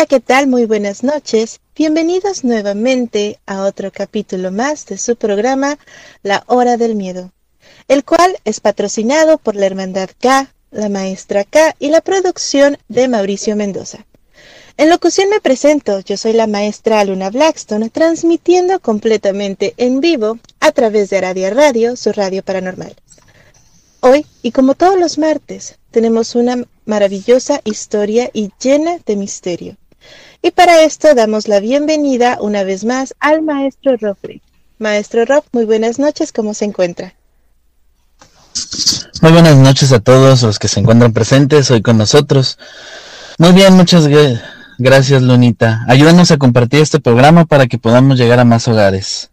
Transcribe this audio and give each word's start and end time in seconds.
Hola, 0.00 0.06
¿qué 0.06 0.20
tal? 0.20 0.46
Muy 0.46 0.64
buenas 0.64 1.02
noches. 1.02 1.60
Bienvenidos 1.76 2.42
nuevamente 2.42 3.38
a 3.44 3.64
otro 3.64 3.92
capítulo 3.92 4.50
más 4.50 4.86
de 4.86 4.96
su 4.96 5.14
programa 5.14 5.78
La 6.22 6.42
Hora 6.46 6.78
del 6.78 6.94
Miedo, 6.94 7.32
el 7.86 8.02
cual 8.02 8.38
es 8.46 8.60
patrocinado 8.60 9.36
por 9.36 9.56
la 9.56 9.66
Hermandad 9.66 10.08
K, 10.18 10.54
la 10.70 10.88
Maestra 10.88 11.44
K 11.44 11.76
y 11.78 11.90
la 11.90 12.00
producción 12.00 12.78
de 12.88 13.08
Mauricio 13.08 13.56
Mendoza. 13.56 14.06
En 14.78 14.88
locución 14.88 15.28
me 15.28 15.38
presento, 15.38 16.00
yo 16.00 16.16
soy 16.16 16.32
la 16.32 16.46
maestra 16.46 17.04
Luna 17.04 17.28
Blackstone, 17.28 17.90
transmitiendo 17.90 18.80
completamente 18.80 19.74
en 19.76 20.00
vivo 20.00 20.38
a 20.60 20.72
través 20.72 21.10
de 21.10 21.18
Aradia 21.18 21.50
Radio, 21.50 21.94
su 21.96 22.10
radio 22.12 22.42
paranormal. 22.42 22.96
Hoy, 24.00 24.24
y 24.40 24.52
como 24.52 24.74
todos 24.76 24.98
los 24.98 25.18
martes, 25.18 25.78
tenemos 25.90 26.34
una 26.34 26.64
maravillosa 26.86 27.60
historia 27.64 28.30
y 28.32 28.50
llena 28.58 28.98
de 29.04 29.16
misterio. 29.16 29.76
Y 30.42 30.50
para 30.52 30.82
esto 30.82 31.14
damos 31.14 31.48
la 31.48 31.60
bienvenida 31.60 32.38
una 32.40 32.64
vez 32.64 32.84
más 32.84 33.14
al 33.20 33.42
maestro 33.42 33.96
Roffrey. 33.96 34.42
Maestro 34.78 35.24
Rob, 35.26 35.44
muy 35.52 35.66
buenas 35.66 35.98
noches, 35.98 36.32
¿cómo 36.32 36.54
se 36.54 36.64
encuentra? 36.64 37.14
Muy 39.20 39.32
buenas 39.32 39.56
noches 39.56 39.92
a 39.92 40.00
todos 40.00 40.42
los 40.42 40.58
que 40.58 40.68
se 40.68 40.80
encuentran 40.80 41.12
presentes 41.12 41.70
hoy 41.70 41.82
con 41.82 41.98
nosotros. 41.98 42.58
Muy 43.38 43.52
bien, 43.52 43.74
muchas 43.74 44.08
gracias 44.78 45.22
Lunita. 45.22 45.84
Ayúdanos 45.86 46.30
a 46.30 46.38
compartir 46.38 46.80
este 46.80 47.00
programa 47.00 47.44
para 47.44 47.66
que 47.66 47.78
podamos 47.78 48.18
llegar 48.18 48.40
a 48.40 48.44
más 48.44 48.66
hogares. 48.68 49.29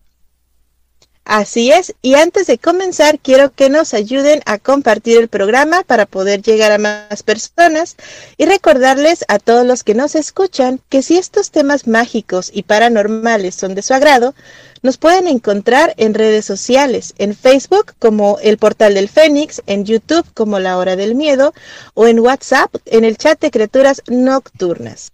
Así 1.30 1.74
es, 1.74 1.94
y 2.02 2.16
antes 2.16 2.48
de 2.48 2.58
comenzar 2.58 3.20
quiero 3.20 3.52
que 3.52 3.70
nos 3.70 3.94
ayuden 3.94 4.40
a 4.46 4.60
compartir 4.60 5.18
el 5.18 5.28
programa 5.28 5.84
para 5.84 6.06
poder 6.06 6.42
llegar 6.42 6.72
a 6.72 6.78
más 6.78 7.22
personas 7.22 7.98
y 8.38 8.46
recordarles 8.46 9.26
a 9.28 9.38
todos 9.38 9.66
los 9.66 9.84
que 9.84 9.94
nos 9.94 10.16
escuchan 10.16 10.80
que 10.88 11.02
si 11.02 11.18
estos 11.18 11.52
temas 11.52 11.86
mágicos 11.86 12.50
y 12.54 12.64
paranormales 12.64 13.56
son 13.56 13.76
de 13.76 13.82
su 13.82 13.94
agrado, 13.94 14.36
nos 14.84 14.98
pueden 14.98 15.28
encontrar 15.28 15.94
en 15.98 16.14
redes 16.14 16.46
sociales, 16.46 17.14
en 17.18 17.36
Facebook 17.36 17.94
como 18.00 18.40
el 18.42 18.58
Portal 18.58 18.94
del 18.94 19.10
Fénix, 19.10 19.62
en 19.66 19.84
YouTube 19.84 20.26
como 20.34 20.60
La 20.60 20.78
Hora 20.78 20.96
del 20.96 21.14
Miedo 21.14 21.54
o 21.94 22.08
en 22.08 22.20
WhatsApp 22.20 22.74
en 22.86 23.04
el 23.04 23.18
chat 23.18 23.38
de 23.42 23.52
criaturas 23.52 24.02
nocturnas. 24.08 25.12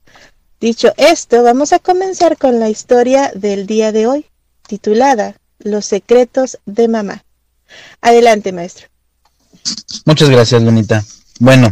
Dicho 0.61 0.93
esto, 0.97 1.41
vamos 1.41 1.73
a 1.73 1.79
comenzar 1.79 2.37
con 2.37 2.59
la 2.59 2.69
historia 2.69 3.31
del 3.33 3.65
día 3.65 3.91
de 3.91 4.05
hoy, 4.05 4.27
titulada 4.67 5.37
los 5.63 5.85
secretos 5.85 6.59
de 6.65 6.87
mamá. 6.87 7.23
Adelante, 8.01 8.51
maestro. 8.51 8.87
Muchas 10.05 10.29
gracias, 10.29 10.61
Lunita. 10.61 11.03
Bueno, 11.39 11.71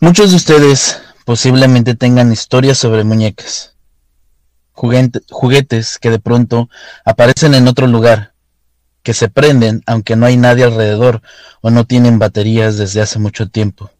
muchos 0.00 0.30
de 0.30 0.36
ustedes 0.36 0.98
posiblemente 1.24 1.94
tengan 1.94 2.32
historias 2.32 2.78
sobre 2.78 3.04
muñecas. 3.04 3.74
juguetes 4.74 5.98
que 5.98 6.10
de 6.10 6.18
pronto 6.18 6.68
aparecen 7.04 7.54
en 7.54 7.68
otro 7.68 7.86
lugar, 7.86 8.34
que 9.02 9.14
se 9.14 9.28
prenden 9.28 9.82
aunque 9.86 10.16
no 10.16 10.26
hay 10.26 10.36
nadie 10.36 10.64
alrededor 10.64 11.22
o 11.60 11.70
no 11.70 11.84
tienen 11.84 12.18
baterías 12.18 12.76
desde 12.76 13.00
hace 13.00 13.18
mucho 13.18 13.48
tiempo. 13.48 13.90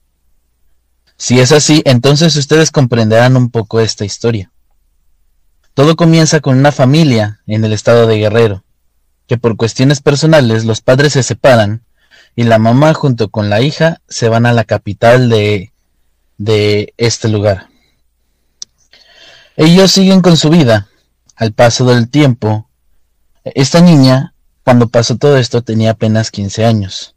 Si 1.17 1.39
es 1.39 1.53
así, 1.53 1.83
entonces 1.85 2.35
ustedes 2.37 2.71
comprenderán 2.71 3.37
un 3.37 3.51
poco 3.51 3.81
esta 3.81 4.05
historia. 4.05 4.51
Todo 5.75 5.95
comienza 5.97 6.41
con 6.41 6.59
una 6.59 6.73
familia 6.73 7.41
en 7.47 7.65
el 7.65 7.73
estado 7.73 8.07
de 8.07 8.19
Guerrero, 8.19 8.64
que 9.27 9.39
por 9.39 9.57
cuestiones 9.57 10.01
personales 10.01 10.65
los 10.65 10.81
padres 10.81 11.15
se 11.15 11.23
separan 11.23 11.83
y 12.37 12.45
la 12.45 12.59
mamá 12.59 12.95
junto 12.95 13.29
con 13.29 13.51
la 13.51 13.61
hija 13.61 14.01
se 14.09 14.29
van 14.29 14.47
a 14.47 14.53
la 14.53 14.65
capital 14.65 15.29
de, 15.29 15.73
de 16.39 16.95
este 16.97 17.29
lugar. 17.29 17.69
Ellos 19.57 19.93
siguen 19.93 20.21
con 20.21 20.37
su 20.37 20.51
vida. 20.51 20.89
Al 21.37 21.53
paso 21.53 21.85
del 21.85 22.09
tiempo, 22.09 22.69
esta 23.45 23.81
niña, 23.81 24.35
cuando 24.65 24.89
pasó 24.89 25.17
todo 25.17 25.37
esto, 25.37 25.63
tenía 25.63 25.91
apenas 25.91 26.31
15 26.31 26.65
años. 26.65 27.15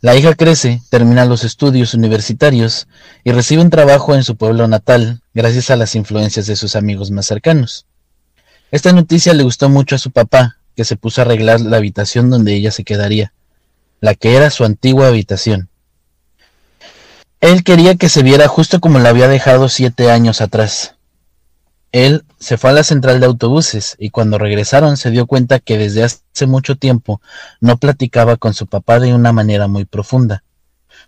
La 0.00 0.16
hija 0.16 0.34
crece, 0.34 0.82
termina 0.88 1.24
los 1.26 1.44
estudios 1.44 1.94
universitarios 1.94 2.88
y 3.22 3.32
recibe 3.32 3.62
un 3.62 3.70
trabajo 3.70 4.14
en 4.14 4.24
su 4.24 4.36
pueblo 4.36 4.66
natal 4.66 5.20
gracias 5.34 5.70
a 5.70 5.76
las 5.76 5.94
influencias 5.94 6.46
de 6.46 6.56
sus 6.56 6.74
amigos 6.74 7.10
más 7.10 7.26
cercanos. 7.26 7.86
Esta 8.70 8.92
noticia 8.92 9.34
le 9.34 9.42
gustó 9.42 9.68
mucho 9.68 9.96
a 9.96 9.98
su 9.98 10.10
papá, 10.10 10.56
que 10.76 10.84
se 10.84 10.96
puso 10.96 11.20
a 11.20 11.24
arreglar 11.24 11.60
la 11.60 11.76
habitación 11.76 12.30
donde 12.30 12.54
ella 12.54 12.70
se 12.70 12.84
quedaría, 12.84 13.32
la 14.00 14.14
que 14.14 14.36
era 14.36 14.50
su 14.50 14.64
antigua 14.64 15.08
habitación. 15.08 15.68
Él 17.40 17.64
quería 17.64 17.94
que 17.94 18.08
se 18.08 18.22
viera 18.22 18.48
justo 18.48 18.80
como 18.80 18.98
la 18.98 19.08
había 19.08 19.28
dejado 19.28 19.68
siete 19.68 20.10
años 20.10 20.40
atrás. 20.40 20.96
Él 21.92 22.24
se 22.38 22.56
fue 22.56 22.70
a 22.70 22.74
la 22.74 22.84
central 22.84 23.18
de 23.18 23.26
autobuses 23.26 23.96
y 23.98 24.10
cuando 24.10 24.38
regresaron 24.38 24.96
se 24.96 25.10
dio 25.10 25.26
cuenta 25.26 25.58
que 25.58 25.76
desde 25.76 26.04
hace 26.04 26.46
mucho 26.46 26.76
tiempo 26.76 27.20
no 27.60 27.78
platicaba 27.78 28.36
con 28.36 28.54
su 28.54 28.66
papá 28.66 29.00
de 29.00 29.12
una 29.12 29.32
manera 29.32 29.68
muy 29.68 29.86
profunda. 29.86 30.44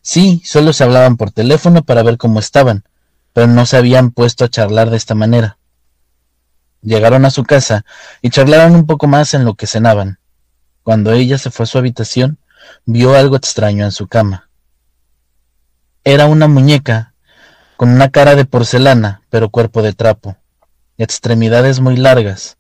Sí, 0.00 0.42
solo 0.44 0.72
se 0.72 0.82
hablaban 0.82 1.16
por 1.16 1.30
teléfono 1.30 1.84
para 1.84 2.02
ver 2.02 2.16
cómo 2.18 2.40
estaban, 2.40 2.82
pero 3.32 3.46
no 3.46 3.66
se 3.66 3.76
habían 3.76 4.10
puesto 4.10 4.44
a 4.44 4.48
charlar 4.48 4.90
de 4.90 4.96
esta 4.96 5.14
manera. 5.14 5.58
Llegaron 6.82 7.24
a 7.24 7.30
su 7.30 7.44
casa 7.44 7.84
y 8.20 8.30
charlaron 8.30 8.74
un 8.74 8.86
poco 8.86 9.06
más 9.06 9.34
en 9.34 9.44
lo 9.44 9.54
que 9.54 9.66
cenaban. 9.66 10.18
Cuando 10.82 11.12
ella 11.12 11.38
se 11.38 11.50
fue 11.50 11.64
a 11.64 11.66
su 11.66 11.78
habitación, 11.78 12.38
vio 12.84 13.14
algo 13.14 13.36
extraño 13.36 13.84
en 13.84 13.92
su 13.92 14.08
cama. 14.08 14.50
Era 16.04 16.26
una 16.26 16.48
muñeca 16.48 17.14
con 17.76 17.90
una 17.90 18.10
cara 18.10 18.34
de 18.34 18.44
porcelana, 18.44 19.22
pero 19.30 19.50
cuerpo 19.50 19.82
de 19.82 19.92
trapo, 19.92 20.36
extremidades 20.98 21.80
muy 21.80 21.96
largas. 21.96 22.58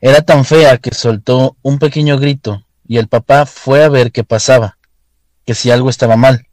Era 0.00 0.22
tan 0.22 0.44
fea 0.44 0.78
que 0.78 0.94
soltó 0.94 1.56
un 1.62 1.78
pequeño 1.78 2.18
grito 2.18 2.64
y 2.86 2.98
el 2.98 3.08
papá 3.08 3.44
fue 3.44 3.84
a 3.84 3.88
ver 3.88 4.12
qué 4.12 4.24
pasaba, 4.24 4.78
que 5.44 5.54
si 5.54 5.70
algo 5.70 5.90
estaba 5.90 6.16
mal. 6.16 6.46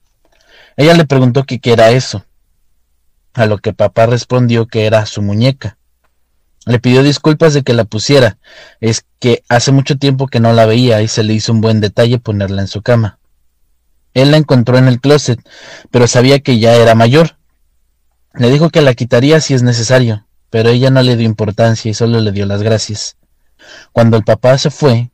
Ella 0.76 0.96
le 0.96 1.06
preguntó 1.06 1.44
qué 1.44 1.60
era 1.64 1.92
eso, 1.92 2.26
a 3.34 3.46
lo 3.46 3.60
que 3.60 3.74
papá 3.74 4.08
respondió 4.08 4.68
que 4.68 4.86
era 4.86 5.06
su 5.06 5.22
muñeca. 5.22 5.78
Le 6.66 6.80
pidió 6.80 7.04
disculpas 7.04 7.54
de 7.54 7.62
que 7.62 7.74
la 7.74 7.86
pusiera. 7.86 8.38
Es 8.82 9.06
que 9.20 9.44
hace 9.50 9.72
mucho 9.72 9.98
tiempo 9.98 10.28
que 10.28 10.40
no 10.40 10.52
la 10.52 10.66
veía 10.66 11.02
y 11.04 11.08
se 11.08 11.24
le 11.24 11.34
hizo 11.34 11.52
un 11.52 11.62
buen 11.62 11.80
detalle 11.80 12.18
ponerla 12.18 12.62
en 12.62 12.68
su 12.68 12.82
cama. 12.82 13.20
Él 14.16 14.32
la 14.32 14.38
encontró 14.38 14.78
en 14.78 14.88
el 14.88 15.00
closet, 15.00 15.40
pero 15.92 16.08
sabía 16.08 16.40
que 16.40 16.58
ya 16.58 16.74
era 16.74 16.96
mayor. 16.96 17.38
Le 18.34 18.50
dijo 18.50 18.70
que 18.70 18.82
la 18.82 18.96
quitaría 18.96 19.42
si 19.42 19.54
es 19.54 19.62
necesario, 19.62 20.26
pero 20.50 20.70
ella 20.70 20.90
no 20.90 21.04
le 21.04 21.16
dio 21.16 21.28
importancia 21.28 21.92
y 21.92 21.94
solo 21.94 22.20
le 22.20 22.32
dio 22.32 22.48
las 22.48 22.64
gracias. 22.64 23.18
Cuando 23.92 24.18
el 24.18 24.24
papá 24.24 24.58
se 24.58 24.72
fue, 24.72 25.12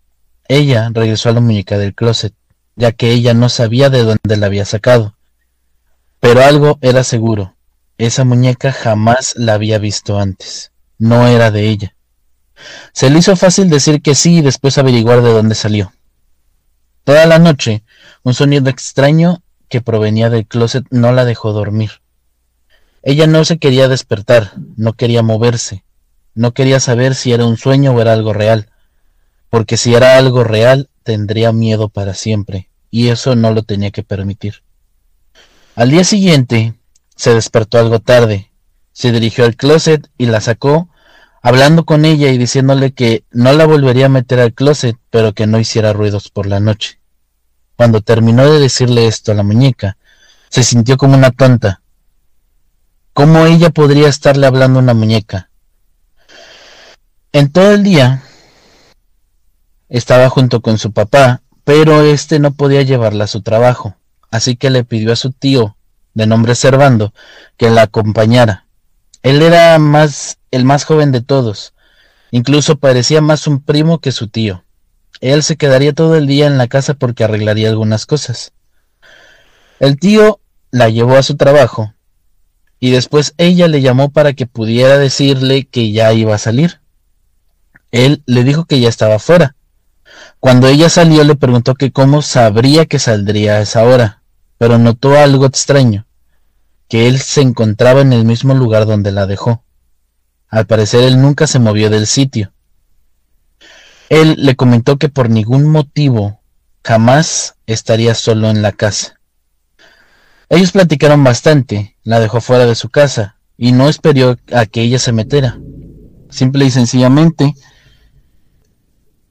ella 0.48 0.90
regresó 0.94 1.30
a 1.30 1.34
la 1.34 1.42
muñeca 1.42 1.78
del 1.78 1.96
closet, 1.96 2.34
ya 2.76 2.94
que 2.94 3.12
ella 3.12 3.34
no 3.34 3.50
sabía 3.50 3.90
de 3.90 4.04
dónde 4.04 4.38
la 4.38 4.46
había 4.46 4.66
sacado. 4.66 5.18
Pero 6.20 6.44
algo 6.44 6.78
era 6.82 7.04
seguro, 7.04 7.56
esa 7.98 8.24
muñeca 8.24 8.72
jamás 8.72 9.34
la 9.36 9.56
había 9.56 9.80
visto 9.80 10.18
antes 10.18 10.71
no 11.02 11.26
era 11.26 11.50
de 11.50 11.68
ella. 11.68 11.96
Se 12.94 13.10
le 13.10 13.18
hizo 13.18 13.36
fácil 13.36 13.72
decir 13.72 14.04
que 14.04 14.14
sí 14.14 14.38
y 14.38 14.42
después 14.42 14.78
averiguar 14.78 15.24
de 15.24 15.34
dónde 15.34 15.56
salió. 15.56 15.92
Toda 17.04 17.26
la 17.26 17.40
noche, 17.40 17.84
un 18.22 18.36
sonido 18.36 18.70
extraño 18.70 19.42
que 19.68 19.82
provenía 19.82 20.30
del 20.30 20.46
closet 20.46 20.86
no 20.92 21.12
la 21.12 21.26
dejó 21.26 21.54
dormir. 21.54 22.02
Ella 23.02 23.26
no 23.26 23.44
se 23.46 23.58
quería 23.58 23.88
despertar, 23.88 24.52
no 24.78 24.94
quería 24.94 25.24
moverse, 25.24 25.84
no 26.36 26.54
quería 26.54 26.80
saber 26.80 27.16
si 27.16 27.34
era 27.34 27.48
un 27.48 27.58
sueño 27.58 27.94
o 27.94 28.02
era 28.02 28.14
algo 28.14 28.32
real, 28.32 28.70
porque 29.50 29.78
si 29.78 29.96
era 29.96 30.18
algo 30.18 30.44
real 30.44 30.88
tendría 31.02 31.52
miedo 31.52 31.90
para 31.90 32.14
siempre, 32.14 32.70
y 32.92 33.08
eso 33.08 33.36
no 33.36 33.52
lo 33.52 33.64
tenía 33.64 33.90
que 33.90 34.04
permitir. 34.04 34.62
Al 35.74 35.90
día 35.90 36.04
siguiente, 36.04 36.76
se 37.16 37.34
despertó 37.34 37.80
algo 37.80 38.00
tarde, 38.00 38.52
Se 38.94 39.12
dirigió 39.12 39.46
al 39.46 39.56
closet 39.56 40.12
y 40.18 40.28
la 40.28 40.42
sacó, 40.42 40.91
hablando 41.42 41.86
con 41.86 42.06
ella 42.06 42.30
y 42.30 42.38
diciéndole 42.38 42.94
que 42.94 43.24
no 43.32 43.52
la 43.54 43.66
volvería 43.66 44.06
a 44.06 44.10
meter 44.10 44.40
al 44.40 44.54
closet, 44.54 44.98
pero 45.10 45.34
que 45.34 45.48
no 45.48 45.60
hiciera 45.60 45.94
ruidos 45.94 46.30
por 46.30 46.46
la 46.46 46.60
noche. 46.60 47.00
Cuando 47.76 48.02
terminó 48.02 48.50
de 48.50 48.60
decirle 48.60 49.08
esto 49.08 49.32
a 49.32 49.36
la 49.36 49.44
muñeca, 49.44 49.98
se 50.50 50.64
sintió 50.64 50.98
como 50.98 51.16
una 51.16 51.32
tonta. 51.32 51.82
¿Cómo 53.14 53.46
ella 53.46 53.72
podría 53.72 54.08
estarle 54.08 54.46
hablando 54.46 54.80
a 54.80 54.84
una 54.84 54.94
muñeca? 54.94 55.50
En 57.34 57.52
todo 57.52 57.72
el 57.72 57.84
día 57.84 58.24
estaba 59.90 60.30
junto 60.30 60.62
con 60.62 60.78
su 60.78 60.92
papá, 60.92 61.42
pero 61.64 62.02
este 62.02 62.40
no 62.40 62.52
podía 62.52 62.82
llevarla 62.82 63.24
a 63.24 63.28
su 63.28 63.42
trabajo, 63.42 63.96
así 64.30 64.56
que 64.56 64.70
le 64.70 64.84
pidió 64.84 65.14
a 65.14 65.18
su 65.18 65.32
tío, 65.32 65.76
de 66.14 66.28
nombre 66.28 66.56
Servando, 66.56 67.14
que 67.58 67.70
la 67.70 67.84
acompañara. 67.84 68.66
Él 69.24 69.42
era 69.42 69.78
más 69.80 70.38
el 70.52 70.66
más 70.66 70.84
joven 70.84 71.12
de 71.12 71.22
todos, 71.22 71.74
incluso 72.30 72.78
parecía 72.78 73.22
más 73.22 73.48
un 73.48 73.62
primo 73.62 74.00
que 74.00 74.12
su 74.12 74.28
tío. 74.28 74.64
Él 75.22 75.44
se 75.44 75.56
quedaría 75.56 75.94
todo 75.94 76.16
el 76.16 76.28
día 76.28 76.48
en 76.48 76.58
la 76.58 76.68
casa 76.68 76.94
porque 76.94 77.24
arreglaría 77.24 77.70
algunas 77.70 78.06
cosas. 78.06 78.54
El 79.80 79.98
tío 79.98 80.40
la 80.72 80.90
llevó 80.90 81.16
a 81.16 81.24
su 81.24 81.38
trabajo 81.38 81.94
y 82.80 82.92
después 82.92 83.34
ella 83.38 83.68
le 83.68 83.82
llamó 83.82 84.12
para 84.12 84.34
que 84.34 84.48
pudiera 84.48 84.98
decirle 84.98 85.68
que 85.68 85.92
ya 85.92 86.12
iba 86.14 86.36
a 86.36 86.40
salir. 86.40 86.82
Él 87.92 88.24
le 88.26 88.44
dijo 88.44 88.66
que 88.66 88.80
ya 88.80 88.90
estaba 88.90 89.20
fuera. 89.20 89.56
Cuando 90.40 90.68
ella 90.68 90.90
salió 90.90 91.24
le 91.24 91.36
preguntó 91.36 91.76
que 91.76 91.92
cómo 91.92 92.22
sabría 92.22 92.86
que 92.88 93.00
saldría 93.00 93.56
a 93.56 93.62
esa 93.62 93.84
hora, 93.84 94.24
pero 94.58 94.78
notó 94.80 95.18
algo 95.18 95.46
extraño, 95.46 96.08
que 96.88 97.08
él 97.08 97.20
se 97.20 97.42
encontraba 97.42 98.02
en 98.02 98.14
el 98.14 98.26
mismo 98.26 98.54
lugar 98.54 98.86
donde 98.86 99.12
la 99.12 99.28
dejó. 99.28 99.64
Al 100.52 100.68
parecer 100.68 101.04
él 101.04 101.22
nunca 101.22 101.48
se 101.48 101.60
movió 101.60 101.90
del 101.90 102.06
sitio. 102.06 102.52
Él 104.10 104.36
le 104.38 104.58
comentó 104.58 104.98
que 104.98 105.08
por 105.08 105.30
ningún 105.30 105.70
motivo 105.70 106.42
jamás 106.84 107.56
estaría 107.66 108.14
solo 108.14 108.50
en 108.50 108.62
la 108.62 108.74
casa. 108.74 109.22
Ellos 110.50 110.74
platicaron 110.74 111.24
bastante, 111.24 111.96
la 112.04 112.20
dejó 112.20 112.42
fuera 112.42 112.66
de 112.66 112.76
su 112.76 112.90
casa 112.90 113.38
y 113.56 113.72
no 113.72 113.88
esperó 113.88 114.38
a 114.52 114.66
que 114.66 114.82
ella 114.82 115.00
se 115.00 115.14
metiera. 115.14 115.58
Simple 116.30 116.66
y 116.66 116.72
sencillamente 116.72 117.56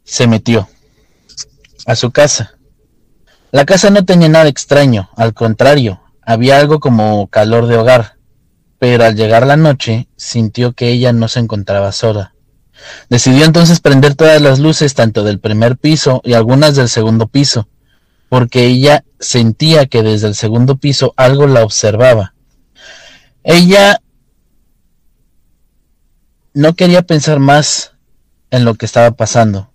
se 0.03 0.27
metió 0.27 0.69
a 1.85 1.95
su 1.97 2.11
casa. 2.11 2.55
La 3.53 3.67
casa 3.67 3.91
no 3.91 4.07
tenía 4.07 4.31
nada 4.31 4.49
extraño, 4.49 5.11
al 5.17 5.35
contrario, 5.35 6.01
había 6.23 6.59
algo 6.59 6.81
como 6.81 7.29
calor 7.29 7.67
de 7.67 7.77
hogar, 7.77 8.17
pero 8.81 9.05
al 9.05 9.15
llegar 9.15 9.47
la 9.47 9.59
noche 9.59 10.09
sintió 10.17 10.73
que 10.73 10.89
ella 10.89 11.13
no 11.13 11.29
se 11.29 11.39
encontraba 11.39 11.93
sola. 11.93 12.35
Decidió 13.11 13.45
entonces 13.45 13.79
prender 13.79 14.15
todas 14.15 14.41
las 14.41 14.59
luces 14.59 14.95
tanto 14.95 15.23
del 15.23 15.39
primer 15.39 15.77
piso 15.77 16.23
y 16.25 16.33
algunas 16.33 16.77
del 16.77 16.89
segundo 16.89 17.29
piso, 17.29 17.69
porque 18.31 18.65
ella 18.65 19.05
sentía 19.19 19.85
que 19.85 20.03
desde 20.03 20.29
el 20.29 20.35
segundo 20.35 20.79
piso 20.79 21.13
algo 21.19 21.47
la 21.47 21.63
observaba. 21.63 22.33
Ella 23.45 24.01
no 26.55 26.75
quería 26.75 27.03
pensar 27.03 27.39
más 27.39 27.93
en 28.51 28.65
lo 28.65 28.77
que 28.77 28.87
estaba 28.87 29.11
pasando, 29.11 29.71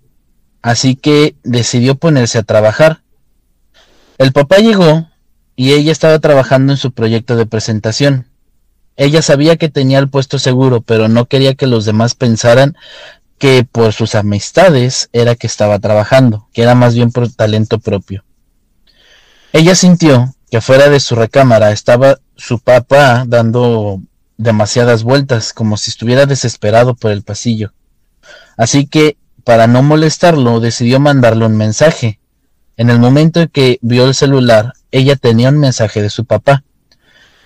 así 0.63 0.95
que 0.95 1.35
decidió 1.43 1.93
ponerse 1.93 2.39
a 2.39 2.43
trabajar. 2.43 3.03
El 4.17 4.31
papá 4.31 4.57
llegó 4.57 5.07
y 5.55 5.73
ella 5.73 5.91
estaba 5.91 6.17
trabajando 6.17 6.73
en 6.73 6.77
su 6.77 6.91
proyecto 6.91 7.35
de 7.35 7.45
presentación. 7.45 8.31
Ella 8.97 9.21
sabía 9.21 9.57
que 9.57 9.69
tenía 9.69 9.99
el 9.99 10.09
puesto 10.09 10.39
seguro, 10.39 10.81
pero 10.81 11.07
no 11.07 11.25
quería 11.25 11.55
que 11.55 11.67
los 11.67 11.85
demás 11.85 12.15
pensaran 12.15 12.75
que 13.37 13.67
por 13.69 13.91
sus 13.93 14.15
amistades 14.15 15.09
era 15.11 15.35
que 15.35 15.47
estaba 15.47 15.79
trabajando, 15.79 16.47
que 16.53 16.61
era 16.61 16.75
más 16.75 16.95
bien 16.95 17.11
por 17.11 17.29
talento 17.31 17.79
propio. 17.79 18.23
Ella 19.51 19.75
sintió 19.75 20.33
que 20.49 20.61
fuera 20.61 20.89
de 20.89 20.99
su 20.99 21.15
recámara 21.15 21.71
estaba 21.71 22.19
su 22.35 22.59
papá 22.59 23.25
dando 23.27 24.01
demasiadas 24.37 25.03
vueltas, 25.03 25.53
como 25.53 25.77
si 25.77 25.91
estuviera 25.91 26.25
desesperado 26.25 26.95
por 26.95 27.11
el 27.11 27.23
pasillo. 27.23 27.73
Así 28.57 28.87
que, 28.87 29.17
para 29.43 29.67
no 29.67 29.83
molestarlo, 29.83 30.59
decidió 30.59 30.99
mandarle 30.99 31.45
un 31.45 31.57
mensaje. 31.57 32.19
En 32.77 32.89
el 32.89 32.99
momento 32.99 33.41
en 33.41 33.47
que 33.47 33.79
vio 33.81 34.05
el 34.05 34.15
celular, 34.15 34.73
ella 34.91 35.15
tenía 35.15 35.49
un 35.49 35.59
mensaje 35.59 36.01
de 36.01 36.09
su 36.09 36.25
papá. 36.25 36.63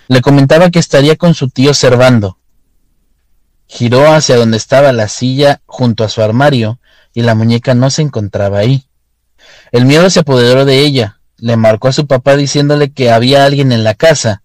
Le 0.09 0.21
comentaba 0.21 0.71
que 0.71 0.79
estaría 0.79 1.15
con 1.17 1.35
su 1.35 1.49
tío 1.49 1.75
Servando. 1.75 2.39
Giró 3.67 4.11
hacia 4.11 4.37
donde 4.37 4.57
estaba 4.57 4.91
la 4.91 5.07
silla 5.07 5.61
junto 5.67 6.03
a 6.03 6.09
su 6.09 6.23
armario 6.23 6.79
y 7.13 7.21
la 7.21 7.35
muñeca 7.35 7.75
no 7.75 7.91
se 7.91 8.01
encontraba 8.01 8.57
ahí. 8.57 8.89
El 9.71 9.85
miedo 9.85 10.09
se 10.09 10.21
apoderó 10.21 10.65
de 10.65 10.79
ella. 10.79 11.19
Le 11.37 11.57
marcó 11.57 11.89
a 11.89 11.93
su 11.93 12.07
papá 12.07 12.35
diciéndole 12.35 12.91
que 12.91 13.11
había 13.11 13.45
alguien 13.45 13.71
en 13.71 13.83
la 13.83 13.93
casa 13.93 14.41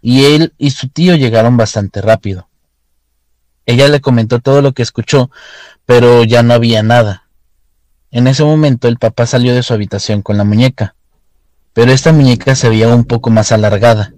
y 0.00 0.24
él 0.24 0.54
y 0.56 0.70
su 0.70 0.88
tío 0.88 1.16
llegaron 1.16 1.56
bastante 1.56 2.00
rápido. 2.00 2.48
Ella 3.66 3.88
le 3.88 4.00
comentó 4.00 4.38
todo 4.38 4.62
lo 4.62 4.72
que 4.72 4.82
escuchó, 4.82 5.32
pero 5.84 6.22
ya 6.22 6.44
no 6.44 6.54
había 6.54 6.84
nada. 6.84 7.26
En 8.12 8.28
ese 8.28 8.44
momento 8.44 8.86
el 8.86 8.98
papá 8.98 9.26
salió 9.26 9.52
de 9.52 9.64
su 9.64 9.74
habitación 9.74 10.22
con 10.22 10.38
la 10.38 10.44
muñeca, 10.44 10.94
pero 11.72 11.90
esta 11.90 12.12
muñeca 12.12 12.54
se 12.54 12.68
veía 12.68 12.86
un 12.94 13.04
poco 13.04 13.30
más 13.30 13.50
alargada. 13.50 14.12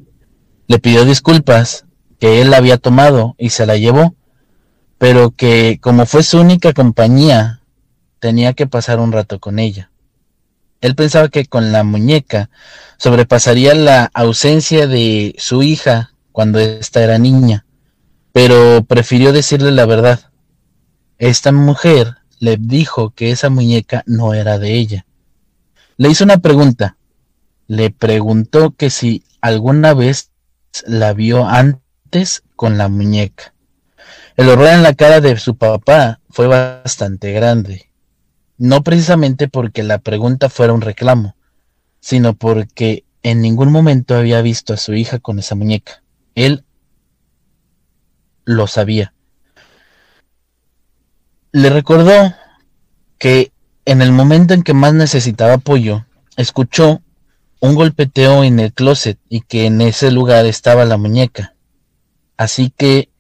Le 0.71 0.79
pidió 0.79 1.05
disculpas, 1.05 1.85
que 2.21 2.41
él 2.41 2.51
la 2.51 2.59
había 2.59 2.79
tomado 2.79 3.35
y 3.39 3.51
se 3.51 3.67
la 3.67 3.77
llevó, 3.77 4.15
pero 4.99 5.33
que 5.33 5.81
como 5.83 6.07
fue 6.07 6.23
su 6.23 6.39
única 6.39 6.73
compañía, 6.73 7.61
tenía 8.21 8.53
que 8.53 8.69
pasar 8.69 9.01
un 9.01 9.11
rato 9.11 9.41
con 9.41 9.59
ella. 9.59 9.91
Él 10.81 10.95
pensaba 10.95 11.29
que 11.29 11.47
con 11.47 11.73
la 11.73 11.83
muñeca 11.83 12.51
sobrepasaría 12.99 13.75
la 13.75 14.13
ausencia 14.15 14.87
de 14.87 15.35
su 15.39 15.65
hija 15.65 16.13
cuando 16.31 16.61
ésta 16.61 17.03
era 17.03 17.19
niña, 17.19 17.67
pero 18.31 18.85
prefirió 18.85 19.33
decirle 19.33 19.73
la 19.73 19.87
verdad. 19.87 20.31
Esta 21.19 21.51
mujer 21.51 22.19
le 22.39 22.59
dijo 22.59 23.11
que 23.11 23.33
esa 23.33 23.51
muñeca 23.51 24.05
no 24.07 24.35
era 24.35 24.61
de 24.61 24.75
ella. 24.75 25.05
Le 25.97 26.11
hizo 26.11 26.23
una 26.23 26.39
pregunta. 26.39 26.97
Le 27.67 27.91
preguntó 27.91 28.71
que 28.71 28.91
si 28.91 29.25
alguna 29.41 29.95
vez 29.95 30.30
la 30.87 31.13
vio 31.13 31.47
antes 31.47 32.43
con 32.57 32.79
la 32.79 32.89
muñeca. 32.89 33.55
El 34.37 34.49
horror 34.49 34.69
en 34.69 34.83
la 34.83 34.95
cara 34.95 35.21
de 35.21 35.37
su 35.39 35.57
papá 35.57 36.21
fue 36.31 36.47
bastante 36.47 37.33
grande, 37.33 37.91
no 38.59 38.83
precisamente 38.83 39.49
porque 39.49 39.83
la 39.83 39.99
pregunta 39.99 40.49
fuera 40.49 40.73
un 40.73 40.81
reclamo, 40.81 41.37
sino 42.01 42.35
porque 42.35 43.05
en 43.23 43.41
ningún 43.41 43.71
momento 43.71 44.15
había 44.15 44.41
visto 44.43 44.73
a 44.73 44.79
su 44.79 44.95
hija 44.95 45.19
con 45.19 45.39
esa 45.39 45.55
muñeca. 45.55 46.03
Él 46.35 46.65
lo 48.45 48.67
sabía. 48.67 49.13
Le 51.53 51.69
recordó 51.69 52.35
que 53.19 53.53
en 53.85 54.03
el 54.03 54.13
momento 54.13 54.55
en 54.55 54.63
que 54.63 54.73
más 54.73 54.95
necesitaba 54.95 55.55
apoyo, 55.55 56.07
escuchó 56.37 57.03
un 57.61 57.75
golpeteo 57.75 58.43
en 58.43 58.59
el 58.59 58.73
closet 58.73 59.19
y 59.29 59.43
que 59.43 59.67
en 59.67 59.81
ese 59.81 60.11
lugar 60.11 60.47
estaba 60.47 60.85
la 60.87 60.97
muñeca. 60.97 61.55
Así 62.37 62.73
que 62.75 63.11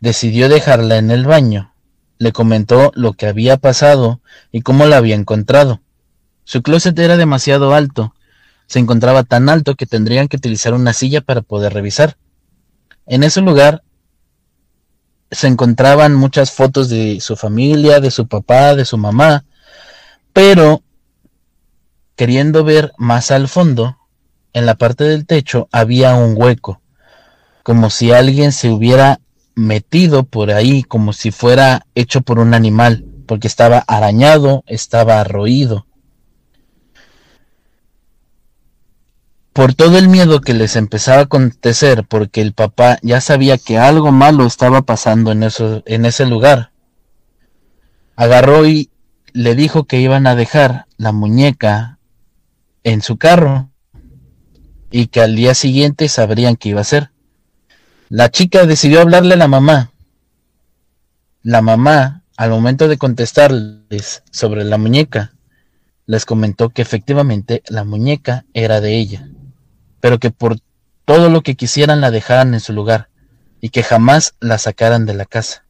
decidió 0.00 0.48
dejarla 0.48 0.96
en 0.96 1.10
el 1.10 1.26
baño. 1.26 1.74
Le 2.18 2.32
comentó 2.32 2.90
lo 2.94 3.12
que 3.12 3.26
había 3.26 3.58
pasado 3.58 4.20
y 4.50 4.62
cómo 4.62 4.86
la 4.86 4.96
había 4.96 5.14
encontrado. 5.14 5.82
Su 6.44 6.62
closet 6.62 6.98
era 6.98 7.16
demasiado 7.16 7.74
alto. 7.74 8.14
Se 8.66 8.78
encontraba 8.78 9.24
tan 9.24 9.48
alto 9.48 9.74
que 9.74 9.86
tendrían 9.86 10.28
que 10.28 10.38
utilizar 10.38 10.72
una 10.72 10.94
silla 10.94 11.20
para 11.20 11.42
poder 11.42 11.74
revisar. 11.74 12.16
En 13.06 13.22
ese 13.24 13.42
lugar 13.42 13.82
se 15.30 15.48
encontraban 15.48 16.14
muchas 16.14 16.50
fotos 16.50 16.88
de 16.88 17.20
su 17.20 17.36
familia, 17.36 18.00
de 18.00 18.10
su 18.10 18.26
papá, 18.26 18.74
de 18.74 18.84
su 18.84 18.96
mamá, 18.96 19.44
pero 20.32 20.82
Queriendo 22.22 22.62
ver 22.62 22.92
más 22.98 23.32
al 23.32 23.48
fondo, 23.48 23.98
en 24.52 24.64
la 24.64 24.76
parte 24.76 25.02
del 25.02 25.26
techo 25.26 25.68
había 25.72 26.14
un 26.14 26.34
hueco, 26.36 26.80
como 27.64 27.90
si 27.90 28.12
alguien 28.12 28.52
se 28.52 28.70
hubiera 28.70 29.18
metido 29.56 30.22
por 30.22 30.52
ahí, 30.52 30.84
como 30.84 31.12
si 31.14 31.32
fuera 31.32 31.84
hecho 31.96 32.20
por 32.20 32.38
un 32.38 32.54
animal, 32.54 33.04
porque 33.26 33.48
estaba 33.48 33.78
arañado, 33.88 34.62
estaba 34.68 35.24
roído. 35.24 35.88
Por 39.52 39.74
todo 39.74 39.98
el 39.98 40.06
miedo 40.06 40.42
que 40.42 40.54
les 40.54 40.76
empezaba 40.76 41.18
a 41.18 41.24
acontecer, 41.24 42.04
porque 42.08 42.40
el 42.40 42.52
papá 42.52 43.00
ya 43.02 43.20
sabía 43.20 43.58
que 43.58 43.78
algo 43.78 44.12
malo 44.12 44.46
estaba 44.46 44.82
pasando 44.82 45.32
en, 45.32 45.42
eso, 45.42 45.82
en 45.86 46.06
ese 46.06 46.24
lugar, 46.26 46.70
agarró 48.14 48.64
y 48.64 48.90
le 49.32 49.56
dijo 49.56 49.88
que 49.88 49.98
iban 50.00 50.28
a 50.28 50.36
dejar 50.36 50.86
la 50.98 51.10
muñeca 51.10 51.98
en 52.84 53.02
su 53.02 53.16
carro 53.16 53.70
y 54.90 55.06
que 55.06 55.20
al 55.20 55.34
día 55.36 55.54
siguiente 55.54 56.08
sabrían 56.08 56.56
qué 56.56 56.70
iba 56.70 56.80
a 56.80 56.82
hacer. 56.82 57.10
La 58.08 58.30
chica 58.30 58.66
decidió 58.66 59.00
hablarle 59.00 59.34
a 59.34 59.38
la 59.38 59.48
mamá. 59.48 59.90
La 61.42 61.62
mamá, 61.62 62.22
al 62.36 62.50
momento 62.50 62.88
de 62.88 62.98
contestarles 62.98 64.22
sobre 64.30 64.64
la 64.64 64.78
muñeca, 64.78 65.32
les 66.06 66.26
comentó 66.26 66.70
que 66.70 66.82
efectivamente 66.82 67.62
la 67.68 67.84
muñeca 67.84 68.44
era 68.52 68.80
de 68.80 68.98
ella, 68.98 69.28
pero 70.00 70.18
que 70.18 70.30
por 70.30 70.58
todo 71.04 71.30
lo 71.30 71.42
que 71.42 71.54
quisieran 71.54 72.00
la 72.00 72.10
dejaran 72.10 72.54
en 72.54 72.60
su 72.60 72.72
lugar 72.72 73.08
y 73.60 73.70
que 73.70 73.82
jamás 73.82 74.34
la 74.40 74.58
sacaran 74.58 75.06
de 75.06 75.14
la 75.14 75.24
casa. 75.24 75.64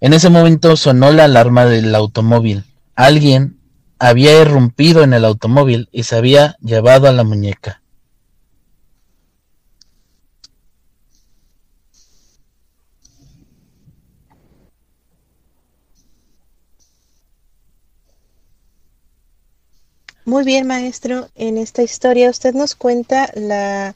En 0.00 0.14
ese 0.14 0.30
momento 0.30 0.76
sonó 0.76 1.12
la 1.12 1.24
alarma 1.24 1.66
del 1.66 1.94
automóvil. 1.94 2.64
Alguien 2.94 3.59
había 4.00 4.40
irrumpido 4.40 5.02
en 5.04 5.12
el 5.12 5.26
automóvil 5.26 5.88
y 5.92 6.04
se 6.04 6.16
había 6.16 6.56
llevado 6.62 7.06
a 7.06 7.12
la 7.12 7.22
muñeca. 7.22 7.82
Muy 20.24 20.44
bien, 20.44 20.66
maestro. 20.66 21.28
En 21.34 21.58
esta 21.58 21.82
historia 21.82 22.30
usted 22.30 22.54
nos 22.54 22.74
cuenta 22.74 23.30
la 23.34 23.94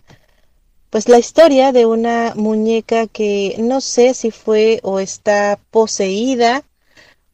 pues 0.90 1.08
la 1.08 1.18
historia 1.18 1.72
de 1.72 1.86
una 1.86 2.34
muñeca 2.36 3.06
que 3.06 3.56
no 3.58 3.80
sé 3.80 4.14
si 4.14 4.30
fue 4.30 4.80
o 4.82 5.00
está 5.00 5.58
poseída 5.70 6.62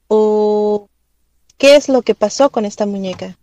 o 0.08 0.89
qué 1.60 1.76
es 1.76 1.88
lo 1.88 2.02
que 2.02 2.16
pasó 2.16 2.50
con 2.50 2.64
esta 2.64 2.86
muñeca. 2.86 3.36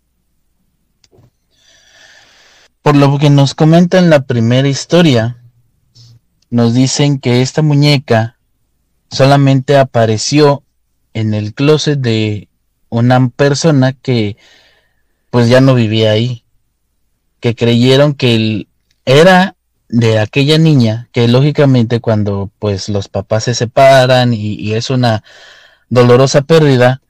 Por 2.82 2.96
lo 2.98 3.18
que 3.20 3.30
nos 3.30 3.54
comenta 3.54 4.00
en 4.00 4.10
la 4.10 4.26
primera 4.26 4.68
historia, 4.68 5.38
nos 6.50 6.74
dicen 6.74 7.20
que 7.20 7.42
esta 7.42 7.62
muñeca 7.62 8.38
solamente 9.12 9.78
apareció 9.78 10.64
en 11.14 11.34
el 11.34 11.54
closet 11.54 12.00
de 12.00 12.50
una 12.90 13.30
persona 13.30 13.94
que 13.94 14.36
pues 15.30 15.48
ya 15.48 15.62
no 15.62 15.76
vivía 15.76 16.12
ahí, 16.12 16.44
que 17.40 17.56
creyeron 17.56 18.14
que 18.14 18.36
él 18.36 18.68
era 19.06 19.56
de 19.90 20.20
aquella 20.20 20.58
niña 20.58 21.08
que 21.12 21.28
lógicamente 21.28 22.02
cuando 22.02 22.50
pues 22.58 22.90
los 22.90 23.10
papás 23.10 23.46
se 23.46 23.54
separan 23.54 24.34
y, 24.34 24.74
es 24.74 24.90
una 24.90 25.24
dolorosa 25.90 26.42
pérdida, 26.42 27.02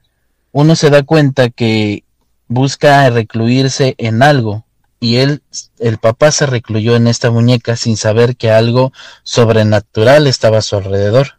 uno 0.52 0.76
se 0.76 0.90
da 0.90 1.02
cuenta 1.02 1.50
que 1.50 2.04
busca 2.48 3.08
recluirse 3.10 3.94
en 3.98 4.22
algo 4.22 4.64
y 5.00 5.16
él, 5.16 5.42
el 5.78 5.98
papá 5.98 6.32
se 6.32 6.46
recluyó 6.46 6.96
en 6.96 7.06
esta 7.06 7.30
muñeca 7.30 7.76
sin 7.76 7.96
saber 7.96 8.36
que 8.36 8.50
algo 8.50 8.92
sobrenatural 9.22 10.26
estaba 10.26 10.58
a 10.58 10.62
su 10.62 10.76
alrededor. 10.76 11.38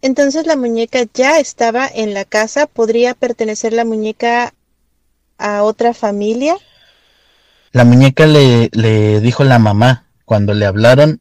Entonces 0.00 0.46
la 0.46 0.56
muñeca 0.56 1.00
ya 1.12 1.38
estaba 1.38 1.86
en 1.86 2.14
la 2.14 2.24
casa, 2.24 2.66
¿podría 2.66 3.14
pertenecer 3.14 3.72
la 3.72 3.84
muñeca 3.84 4.54
a 5.38 5.64
otra 5.64 5.92
familia? 5.92 6.56
La 7.72 7.84
muñeca 7.84 8.26
le, 8.26 8.70
le 8.72 9.20
dijo 9.20 9.44
la 9.44 9.58
mamá, 9.58 10.06
cuando 10.24 10.54
le 10.54 10.66
hablaron 10.66 11.20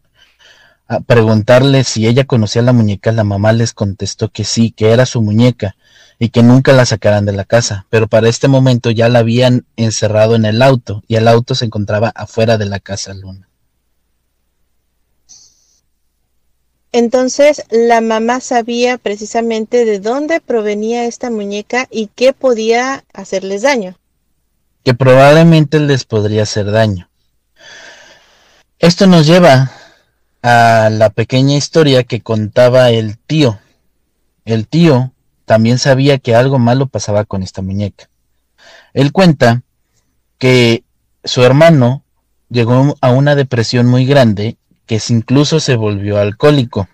a 0.88 1.00
preguntarle 1.02 1.84
si 1.84 2.08
ella 2.08 2.26
conocía 2.26 2.62
a 2.62 2.66
la 2.66 2.74
muñeca, 2.74 3.12
la 3.12 3.24
mamá 3.24 3.54
les 3.54 3.74
contestó 3.74 4.30
que 4.30 4.44
sí, 4.44 4.72
que 4.72 4.92
era 4.92 5.06
su 5.06 5.22
muñeca 5.22 5.76
y 6.20 6.30
que 6.30 6.44
nunca 6.44 6.74
la 6.74 6.86
sacaran 6.86 7.26
de 7.26 7.34
la 7.34 7.46
casa, 7.46 7.86
pero 7.90 8.08
para 8.08 8.30
este 8.30 8.48
momento 8.48 8.90
ya 8.92 9.10
la 9.10 9.20
habían 9.20 9.66
encerrado 9.76 10.36
en 10.36 10.46
el 10.46 10.62
auto 10.62 11.04
y 11.08 11.16
el 11.16 11.28
auto 11.28 11.56
se 11.56 11.66
encontraba 11.66 12.10
afuera 12.16 12.58
de 12.58 12.66
la 12.66 12.80
casa 12.80 13.14
Luna. 13.14 13.48
Entonces 16.92 17.64
la 17.70 18.02
mamá 18.02 18.40
sabía 18.40 18.98
precisamente 18.98 19.86
de 19.86 20.00
dónde 20.00 20.40
provenía 20.40 21.06
esta 21.06 21.30
muñeca 21.30 21.88
y 21.92 22.10
qué 22.16 22.34
podía 22.34 23.04
hacerles 23.14 23.62
daño 23.62 23.98
que 24.88 24.94
probablemente 24.94 25.82
les 25.82 26.06
podría 26.06 26.44
hacer 26.44 26.72
daño. 26.72 27.10
Esto 28.80 29.06
nos 29.06 29.28
lleva 29.28 29.70
a 30.42 30.90
la 30.92 31.10
pequeña 31.10 31.56
historia 31.56 32.04
que 32.04 32.22
contaba 32.22 32.90
el 32.90 33.18
tío. 33.18 33.60
El 34.46 34.68
tío 34.68 35.14
también 35.46 35.78
sabía 35.78 36.18
que 36.18 36.36
algo 36.36 36.60
malo 36.60 36.88
pasaba 36.88 37.26
con 37.26 37.44
esta 37.44 37.62
muñeca. 37.62 38.10
Él 38.94 39.12
cuenta 39.12 39.64
que 40.38 40.84
su 41.24 41.44
hermano 41.44 42.04
llegó 42.50 42.96
a 43.02 43.12
una 43.12 43.36
depresión 43.36 43.88
muy 43.88 44.06
grande 44.06 44.58
que 44.86 45.02
incluso 45.10 45.60
se 45.60 45.76
volvió 45.76 46.18
alcohólico 46.18 46.88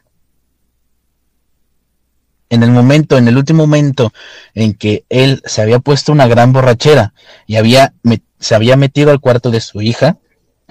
en 2.54 2.62
el 2.62 2.70
momento, 2.70 3.18
en 3.18 3.28
el 3.28 3.36
último 3.36 3.64
momento 3.66 4.14
en 4.54 4.76
que 4.76 5.06
él 5.10 5.42
se 5.46 5.64
había 5.64 5.80
puesto 5.80 6.12
una 6.12 6.28
gran 6.28 6.54
borrachera 6.54 7.16
y 7.48 7.56
había, 7.56 7.94
se 8.40 8.54
había 8.54 8.78
metido 8.78 9.10
al 9.10 9.20
cuarto 9.20 9.50
de 9.50 9.60
su 9.60 9.82
hija, 9.82 10.18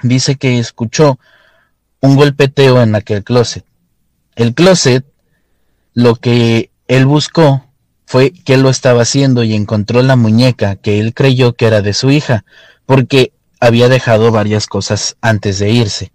dice 0.05 0.37
que 0.37 0.61
escuchó 0.61 1.19
un 2.03 2.17
golpeteo 2.17 2.83
en 2.83 2.95
aquel 2.95 3.25
closet. 3.25 3.65
El 4.37 4.55
closet, 4.55 5.07
lo 5.95 6.17
que 6.17 6.71
él 6.89 7.07
buscó 7.07 7.65
fue 8.05 8.33
que 8.33 8.59
lo 8.59 8.69
estaba 8.69 9.03
haciendo 9.03 9.43
y 9.43 9.55
encontró 9.55 10.03
la 10.03 10.17
muñeca 10.17 10.77
que 10.77 11.01
él 11.01 11.15
creyó 11.15 11.55
que 11.55 11.67
era 11.67 11.81
de 11.81 11.95
su 11.95 12.11
hija, 12.11 12.45
porque 12.85 13.33
había 13.61 13.89
dejado 13.89 14.31
varias 14.31 14.67
cosas 14.67 15.17
antes 15.23 15.59
de 15.59 15.71
irse. 15.71 16.13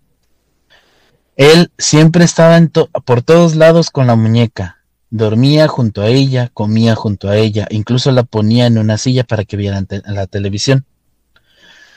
Él 1.36 1.72
siempre 1.80 2.26
estaba 2.26 2.60
por 3.06 3.24
todos 3.24 3.56
lados 3.56 3.90
con 3.90 4.06
la 4.06 4.16
muñeca, 4.16 4.78
Dormía 5.10 5.70
junto 5.70 6.02
a 6.02 6.10
ella, 6.10 6.50
comía 6.54 6.94
junto 6.96 7.30
a 7.30 7.38
ella, 7.38 7.66
incluso 7.70 8.12
la 8.12 8.24
ponía 8.24 8.66
en 8.66 8.78
una 8.78 8.98
silla 8.98 9.24
para 9.24 9.46
que 9.46 9.56
viera 9.56 9.82
la 10.06 10.28
televisión. 10.28 10.86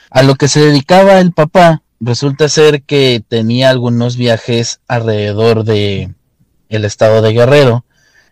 A 0.09 0.23
lo 0.23 0.35
que 0.35 0.47
se 0.47 0.61
dedicaba 0.61 1.19
el 1.19 1.33
papá, 1.33 1.83
resulta 2.01 2.49
ser 2.49 2.83
que 2.83 3.23
tenía 3.25 3.69
algunos 3.69 4.17
viajes 4.17 4.81
alrededor 4.89 5.63
de 5.63 6.13
el 6.67 6.83
estado 6.83 7.21
de 7.21 7.31
Guerrero 7.31 7.85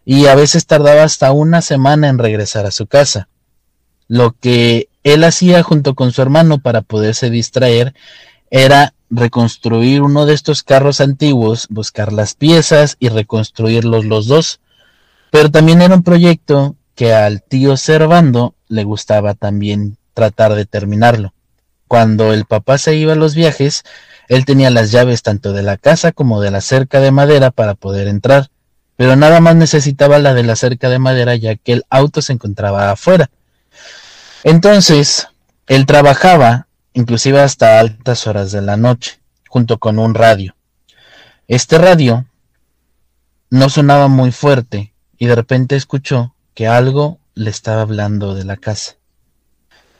y 0.03 0.25
a 0.25 0.35
veces 0.35 0.65
tardaba 0.65 1.03
hasta 1.03 1.31
una 1.31 1.61
semana 1.61 2.09
en 2.09 2.17
regresar 2.17 2.65
a 2.65 2.71
su 2.71 2.87
casa. 2.87 3.29
Lo 4.09 4.35
que 4.37 4.89
él 5.03 5.23
hacía 5.23 5.63
junto 5.63 5.95
con 5.95 6.11
su 6.11 6.21
hermano 6.21 6.59
para 6.59 6.81
poderse 6.81 7.29
distraer 7.29 7.93
era 8.49 8.93
reconstruir 9.09 10.01
uno 10.01 10.25
de 10.25 10.33
estos 10.33 10.63
carros 10.63 10.99
antiguos, 10.99 11.67
buscar 11.69 12.11
las 12.11 12.33
piezas 12.33 12.97
y 12.99 13.07
reconstruirlos 13.07 14.03
los 14.03 14.27
dos 14.27 14.59
pero 15.31 15.51
también 15.51 15.81
era 15.81 15.95
un 15.95 16.03
proyecto 16.03 16.75
que 16.95 17.13
al 17.13 17.43
tío 17.43 17.77
Servando 17.77 18.55
le 18.67 18.83
gustaba 18.83 19.33
también 19.33 19.97
tratar 20.13 20.55
de 20.55 20.65
terminarlo. 20.65 21.33
Cuando 21.89 22.33
el 22.33 22.45
papá 22.45 22.77
se 22.77 22.95
iba 22.95 23.13
a 23.13 23.15
los 23.15 23.33
viajes, 23.33 23.83
él 24.27 24.45
tenía 24.45 24.69
las 24.69 24.91
llaves 24.91 25.23
tanto 25.23 25.53
de 25.53 25.63
la 25.63 25.75
casa 25.75 26.11
como 26.11 26.39
de 26.39 26.51
la 26.51 26.61
cerca 26.61 26.99
de 26.99 27.09
madera 27.09 27.49
para 27.49 27.73
poder 27.73 28.07
entrar, 28.07 28.51
pero 28.95 29.15
nada 29.15 29.39
más 29.39 29.55
necesitaba 29.55 30.19
la 30.19 30.35
de 30.35 30.43
la 30.43 30.55
cerca 30.55 30.87
de 30.87 30.99
madera 30.99 31.35
ya 31.35 31.55
que 31.55 31.73
el 31.73 31.85
auto 31.89 32.21
se 32.21 32.33
encontraba 32.33 32.91
afuera. 32.91 33.31
Entonces, 34.43 35.29
él 35.65 35.87
trabajaba 35.87 36.67
inclusive 36.93 37.41
hasta 37.41 37.79
altas 37.79 38.27
horas 38.27 38.51
de 38.51 38.61
la 38.61 38.77
noche, 38.77 39.19
junto 39.47 39.79
con 39.79 39.97
un 39.97 40.13
radio. 40.13 40.55
Este 41.47 41.79
radio 41.79 42.27
no 43.49 43.67
sonaba 43.69 44.09
muy 44.09 44.31
fuerte, 44.31 44.93
y 45.17 45.25
de 45.25 45.33
repente 45.33 45.75
escuchó 45.75 46.35
que 46.53 46.67
algo 46.67 47.17
le 47.33 47.49
estaba 47.49 47.81
hablando 47.81 48.35
de 48.35 48.45
la 48.45 48.57
casa. 48.57 48.98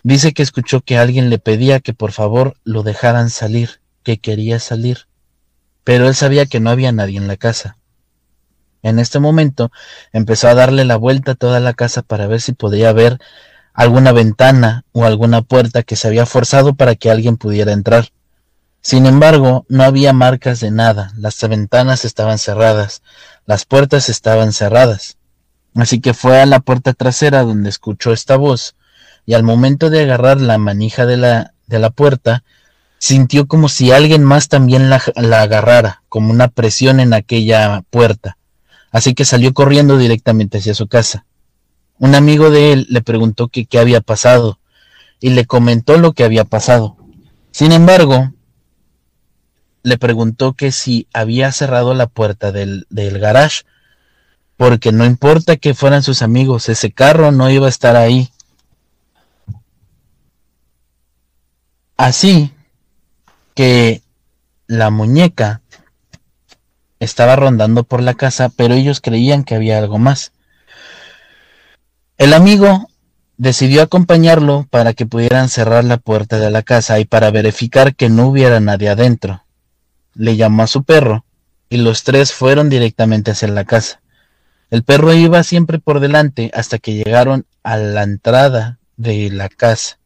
Dice 0.03 0.33
que 0.33 0.43
escuchó 0.43 0.81
que 0.81 0.97
alguien 0.97 1.29
le 1.29 1.39
pedía 1.39 1.79
que 1.79 1.93
por 1.93 2.11
favor 2.11 2.55
lo 2.63 2.83
dejaran 2.83 3.29
salir, 3.29 3.81
que 4.03 4.17
quería 4.17 4.59
salir, 4.59 5.07
pero 5.83 6.07
él 6.07 6.15
sabía 6.15 6.45
que 6.45 6.59
no 6.59 6.69
había 6.69 6.91
nadie 6.91 7.17
en 7.17 7.27
la 7.27 7.35
casa. 7.35 7.77
En 8.81 8.97
este 8.97 9.19
momento 9.19 9.71
empezó 10.13 10.47
a 10.47 10.55
darle 10.55 10.85
la 10.85 10.95
vuelta 10.95 11.33
a 11.33 11.35
toda 11.35 11.59
la 11.59 11.73
casa 11.73 12.01
para 12.01 12.27
ver 12.27 12.39
si 12.39 12.53
podía 12.53 12.93
ver 12.93 13.19
alguna 13.73 14.11
ventana 14.13 14.85
o 14.93 15.05
alguna 15.05 15.41
puerta 15.41 15.83
que 15.83 15.95
se 15.95 16.07
había 16.07 16.25
forzado 16.25 16.75
para 16.75 16.95
que 16.95 17.11
alguien 17.11 17.37
pudiera 17.37 17.73
entrar. 17.73 18.09
Sin 18.81 19.05
embargo, 19.05 19.65
no 19.67 19.83
había 19.83 20.13
marcas 20.13 20.61
de 20.61 20.71
nada, 20.71 21.11
las 21.17 21.39
ventanas 21.47 22.05
estaban 22.05 22.39
cerradas, 22.39 23.01
las 23.45 23.65
puertas 23.65 24.07
estaban 24.07 24.53
cerradas. 24.53 25.17
Así 25.75 25.99
que 25.99 26.13
fue 26.13 26.41
a 26.41 26.45
la 26.45 26.61
puerta 26.61 26.93
trasera 26.93 27.43
donde 27.43 27.69
escuchó 27.69 28.13
esta 28.13 28.37
voz, 28.37 28.75
y 29.29 29.36
al 29.36 29.43
momento 29.43 29.91
de 29.91 30.01
agarrar 30.01 30.41
la 30.41 30.57
manija 30.57 31.05
de 31.05 31.15
la, 31.15 31.53
de 31.67 31.77
la 31.77 31.91
puerta, 31.91 32.43
sintió 32.98 33.45
como 33.45 33.69
si 33.69 33.91
alguien 33.91 34.24
más 34.24 34.48
también 34.48 34.89
la, 34.89 35.03
la 35.17 35.43
agarrara, 35.43 36.01
como 36.09 36.31
una 36.31 36.48
presión 36.48 37.00
en 37.00 37.13
aquella 37.13 37.83
puerta. 37.91 38.39
Así 38.89 39.13
que 39.13 39.25
salió 39.25 39.53
corriendo 39.53 40.00
directamente 40.00 40.57
hacia 40.57 40.74
su 40.74 40.88
casa. 40.88 41.27
Un 42.00 42.15
amigo 42.15 42.50
de 42.50 42.74
él 42.74 42.88
le 42.89 43.03
preguntó 43.03 43.50
que 43.50 43.67
qué 43.67 43.77
había 43.77 44.01
pasado, 44.01 44.57
y 45.19 45.29
le 45.29 45.45
comentó 45.45 46.00
lo 46.00 46.13
que 46.13 46.24
había 46.24 46.43
pasado. 46.43 46.98
Sin 47.51 47.71
embargo, 47.71 48.33
le 49.83 50.00
preguntó 50.00 50.53
que 50.53 50.71
si 50.71 51.07
había 51.13 51.51
cerrado 51.51 51.93
la 51.93 52.07
puerta 52.07 52.51
del, 52.51 52.88
del 52.89 53.19
garage, 53.19 53.62
porque 54.57 54.91
no 54.91 55.05
importa 55.05 55.55
que 55.55 55.75
fueran 55.75 56.01
sus 56.01 56.24
amigos, 56.24 56.67
ese 56.67 56.91
carro 56.91 57.31
no 57.31 57.51
iba 57.51 57.67
a 57.67 57.69
estar 57.69 57.95
ahí. 57.95 58.31
Así 61.99 62.53
que 63.55 64.01
la 64.67 64.89
muñeca 64.89 65.61
estaba 67.01 67.35
rondando 67.35 67.83
por 67.83 68.01
la 68.01 68.13
casa, 68.13 68.47
pero 68.47 68.73
ellos 68.73 69.01
creían 69.01 69.43
que 69.43 69.55
había 69.55 69.79
algo 69.79 69.97
más. 69.97 70.31
El 72.17 72.33
amigo 72.33 72.87
decidió 73.35 73.81
acompañarlo 73.81 74.65
para 74.69 74.93
que 74.93 75.05
pudieran 75.05 75.49
cerrar 75.49 75.83
la 75.83 75.97
puerta 75.97 76.39
de 76.39 76.49
la 76.49 76.63
casa 76.63 77.01
y 77.01 77.03
para 77.03 77.31
verificar 77.31 77.93
que 77.93 78.07
no 78.07 78.29
hubiera 78.29 78.61
nadie 78.61 78.87
adentro. 78.87 79.43
Le 80.13 80.37
llamó 80.37 80.63
a 80.63 80.67
su 80.67 80.85
perro 80.85 81.25
y 81.67 81.79
los 81.79 82.05
tres 82.05 82.31
fueron 82.31 82.69
directamente 82.69 83.31
hacia 83.31 83.49
la 83.49 83.65
casa. 83.65 83.99
El 84.69 84.83
perro 84.83 85.13
iba 85.13 85.43
siempre 85.43 85.79
por 85.79 85.99
delante 85.99 86.49
hasta 86.53 86.77
que 86.77 86.93
llegaron 86.93 87.45
a 87.61 87.75
la 87.75 88.03
entrada 88.03 88.79
de 88.95 89.29
la 89.31 89.49
casa. 89.49 89.98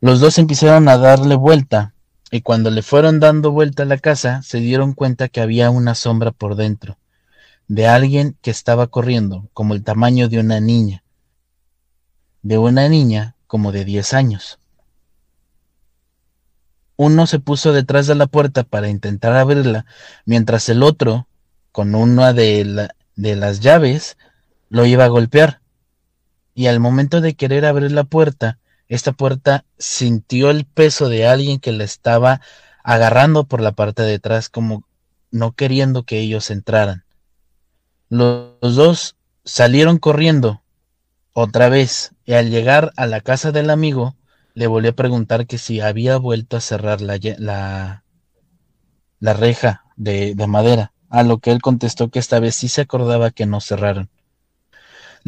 Los 0.00 0.20
dos 0.20 0.38
empezaron 0.38 0.88
a 0.88 0.96
darle 0.96 1.34
vuelta 1.34 1.92
y 2.30 2.42
cuando 2.42 2.70
le 2.70 2.82
fueron 2.82 3.18
dando 3.18 3.50
vuelta 3.50 3.82
a 3.82 3.86
la 3.86 3.98
casa 3.98 4.42
se 4.42 4.58
dieron 4.58 4.92
cuenta 4.92 5.28
que 5.28 5.40
había 5.40 5.70
una 5.70 5.96
sombra 5.96 6.30
por 6.30 6.54
dentro, 6.54 6.98
de 7.66 7.88
alguien 7.88 8.36
que 8.40 8.52
estaba 8.52 8.86
corriendo, 8.86 9.48
como 9.52 9.74
el 9.74 9.82
tamaño 9.82 10.28
de 10.28 10.38
una 10.38 10.60
niña, 10.60 11.02
de 12.42 12.58
una 12.58 12.88
niña 12.88 13.34
como 13.48 13.72
de 13.72 13.84
10 13.84 14.14
años. 14.14 14.60
Uno 16.96 17.26
se 17.26 17.40
puso 17.40 17.72
detrás 17.72 18.06
de 18.06 18.14
la 18.14 18.26
puerta 18.26 18.62
para 18.62 18.88
intentar 18.88 19.34
abrirla, 19.34 19.84
mientras 20.24 20.68
el 20.68 20.82
otro, 20.82 21.26
con 21.72 21.94
una 21.94 22.32
de, 22.32 22.88
de 23.16 23.36
las 23.36 23.60
llaves, 23.60 24.16
lo 24.68 24.86
iba 24.86 25.04
a 25.04 25.08
golpear. 25.08 25.60
Y 26.54 26.66
al 26.66 26.80
momento 26.80 27.20
de 27.20 27.34
querer 27.34 27.64
abrir 27.64 27.92
la 27.92 28.04
puerta, 28.04 28.58
esta 28.88 29.12
puerta 29.12 29.64
sintió 29.78 30.50
el 30.50 30.64
peso 30.64 31.08
de 31.08 31.26
alguien 31.26 31.60
que 31.60 31.72
la 31.72 31.84
estaba 31.84 32.40
agarrando 32.82 33.44
por 33.44 33.60
la 33.60 33.72
parte 33.72 34.02
de 34.02 34.14
atrás 34.14 34.48
como 34.48 34.84
no 35.30 35.52
queriendo 35.52 36.04
que 36.04 36.20
ellos 36.20 36.50
entraran. 36.50 37.04
Los 38.08 38.56
dos 38.60 39.16
salieron 39.44 39.98
corriendo 39.98 40.62
otra 41.34 41.68
vez 41.68 42.14
y 42.24 42.32
al 42.32 42.50
llegar 42.50 42.92
a 42.96 43.06
la 43.06 43.20
casa 43.20 43.52
del 43.52 43.70
amigo 43.70 44.16
le 44.54 44.66
volvió 44.66 44.90
a 44.90 44.94
preguntar 44.94 45.46
que 45.46 45.58
si 45.58 45.80
había 45.80 46.16
vuelto 46.16 46.56
a 46.56 46.60
cerrar 46.60 47.00
la, 47.00 47.18
la, 47.38 48.04
la 49.20 49.32
reja 49.34 49.84
de, 49.96 50.34
de 50.34 50.46
madera, 50.46 50.92
a 51.10 51.22
lo 51.22 51.38
que 51.38 51.52
él 51.52 51.60
contestó 51.60 52.08
que 52.10 52.18
esta 52.18 52.40
vez 52.40 52.54
sí 52.54 52.68
se 52.68 52.80
acordaba 52.80 53.30
que 53.30 53.46
no 53.46 53.60
cerraron. 53.60 54.10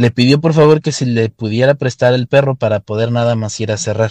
Le 0.01 0.11
pidió 0.11 0.41
por 0.41 0.55
favor 0.55 0.81
que 0.81 0.93
si 0.93 1.05
le 1.05 1.29
pudiera 1.29 1.75
prestar 1.75 2.15
el 2.15 2.27
perro 2.27 2.57
para 2.57 2.81
poder 2.81 3.13
nada 3.13 3.35
más 3.35 3.61
ir 3.61 3.71
a 3.71 3.77
cerrar. 3.77 4.11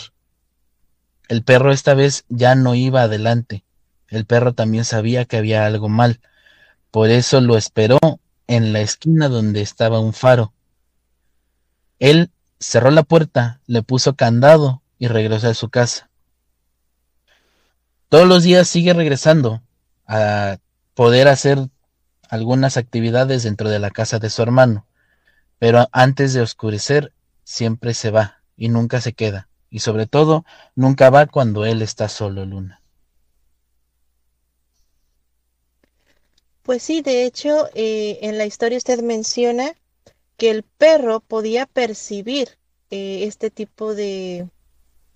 El 1.27 1.41
perro 1.41 1.72
esta 1.72 1.96
vez 1.96 2.25
ya 2.29 2.53
no 2.53 2.75
iba 2.75 3.01
adelante. 3.01 3.63
El 4.08 4.25
perro 4.25 4.53
también 4.53 4.86
sabía 4.86 5.25
que 5.25 5.38
había 5.38 5.65
algo 5.65 5.89
mal. 5.89 6.19
Por 6.91 7.10
eso 7.10 7.41
lo 7.41 7.58
esperó 7.58 7.98
en 8.46 8.72
la 8.72 8.81
esquina 8.81 9.29
donde 9.29 9.62
estaba 9.62 10.00
un 10.00 10.13
faro. 10.13 10.53
Él 11.98 12.29
cerró 12.60 12.91
la 12.91 13.01
puerta, 13.01 13.60
le 13.65 13.81
puso 13.81 14.15
candado 14.15 14.84
y 15.00 15.08
regresó 15.08 15.48
a 15.48 15.55
su 15.55 15.69
casa. 15.69 16.12
Todos 18.10 18.27
los 18.27 18.43
días 18.43 18.67
sigue 18.67 18.93
regresando 18.93 19.63
a 20.05 20.60
poder 20.93 21.27
hacer 21.27 21.67
algunas 22.29 22.77
actividades 22.77 23.41
dentro 23.41 23.71
de 23.71 23.80
la 23.80 23.89
casa 23.89 24.19
de 24.19 24.30
su 24.30 24.43
hermano 24.43 24.86
pero 25.60 25.88
antes 25.91 26.34
de 26.34 26.41
oscurecer 26.41 27.13
siempre 27.43 27.93
se 27.93 28.12
va 28.12 28.41
y 28.58 28.69
nunca 28.69 29.02
se 29.02 29.13
queda, 29.13 29.50
y 29.69 29.80
sobre 29.80 30.08
todo 30.08 30.45
nunca 30.76 31.10
va 31.10 31.28
cuando 31.28 31.65
él 31.65 31.82
está 31.82 32.10
solo, 32.10 32.45
Luna. 32.45 32.82
Pues 36.63 36.84
sí, 36.84 37.02
de 37.02 37.26
hecho, 37.26 37.67
eh, 37.74 38.19
en 38.22 38.38
la 38.38 38.45
historia 38.45 38.78
usted 38.78 39.02
menciona 39.02 39.74
que 40.38 40.52
el 40.52 40.63
perro 40.63 41.19
podía 41.19 41.65
percibir 41.65 42.58
eh, 42.91 43.24
este 43.24 43.50
tipo 43.50 43.95
de 43.95 44.48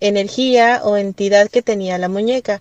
energía 0.00 0.80
o 0.84 0.96
entidad 0.96 1.48
que 1.48 1.62
tenía 1.62 1.96
la 1.98 2.08
muñeca. 2.08 2.60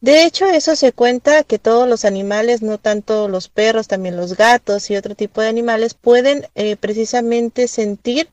De 0.00 0.24
hecho, 0.24 0.46
eso 0.46 0.76
se 0.76 0.92
cuenta 0.92 1.42
que 1.42 1.58
todos 1.58 1.88
los 1.88 2.04
animales, 2.04 2.62
no 2.62 2.78
tanto 2.78 3.28
los 3.28 3.48
perros, 3.48 3.88
también 3.88 4.16
los 4.16 4.36
gatos 4.36 4.90
y 4.90 4.96
otro 4.96 5.14
tipo 5.14 5.40
de 5.40 5.48
animales, 5.48 5.94
pueden 5.94 6.46
eh, 6.54 6.76
precisamente 6.76 7.66
sentir 7.66 8.28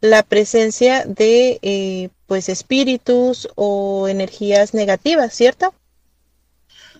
la 0.00 0.22
presencia 0.22 1.04
de 1.04 1.58
eh, 1.62 2.08
pues 2.26 2.48
espíritus 2.48 3.48
o 3.54 4.08
energías 4.08 4.74
negativas, 4.74 5.34
¿cierto? 5.34 5.74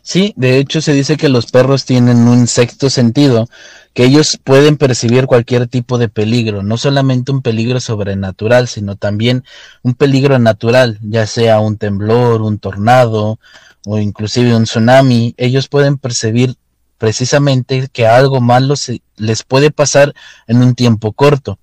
Sí, 0.02 0.32
de 0.36 0.58
hecho 0.58 0.80
se 0.80 0.92
dice 0.92 1.16
que 1.16 1.28
los 1.28 1.50
perros 1.50 1.84
tienen 1.84 2.28
un 2.28 2.46
sexto 2.46 2.90
sentido, 2.90 3.48
que 3.92 4.04
ellos 4.04 4.38
pueden 4.44 4.76
percibir 4.76 5.26
cualquier 5.26 5.66
tipo 5.66 5.98
de 5.98 6.08
peligro, 6.08 6.62
no 6.62 6.76
solamente 6.76 7.32
un 7.32 7.42
peligro 7.42 7.80
sobrenatural, 7.80 8.68
sino 8.68 8.94
también 8.94 9.42
un 9.82 9.94
peligro 9.94 10.38
natural, 10.38 11.00
ya 11.02 11.26
sea 11.26 11.58
un 11.58 11.76
temblor, 11.76 12.42
un 12.42 12.60
tornado, 12.60 13.40
o 13.86 13.98
inclusive 13.98 14.54
un 14.54 14.64
tsunami, 14.64 15.34
ellos 15.38 15.68
pueden 15.68 15.96
percibir 15.96 16.56
precisamente 16.98 17.88
que 17.92 18.06
algo 18.08 18.40
malo 18.40 18.74
se, 18.74 19.00
les 19.16 19.44
puede 19.44 19.70
pasar 19.70 20.12
en 20.48 20.60
un 20.60 20.74
tiempo 20.74 21.12
corto. 21.12 21.60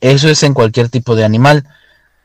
Eso 0.00 0.28
es 0.28 0.42
en 0.42 0.52
cualquier 0.52 0.88
tipo 0.88 1.14
de 1.14 1.24
animal, 1.24 1.64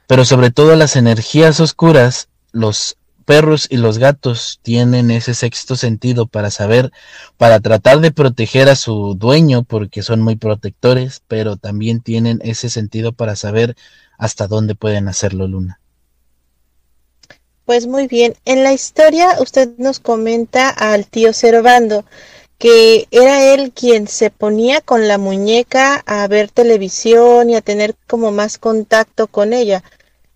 pero 0.07 0.25
sobre 0.25 0.49
todo 0.49 0.75
las 0.75 0.95
energías 0.95 1.59
oscuras, 1.59 2.27
los 2.51 2.97
perros 3.23 3.67
y 3.69 3.77
los 3.77 3.99
gatos 3.99 4.59
tienen 4.63 5.11
ese 5.11 5.35
sexto 5.35 5.75
sentido 5.75 6.25
para 6.25 6.49
saber, 6.49 6.91
para 7.37 7.59
tratar 7.59 7.99
de 7.99 8.11
proteger 8.11 8.67
a 8.67 8.75
su 8.75 9.13
dueño 9.13 9.61
porque 9.61 10.01
son 10.01 10.21
muy 10.21 10.37
protectores, 10.37 11.21
pero 11.27 11.55
también 11.55 12.01
tienen 12.01 12.39
ese 12.43 12.67
sentido 12.67 13.13
para 13.13 13.35
saber 13.35 13.75
hasta 14.17 14.47
dónde 14.47 14.73
pueden 14.73 15.07
hacerlo, 15.07 15.47
Luna. 15.47 15.79
Pues 17.65 17.87
muy 17.87 18.07
bien, 18.07 18.35
en 18.45 18.63
la 18.63 18.73
historia 18.73 19.37
usted 19.39 19.69
nos 19.77 19.99
comenta 19.99 20.69
al 20.69 21.07
tío 21.07 21.33
Cervando 21.33 22.03
que 22.63 23.09
era 23.11 23.53
él 23.53 23.73
quien 23.73 24.07
se 24.07 24.29
ponía 24.29 24.79
con 24.79 25.09
la 25.09 25.17
muñeca 25.17 26.01
a 26.05 26.25
ver 26.29 26.49
televisión 26.49 27.49
y 27.49 27.55
a 27.55 27.61
tener 27.61 27.93
como 28.07 28.31
más 28.31 28.57
contacto 28.57 29.27
con 29.27 29.51
ella. 29.51 29.83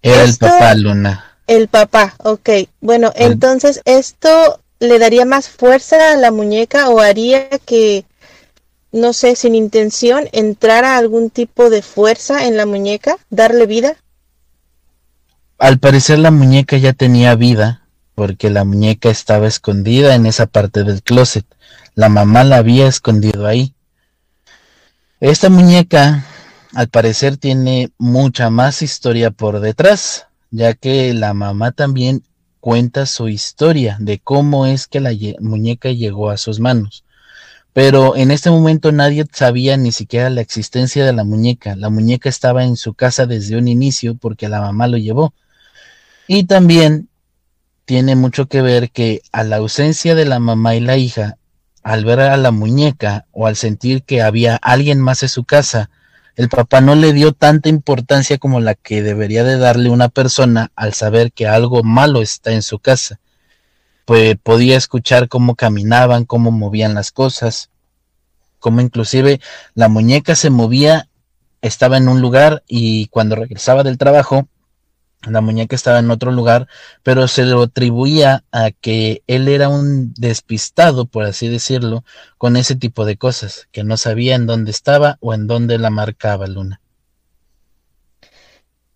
Era 0.02 0.24
el 0.24 0.36
papá, 0.36 0.76
Luna. 0.76 1.38
El 1.48 1.70
papá, 1.70 2.16
ok. 2.20 2.50
Bueno, 2.82 3.14
entonces 3.16 3.82
esto 3.86 4.60
le 4.80 5.00
daría 5.00 5.24
más 5.24 5.48
fuerza 5.48 6.12
a 6.12 6.18
la 6.18 6.32
muñeca 6.32 6.90
o 6.90 7.00
haría 7.00 7.48
que, 7.66 8.04
no 8.92 9.14
sé, 9.14 9.38
sin 9.38 9.56
intención, 9.56 10.28
entrara 10.34 10.98
algún 10.98 11.30
tipo 11.30 11.70
de 11.70 11.82
fuerza 11.82 12.46
en 12.46 12.58
la 12.58 12.66
muñeca, 12.66 13.18
darle 13.30 13.68
vida. 13.68 13.96
Al 15.60 15.80
parecer 15.80 16.20
la 16.20 16.30
muñeca 16.30 16.78
ya 16.78 16.94
tenía 16.94 17.34
vida, 17.34 17.82
porque 18.14 18.52
la 18.52 18.64
muñeca 18.64 19.10
estaba 19.10 19.48
escondida 19.48 20.14
en 20.14 20.28
esa 20.28 20.46
parte 20.46 20.84
del 20.84 21.02
closet. 21.02 21.48
La 21.96 22.10
mamá 22.10 22.44
la 22.44 22.58
había 22.58 22.88
escondido 22.88 23.48
ahí. 23.48 23.74
Esta 25.20 25.50
muñeca, 25.50 26.26
al 26.76 26.90
parecer, 26.90 27.38
tiene 27.38 27.90
mucha 27.98 28.52
más 28.52 28.84
historia 28.84 29.32
por 29.32 29.60
detrás, 29.60 30.28
ya 30.52 30.76
que 30.76 31.16
la 31.16 31.34
mamá 31.34 31.72
también 31.72 32.22
cuenta 32.60 33.08
su 33.08 33.28
historia 33.28 33.98
de 34.00 34.20
cómo 34.20 34.68
es 34.68 34.86
que 34.86 35.00
la 35.00 35.10
muñeca 35.40 35.90
llegó 35.90 36.30
a 36.30 36.38
sus 36.38 36.60
manos. 36.60 37.04
Pero 37.74 38.16
en 38.16 38.30
este 38.30 38.52
momento 38.52 38.92
nadie 38.92 39.26
sabía 39.32 39.76
ni 39.76 39.92
siquiera 39.92 40.30
la 40.30 40.42
existencia 40.42 41.04
de 41.04 41.14
la 41.14 41.24
muñeca. 41.24 41.76
La 41.76 41.90
muñeca 41.90 42.30
estaba 42.30 42.64
en 42.64 42.78
su 42.78 42.94
casa 42.94 43.26
desde 43.26 43.58
un 43.58 43.68
inicio 43.68 44.14
porque 44.14 44.50
la 44.50 44.62
mamá 44.62 44.88
lo 44.88 44.98
llevó. 44.98 45.34
Y 46.28 46.44
también 46.44 47.08
tiene 47.86 48.18
mucho 48.18 48.48
que 48.48 48.62
ver 48.62 48.92
que 48.92 49.22
a 49.32 49.44
la 49.44 49.56
ausencia 49.58 50.14
de 50.14 50.26
la 50.26 50.40
mamá 50.40 50.76
y 50.76 50.82
la 50.82 50.98
hija, 50.98 51.38
al 51.84 52.04
ver 52.04 52.20
a 52.20 52.36
la 52.36 52.52
muñeca 52.52 53.26
o 53.32 53.48
al 53.48 53.56
sentir 53.56 54.04
que 54.04 54.22
había 54.22 54.58
alguien 54.58 55.00
más 55.00 55.24
en 55.24 55.30
su 55.30 55.46
casa, 55.46 55.90
el 56.36 56.50
papá 56.50 56.82
no 56.82 56.96
le 56.96 57.14
dio 57.14 57.32
tanta 57.32 57.70
importancia 57.70 58.38
como 58.38 58.60
la 58.60 58.76
que 58.76 59.02
debería 59.02 59.46
de 59.46 59.58
darle 59.58 59.90
una 59.90 60.10
persona 60.10 60.72
al 60.76 60.94
saber 60.94 61.32
que 61.32 61.48
algo 61.48 61.82
malo 61.82 62.22
está 62.22 62.52
en 62.52 62.62
su 62.62 62.80
casa. 62.80 63.20
Pues 64.04 64.36
podía 64.44 64.76
escuchar 64.76 65.30
cómo 65.30 65.56
caminaban, 65.56 66.26
cómo 66.26 66.52
movían 66.52 66.94
las 66.94 67.12
cosas, 67.12 67.70
cómo 68.60 68.82
inclusive 68.82 69.40
la 69.76 69.88
muñeca 69.88 70.36
se 70.36 70.50
movía, 70.50 71.08
estaba 71.62 71.98
en 71.98 72.10
un 72.10 72.22
lugar 72.22 72.64
y 72.68 73.08
cuando 73.08 73.38
regresaba 73.38 73.84
del 73.84 73.98
trabajo 73.98 74.48
la 75.22 75.42
muñeca 75.42 75.76
estaba 75.76 76.00
en 76.00 76.12
otro 76.12 76.32
lugar, 76.32 76.68
pero 77.04 77.28
se 77.28 77.44
lo 77.44 77.64
atribuía 77.64 78.44
a 78.52 78.72
que 78.72 79.24
él 79.28 79.48
era 79.48 79.70
un 79.70 80.14
despistado, 80.14 81.06
por 81.06 81.26
así 81.26 81.48
decirlo, 81.48 82.04
con 82.38 82.56
ese 82.56 82.76
tipo 82.76 83.06
de 83.06 83.18
cosas, 83.18 83.68
que 83.72 83.84
no 83.84 83.98
sabía 83.98 84.36
en 84.36 84.46
dónde 84.46 84.72
estaba 84.72 85.18
o 85.20 85.34
en 85.34 85.48
dónde 85.48 85.78
la 85.78 85.90
marcaba 85.90 86.48
Luna. 86.48 86.82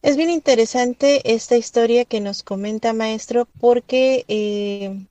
Es 0.02 0.18
bien 0.18 0.32
interesante 0.32 1.22
esta 1.32 1.58
historia 1.58 2.06
que 2.06 2.22
nos 2.22 2.42
comenta 2.42 2.92
maestro 2.92 3.48
porque 3.60 4.26
eh, 4.28 5.06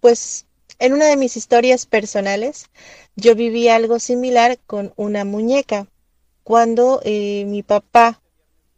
pues 0.00 0.46
en 0.80 0.92
una 0.92 1.06
de 1.06 1.16
mis 1.16 1.36
historias 1.36 1.86
personales 1.86 2.66
yo 3.14 3.34
viví 3.36 3.68
algo 3.68 4.00
similar 4.00 4.58
con 4.66 4.92
una 4.96 5.24
muñeca. 5.24 5.86
Cuando 6.42 7.00
eh, 7.04 7.44
mi 7.46 7.62
papá 7.62 8.20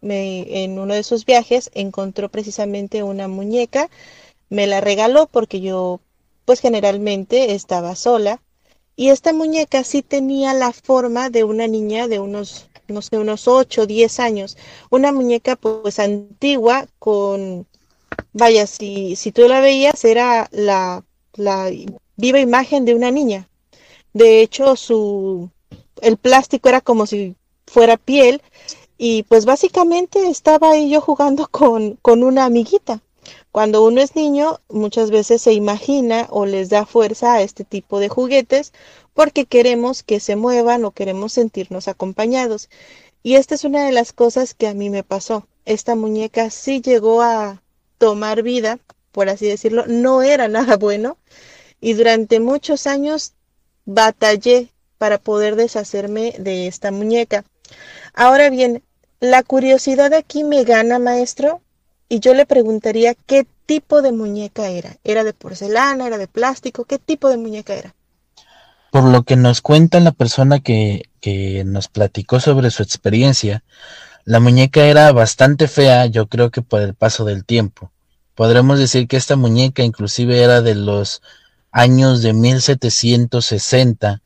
me, 0.01 0.65
en 0.65 0.79
uno 0.79 0.95
de 0.95 1.03
sus 1.03 1.25
viajes 1.25 1.71
encontró 1.75 2.29
precisamente 2.29 3.03
una 3.03 3.29
muñeca, 3.29 3.89
me 4.51 4.67
la 4.67 4.81
regaló 4.81 5.27
porque 5.27 5.61
yo 5.61 6.01
pues 6.45 6.61
generalmente 6.61 7.55
estaba 7.55 7.95
sola 7.95 8.41
y 8.97 9.11
esta 9.11 9.33
muñeca 9.33 9.85
sí 9.85 10.03
tenía 10.03 10.55
la 10.55 10.73
forma 10.73 11.31
de 11.31 11.45
una 11.45 11.69
niña 11.69 12.09
de 12.09 12.19
unos, 12.19 12.69
no 12.89 13.01
sé, 13.01 13.19
unos 13.19 13.47
8 13.47 13.83
o 13.83 13.87
10 13.87 14.19
años, 14.19 14.57
una 14.91 15.13
muñeca 15.13 15.55
pues 15.57 15.99
antigua 16.01 16.87
con, 16.99 17.67
vaya, 18.33 18.67
si, 18.67 19.15
si 19.15 19.31
tú 19.31 19.47
la 19.47 19.61
veías 19.61 20.05
era 20.05 20.49
la, 20.51 21.05
la 21.35 21.71
viva 22.17 22.41
imagen 22.41 22.85
de 22.85 22.95
una 22.95 23.11
niña. 23.11 23.49
De 24.13 24.41
hecho, 24.43 24.75
su, 24.75 25.51
el 26.03 26.17
plástico 26.17 26.69
era 26.69 26.81
como 26.81 27.07
si 27.07 27.37
fuera 27.67 27.97
piel 27.97 28.43
y 28.99 29.23
pues 29.23 29.45
básicamente 29.45 30.29
estaba 30.29 30.73
ahí 30.73 30.91
yo 30.91 31.01
jugando 31.01 31.49
con, 31.51 31.95
con 32.03 32.25
una 32.25 32.45
amiguita. 32.45 33.01
Cuando 33.53 33.85
uno 33.85 34.01
es 34.01 34.17
niño, 34.17 34.61
muchas 34.69 35.11
veces 35.11 35.43
se 35.43 35.53
imagina 35.53 36.27
o 36.31 36.47
les 36.47 36.69
da 36.69 36.87
fuerza 36.87 37.35
a 37.35 37.43
este 37.43 37.65
tipo 37.65 38.01
de 38.01 38.09
juguetes 38.09 38.73
porque 39.15 39.47
queremos 39.47 40.03
que 40.03 40.21
se 40.21 40.37
muevan 40.37 40.85
o 40.85 40.93
queremos 40.93 41.33
sentirnos 41.33 41.89
acompañados. 41.89 42.69
Y 43.23 43.35
esta 43.35 43.55
es 43.55 43.65
una 43.65 43.85
de 43.85 43.93
las 43.93 44.13
cosas 44.13 44.55
que 44.55 44.69
a 44.69 44.75
mí 44.75 44.91
me 44.91 45.03
pasó. 45.03 45.47
Esta 45.65 45.95
muñeca 45.95 46.51
sí 46.51 46.81
llegó 46.81 47.23
a 47.23 47.63
tomar 47.99 48.43
vida, 48.43 48.79
por 49.13 49.29
así 49.29 49.47
decirlo, 49.47 49.85
no 49.87 50.23
era 50.23 50.49
nada 50.49 50.77
bueno. 50.77 51.17
Y 51.81 51.93
durante 51.95 52.41
muchos 52.41 52.87
años 52.87 53.35
batallé 53.85 54.69
para 54.99 55.19
poder 55.19 55.57
deshacerme 55.57 56.35
de 56.39 56.67
esta 56.67 56.91
muñeca. 56.91 57.45
Ahora 58.15 58.51
bien, 58.51 58.83
la 59.21 59.43
curiosidad 59.43 60.13
aquí 60.15 60.45
me 60.45 60.65
gana, 60.65 60.99
maestro, 60.99 61.61
y 62.09 62.21
yo 62.21 62.35
le 62.35 62.47
preguntaría 62.47 63.15
qué 63.15 63.47
tipo 63.67 64.01
de 64.01 64.13
muñeca 64.13 64.69
era. 64.69 64.97
¿Era 65.05 65.25
de 65.25 65.33
porcelana? 65.33 66.07
¿Era 66.07 66.19
de 66.19 66.29
plástico? 66.29 66.85
¿Qué 66.85 66.99
tipo 66.99 67.29
de 67.29 67.37
muñeca 67.37 67.75
era? 67.75 67.95
Por 68.91 69.05
lo 69.05 69.25
que 69.25 69.37
nos 69.37 69.61
cuenta 69.61 70.01
la 70.01 70.13
persona 70.13 70.61
que, 70.61 71.03
que 71.21 71.65
nos 71.65 71.89
platicó 71.89 72.41
sobre 72.41 72.71
su 72.71 72.83
experiencia, 72.83 73.63
la 74.25 74.41
muñeca 74.41 74.87
era 74.87 75.13
bastante 75.13 75.69
fea, 75.69 76.07
yo 76.07 76.27
creo 76.27 76.51
que 76.51 76.63
por 76.63 76.81
el 76.81 76.95
paso 76.95 77.25
del 77.25 77.45
tiempo. 77.45 77.91
Podremos 78.35 78.79
decir 78.79 79.09
que 79.09 79.17
esta 79.17 79.37
muñeca 79.37 79.83
inclusive 79.83 80.43
era 80.43 80.63
de 80.63 80.75
los 80.75 81.23
años 81.71 82.23
de 82.23 82.33
1760, 82.33 84.23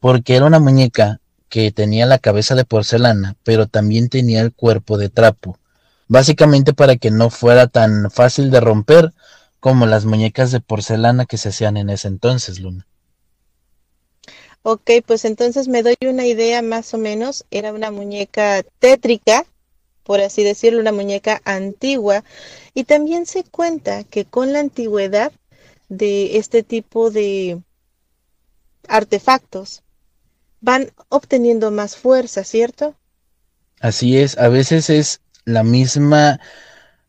porque 0.00 0.36
era 0.36 0.46
una 0.46 0.60
muñeca 0.60 1.20
que 1.54 1.70
tenía 1.70 2.04
la 2.04 2.18
cabeza 2.18 2.56
de 2.56 2.64
porcelana, 2.64 3.36
pero 3.44 3.68
también 3.68 4.08
tenía 4.08 4.40
el 4.40 4.52
cuerpo 4.52 4.98
de 4.98 5.08
trapo, 5.08 5.56
básicamente 6.08 6.72
para 6.72 6.96
que 6.96 7.12
no 7.12 7.30
fuera 7.30 7.68
tan 7.68 8.10
fácil 8.10 8.50
de 8.50 8.58
romper 8.58 9.12
como 9.60 9.86
las 9.86 10.04
muñecas 10.04 10.50
de 10.50 10.58
porcelana 10.58 11.26
que 11.26 11.38
se 11.38 11.50
hacían 11.50 11.76
en 11.76 11.90
ese 11.90 12.08
entonces, 12.08 12.58
Luna. 12.58 12.88
Ok, 14.64 14.90
pues 15.06 15.24
entonces 15.24 15.68
me 15.68 15.84
doy 15.84 15.94
una 16.04 16.26
idea 16.26 16.60
más 16.60 16.92
o 16.92 16.98
menos. 16.98 17.44
Era 17.52 17.72
una 17.72 17.92
muñeca 17.92 18.64
tétrica, 18.80 19.46
por 20.02 20.20
así 20.20 20.42
decirlo, 20.42 20.80
una 20.80 20.90
muñeca 20.90 21.40
antigua. 21.44 22.24
Y 22.74 22.82
también 22.82 23.26
se 23.26 23.44
cuenta 23.44 24.02
que 24.02 24.24
con 24.24 24.52
la 24.52 24.58
antigüedad 24.58 25.30
de 25.88 26.36
este 26.36 26.64
tipo 26.64 27.12
de 27.12 27.62
artefactos, 28.88 29.84
van 30.64 30.90
obteniendo 31.10 31.70
más 31.70 31.94
fuerza, 31.94 32.42
¿cierto? 32.42 32.94
Así 33.80 34.16
es, 34.16 34.38
a 34.38 34.48
veces 34.48 34.88
es 34.88 35.20
la 35.44 35.62
misma, 35.62 36.40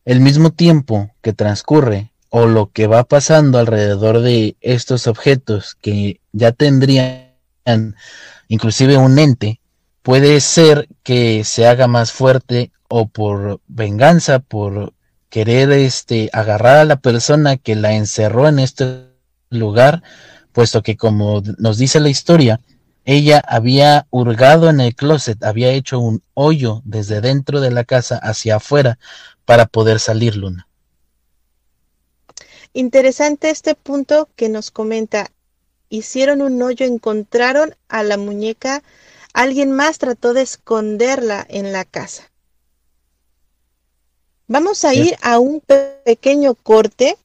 el 0.03 0.19
mismo 0.19 0.51
tiempo 0.51 1.09
que 1.21 1.31
transcurre 1.31 2.11
o 2.29 2.47
lo 2.47 2.69
que 2.71 2.87
va 2.87 3.05
pasando 3.05 3.57
alrededor 3.57 4.19
de 4.19 4.57
estos 4.59 5.07
objetos 5.07 5.75
que 5.75 6.19
ya 6.33 6.51
tendrían 6.51 7.95
inclusive 8.49 8.97
un 8.97 9.17
ente, 9.19 9.61
puede 10.01 10.41
ser 10.41 10.89
que 11.01 11.45
se 11.45 11.65
haga 11.65 11.87
más 11.87 12.11
fuerte 12.11 12.73
o 12.89 13.07
por 13.07 13.61
venganza, 13.67 14.39
por 14.39 14.93
querer 15.29 15.71
este 15.71 16.29
agarrar 16.33 16.79
a 16.79 16.85
la 16.85 16.97
persona 16.97 17.55
que 17.55 17.75
la 17.75 17.93
encerró 17.93 18.49
en 18.49 18.59
este 18.59 19.05
lugar, 19.49 20.03
puesto 20.51 20.83
que 20.83 20.97
como 20.97 21.41
nos 21.57 21.77
dice 21.77 22.01
la 22.01 22.09
historia, 22.09 22.59
ella 23.05 23.41
había 23.47 24.07
hurgado 24.09 24.69
en 24.69 24.79
el 24.79 24.95
closet, 24.95 25.43
había 25.43 25.69
hecho 25.69 25.99
un 25.99 26.23
hoyo 26.33 26.81
desde 26.83 27.21
dentro 27.21 27.61
de 27.61 27.69
la 27.71 27.83
casa 27.83 28.17
hacia 28.17 28.55
afuera 28.55 28.97
para 29.45 29.67
poder 29.67 29.99
salir, 29.99 30.35
Luna. 30.35 30.67
Interesante 32.73 33.51
este 33.51 33.75
punto 33.75 34.27
que 34.35 34.49
nos 34.49 34.71
comenta. 34.71 35.31
Hicieron 35.87 36.41
un 36.41 36.61
hoyo, 36.61 36.85
encontraron 36.85 37.75
a 37.87 38.01
la 38.03 38.17
muñeca, 38.17 38.83
alguien 39.33 39.71
más 39.71 39.99
trató 39.99 40.33
de 40.33 40.41
esconderla 40.41 41.45
en 41.47 41.71
la 41.71 41.85
casa. 41.85 42.31
Vamos 44.47 44.83
a 44.83 44.93
ir 44.93 45.15
a 45.21 45.39
un 45.39 45.61
pequeño 46.03 46.55
corte, 46.55 47.17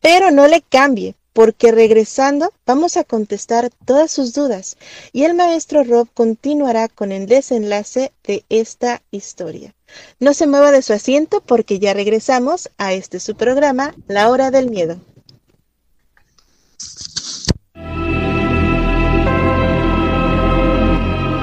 pero 0.00 0.30
no 0.30 0.46
le 0.46 0.62
cambie, 0.62 1.14
porque 1.32 1.72
regresando 1.72 2.52
vamos 2.66 2.96
a 2.96 3.04
contestar 3.04 3.70
todas 3.84 4.10
sus 4.10 4.32
dudas 4.32 4.76
y 5.12 5.24
el 5.24 5.34
maestro 5.34 5.84
Rob 5.84 6.08
continuará 6.12 6.88
con 6.88 7.12
el 7.12 7.26
desenlace 7.26 8.12
de 8.24 8.44
esta 8.48 9.02
historia. 9.10 9.74
No 10.18 10.34
se 10.34 10.46
mueva 10.46 10.70
de 10.70 10.82
su 10.82 10.92
asiento 10.92 11.40
porque 11.40 11.78
ya 11.78 11.94
regresamos 11.94 12.70
a 12.78 12.92
este 12.92 13.20
su 13.20 13.34
programa, 13.34 13.94
La 14.06 14.30
Hora 14.30 14.50
del 14.50 14.70
Miedo. 14.70 14.98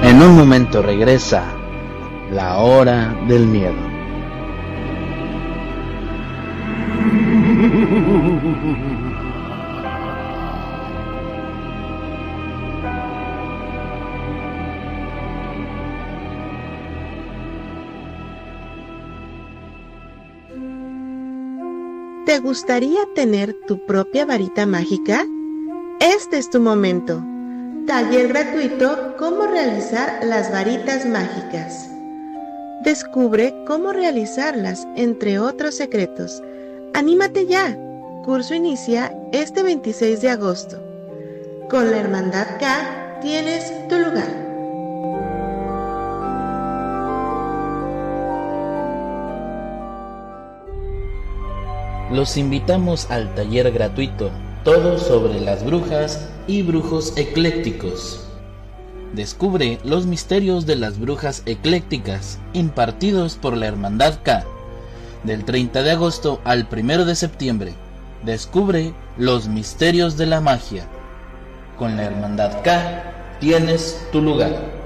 En 0.04 0.22
un 0.22 0.36
momento 0.36 0.82
regresa 0.82 1.44
La 2.32 2.58
Hora 2.60 3.14
del 3.28 3.46
Miedo. 3.46 3.76
¿Te 22.38 22.44
gustaría 22.44 23.00
tener 23.16 23.56
tu 23.66 23.84
propia 23.88 24.24
varita 24.24 24.68
mágica? 24.68 25.26
Este 26.00 26.38
es 26.38 26.48
tu 26.52 26.60
momento. 26.60 27.20
Taller 27.88 28.28
gratuito 28.28 29.16
Cómo 29.18 29.48
realizar 29.48 30.20
las 30.24 30.52
varitas 30.52 31.04
mágicas. 31.08 31.90
Descubre 32.84 33.56
cómo 33.66 33.92
realizarlas, 33.92 34.88
entre 34.96 35.40
otros 35.40 35.74
secretos. 35.74 36.44
¡Anímate 36.94 37.48
ya! 37.48 37.76
Curso 38.24 38.54
inicia 38.54 39.12
este 39.32 39.64
26 39.64 40.22
de 40.22 40.30
agosto. 40.30 40.80
Con 41.72 41.90
la 41.90 41.98
Hermandad 41.98 42.60
K 42.60 43.20
tienes 43.20 43.74
tu 43.88 43.96
lugar. 43.96 44.47
Los 52.12 52.38
invitamos 52.38 53.12
al 53.12 53.34
taller 53.36 53.72
gratuito, 53.72 54.30
todo 54.64 54.98
sobre 54.98 55.42
las 55.42 55.66
brujas 55.66 56.30
y 56.48 56.62
brujos 56.62 57.14
eclécticos. 57.18 58.24
Descubre 59.14 59.80
los 59.84 60.06
misterios 60.06 60.66
de 60.66 60.76
las 60.76 61.00
brujas 61.00 61.44
eclécticas 61.46 62.40
impartidos 62.54 63.36
por 63.36 63.58
la 63.58 63.68
Hermandad 63.68 64.20
K. 64.24 64.46
Del 65.24 65.44
30 65.44 65.84
de 65.84 65.92
agosto 65.92 66.40
al 66.44 66.68
1 66.72 67.06
de 67.06 67.16
septiembre, 67.16 67.74
descubre 68.24 68.94
los 69.18 69.48
misterios 69.48 70.18
de 70.18 70.28
la 70.28 70.42
magia. 70.42 70.86
Con 71.78 71.98
la 71.98 72.06
Hermandad 72.06 72.62
K 72.64 73.38
tienes 73.40 74.08
tu 74.12 74.22
lugar. 74.22 74.77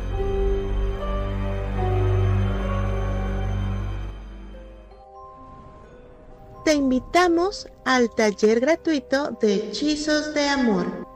Te 6.64 6.74
invitamos 6.74 7.68
al 7.86 8.10
taller 8.10 8.60
gratuito 8.60 9.38
de 9.42 9.56
hechizos 9.56 10.34
de 10.34 10.48
amor, 10.48 11.08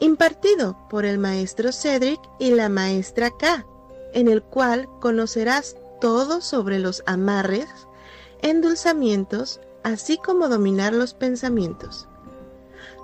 impartido 0.00 0.76
por 0.88 1.04
el 1.04 1.18
maestro 1.18 1.72
Cedric 1.72 2.20
y 2.38 2.52
la 2.52 2.68
maestra 2.68 3.30
K, 3.30 3.64
en 4.12 4.28
el 4.28 4.42
cual 4.42 4.88
conocerás 5.00 5.76
todo 6.00 6.40
sobre 6.40 6.78
los 6.78 7.02
amarres, 7.06 7.68
endulzamientos, 8.42 9.60
así 9.82 10.18
como 10.18 10.48
dominar 10.48 10.92
los 10.92 11.14
pensamientos. 11.14 12.08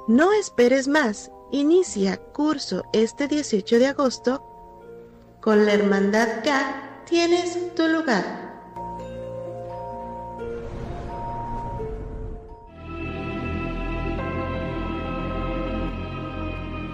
No 0.08 0.32
esperes 0.32 0.88
más, 0.88 1.30
inicia 1.52 2.16
curso 2.16 2.84
este 2.92 3.28
18 3.28 3.78
de 3.78 3.86
agosto. 3.86 4.42
Con 5.40 5.66
la 5.66 5.74
Hermandad 5.74 6.42
K 6.42 7.02
tienes 7.08 7.74
tu 7.74 7.86
lugar. 7.86 8.45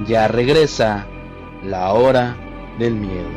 Ya 0.06 0.26
regresa 0.28 1.06
la 1.62 1.92
hora 1.92 2.36
del 2.78 2.94
miedo. 2.94 3.28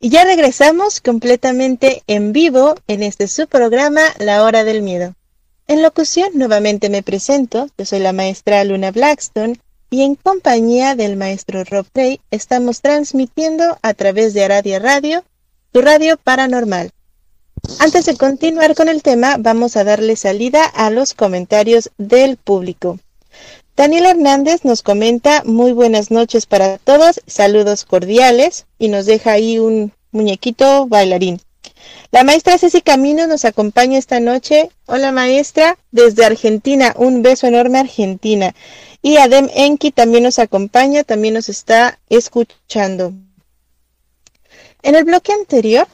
Y 0.00 0.10
ya 0.10 0.24
regresamos 0.24 1.00
completamente 1.00 2.02
en 2.06 2.34
vivo 2.34 2.74
en 2.88 3.02
este 3.02 3.26
su 3.26 3.46
programa 3.46 4.02
La 4.18 4.42
Hora 4.42 4.62
del 4.62 4.82
Miedo. 4.82 5.14
En 5.66 5.82
locución 5.82 6.28
nuevamente 6.34 6.90
me 6.90 7.02
presento, 7.02 7.68
yo 7.78 7.86
soy 7.86 8.00
la 8.00 8.12
maestra 8.12 8.62
Luna 8.64 8.90
Blackstone 8.90 9.58
y 9.94 10.02
en 10.02 10.16
compañía 10.16 10.96
del 10.96 11.16
maestro 11.16 11.62
Rob 11.62 11.86
Trey 11.92 12.18
estamos 12.32 12.80
transmitiendo 12.80 13.78
a 13.80 13.94
través 13.94 14.34
de 14.34 14.42
Aradia 14.42 14.80
Radio, 14.80 15.22
tu 15.70 15.82
radio 15.82 16.16
paranormal. 16.16 16.90
Antes 17.78 18.06
de 18.06 18.16
continuar 18.16 18.74
con 18.74 18.88
el 18.88 19.04
tema, 19.04 19.36
vamos 19.38 19.76
a 19.76 19.84
darle 19.84 20.16
salida 20.16 20.64
a 20.64 20.90
los 20.90 21.14
comentarios 21.14 21.92
del 21.96 22.36
público. 22.38 22.98
Daniel 23.76 24.06
Hernández 24.06 24.64
nos 24.64 24.82
comenta 24.82 25.44
muy 25.44 25.70
buenas 25.70 26.10
noches 26.10 26.46
para 26.46 26.78
todos, 26.78 27.20
saludos 27.28 27.84
cordiales 27.84 28.66
y 28.80 28.88
nos 28.88 29.06
deja 29.06 29.30
ahí 29.30 29.60
un 29.60 29.92
muñequito 30.10 30.88
bailarín. 30.88 31.40
La 32.10 32.24
maestra 32.24 32.58
Ceci 32.58 32.80
Camino 32.80 33.28
nos 33.28 33.44
acompaña 33.44 33.98
esta 33.98 34.18
noche. 34.18 34.70
Hola 34.86 35.12
maestra, 35.12 35.78
desde 35.92 36.24
Argentina, 36.24 36.94
un 36.96 37.22
beso 37.22 37.46
enorme 37.46 37.78
Argentina. 37.78 38.54
Y 39.06 39.18
Adem 39.18 39.50
Enki 39.54 39.90
también 39.90 40.24
nos 40.24 40.38
acompaña, 40.38 41.04
también 41.04 41.34
nos 41.34 41.50
está 41.50 42.00
escuchando. 42.08 43.12
En 44.80 44.94
el 44.94 45.04
bloque 45.04 45.30
anterior 45.34 45.86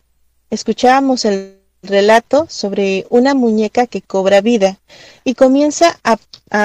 escuchábamos 0.48 1.24
el 1.24 1.58
relato 1.82 2.46
sobre 2.48 3.08
una 3.10 3.34
muñeca 3.34 3.88
que 3.88 4.00
cobra 4.00 4.40
vida 4.40 4.78
y 5.24 5.34
comienza 5.34 5.98
a, 6.04 6.18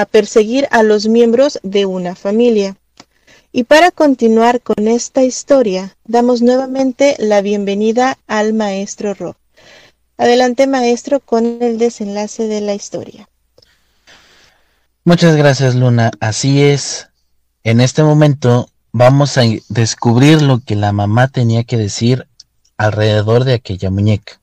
perseguir 0.05 0.67
a 0.69 0.83
los 0.83 1.07
miembros 1.07 1.59
de 1.63 1.87
una 1.87 2.13
familia. 2.13 2.77
Y 3.51 3.63
para 3.63 3.89
continuar 3.89 4.61
con 4.61 4.87
esta 4.87 5.23
historia, 5.23 5.97
damos 6.03 6.43
nuevamente 6.43 7.15
la 7.17 7.41
bienvenida 7.41 8.19
al 8.27 8.53
maestro 8.53 9.15
Rob. 9.15 9.35
Adelante 10.15 10.67
maestro 10.67 11.21
con 11.21 11.63
el 11.63 11.79
desenlace 11.79 12.47
de 12.47 12.61
la 12.61 12.75
historia. 12.75 13.27
Muchas 15.07 15.35
gracias 15.35 15.75
Luna, 15.75 16.09
así 16.19 16.63
es. 16.63 17.09
En 17.63 17.79
este 17.79 18.01
momento 18.01 18.71
vamos 18.91 19.37
a 19.37 19.43
descubrir 19.69 20.41
lo 20.41 20.61
que 20.61 20.75
la 20.75 20.93
mamá 20.93 21.27
tenía 21.27 21.63
que 21.63 21.77
decir 21.77 22.27
alrededor 22.75 23.43
de 23.43 23.53
aquella 23.53 23.91
muñeca. 23.91 24.41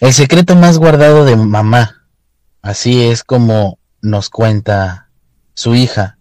El 0.00 0.12
secreto 0.12 0.56
más 0.56 0.78
guardado 0.78 1.24
de 1.24 1.36
mamá. 1.36 2.08
Así 2.60 3.04
es 3.04 3.22
como 3.22 3.78
nos 4.02 4.30
cuenta 4.30 5.10
su 5.54 5.76
hija, 5.76 6.18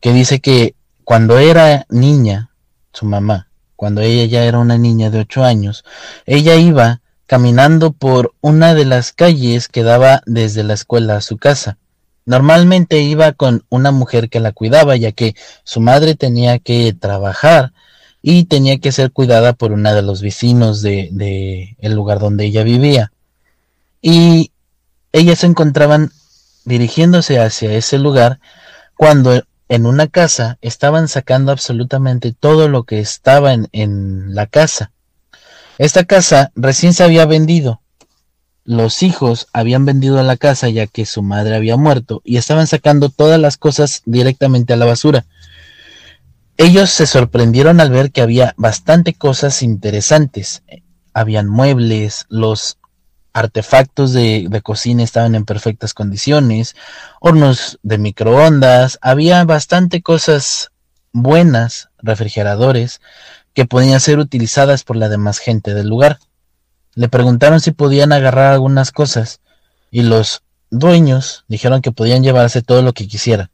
que 0.00 0.14
dice 0.14 0.40
que 0.40 0.74
cuando 1.04 1.38
era 1.38 1.84
niña, 1.90 2.48
su 2.94 3.04
mamá, 3.04 3.50
cuando 3.76 4.00
ella 4.00 4.24
ya 4.24 4.44
era 4.44 4.58
una 4.58 4.78
niña 4.78 5.10
de 5.10 5.18
ocho 5.18 5.44
años, 5.44 5.84
ella 6.24 6.54
iba 6.54 7.02
caminando 7.26 7.92
por 7.92 8.32
una 8.40 8.72
de 8.72 8.86
las 8.86 9.12
calles 9.12 9.68
que 9.68 9.82
daba 9.82 10.22
desde 10.24 10.64
la 10.64 10.72
escuela 10.72 11.16
a 11.16 11.20
su 11.20 11.36
casa. 11.36 11.76
Normalmente 12.24 13.00
iba 13.00 13.32
con 13.32 13.64
una 13.68 13.90
mujer 13.90 14.28
que 14.28 14.40
la 14.40 14.52
cuidaba, 14.52 14.96
ya 14.96 15.12
que 15.12 15.34
su 15.64 15.80
madre 15.80 16.14
tenía 16.14 16.58
que 16.58 16.92
trabajar 16.92 17.72
y 18.22 18.44
tenía 18.44 18.78
que 18.78 18.92
ser 18.92 19.10
cuidada 19.10 19.52
por 19.52 19.72
una 19.72 19.92
de 19.92 20.02
los 20.02 20.22
vecinos 20.22 20.80
de, 20.82 21.76
el 21.78 21.92
lugar 21.94 22.20
donde 22.20 22.44
ella 22.44 22.62
vivía. 22.62 23.12
Y 24.00 24.52
ellas 25.12 25.40
se 25.40 25.46
encontraban 25.46 26.12
dirigiéndose 26.64 27.40
hacia 27.40 27.72
ese 27.72 27.98
lugar 27.98 28.38
cuando 28.96 29.42
en 29.68 29.86
una 29.86 30.06
casa 30.06 30.58
estaban 30.60 31.08
sacando 31.08 31.50
absolutamente 31.50 32.32
todo 32.32 32.68
lo 32.68 32.84
que 32.84 33.00
estaba 33.00 33.52
en, 33.52 33.68
en 33.72 34.34
la 34.34 34.46
casa. 34.46 34.92
Esta 35.78 36.04
casa 36.04 36.52
recién 36.54 36.94
se 36.94 37.02
había 37.02 37.26
vendido. 37.26 37.81
Los 38.64 39.02
hijos 39.02 39.48
habían 39.52 39.84
vendido 39.84 40.22
la 40.22 40.36
casa 40.36 40.68
ya 40.68 40.86
que 40.86 41.04
su 41.04 41.22
madre 41.22 41.56
había 41.56 41.76
muerto 41.76 42.22
y 42.24 42.36
estaban 42.36 42.66
sacando 42.66 43.08
todas 43.08 43.40
las 43.40 43.56
cosas 43.56 44.02
directamente 44.06 44.72
a 44.72 44.76
la 44.76 44.86
basura. 44.86 45.24
Ellos 46.56 46.90
se 46.90 47.06
sorprendieron 47.06 47.80
al 47.80 47.90
ver 47.90 48.12
que 48.12 48.22
había 48.22 48.54
bastante 48.56 49.14
cosas 49.14 49.62
interesantes. 49.62 50.62
Habían 51.12 51.48
muebles, 51.48 52.26
los 52.28 52.78
artefactos 53.32 54.12
de, 54.12 54.60
cocina 54.62 55.02
estaban 55.02 55.34
en 55.34 55.44
perfectas 55.44 55.94
condiciones, 55.94 56.76
hornos 57.20 57.78
de 57.82 57.98
microondas, 57.98 58.98
había 59.00 59.44
bastante 59.44 60.02
cosas 60.02 60.70
buenas, 61.12 61.88
refrigeradores, 61.98 63.00
que 63.54 63.66
podían 63.66 64.00
ser 64.00 64.18
utilizadas 64.18 64.84
por 64.84 64.96
la 64.96 65.08
demás 65.08 65.38
gente 65.38 65.74
del 65.74 65.88
lugar. 65.88 66.18
Le 66.94 67.08
preguntaron 67.08 67.60
si 67.60 67.70
podían 67.70 68.12
agarrar 68.12 68.52
algunas 68.52 68.92
cosas 68.92 69.40
y 69.90 70.02
los 70.02 70.42
dueños 70.70 71.44
dijeron 71.48 71.82
que 71.82 71.92
podían 71.92 72.22
llevarse 72.22 72.62
todo 72.62 72.82
lo 72.82 72.92
que 72.92 73.08
quisieran. 73.08 73.50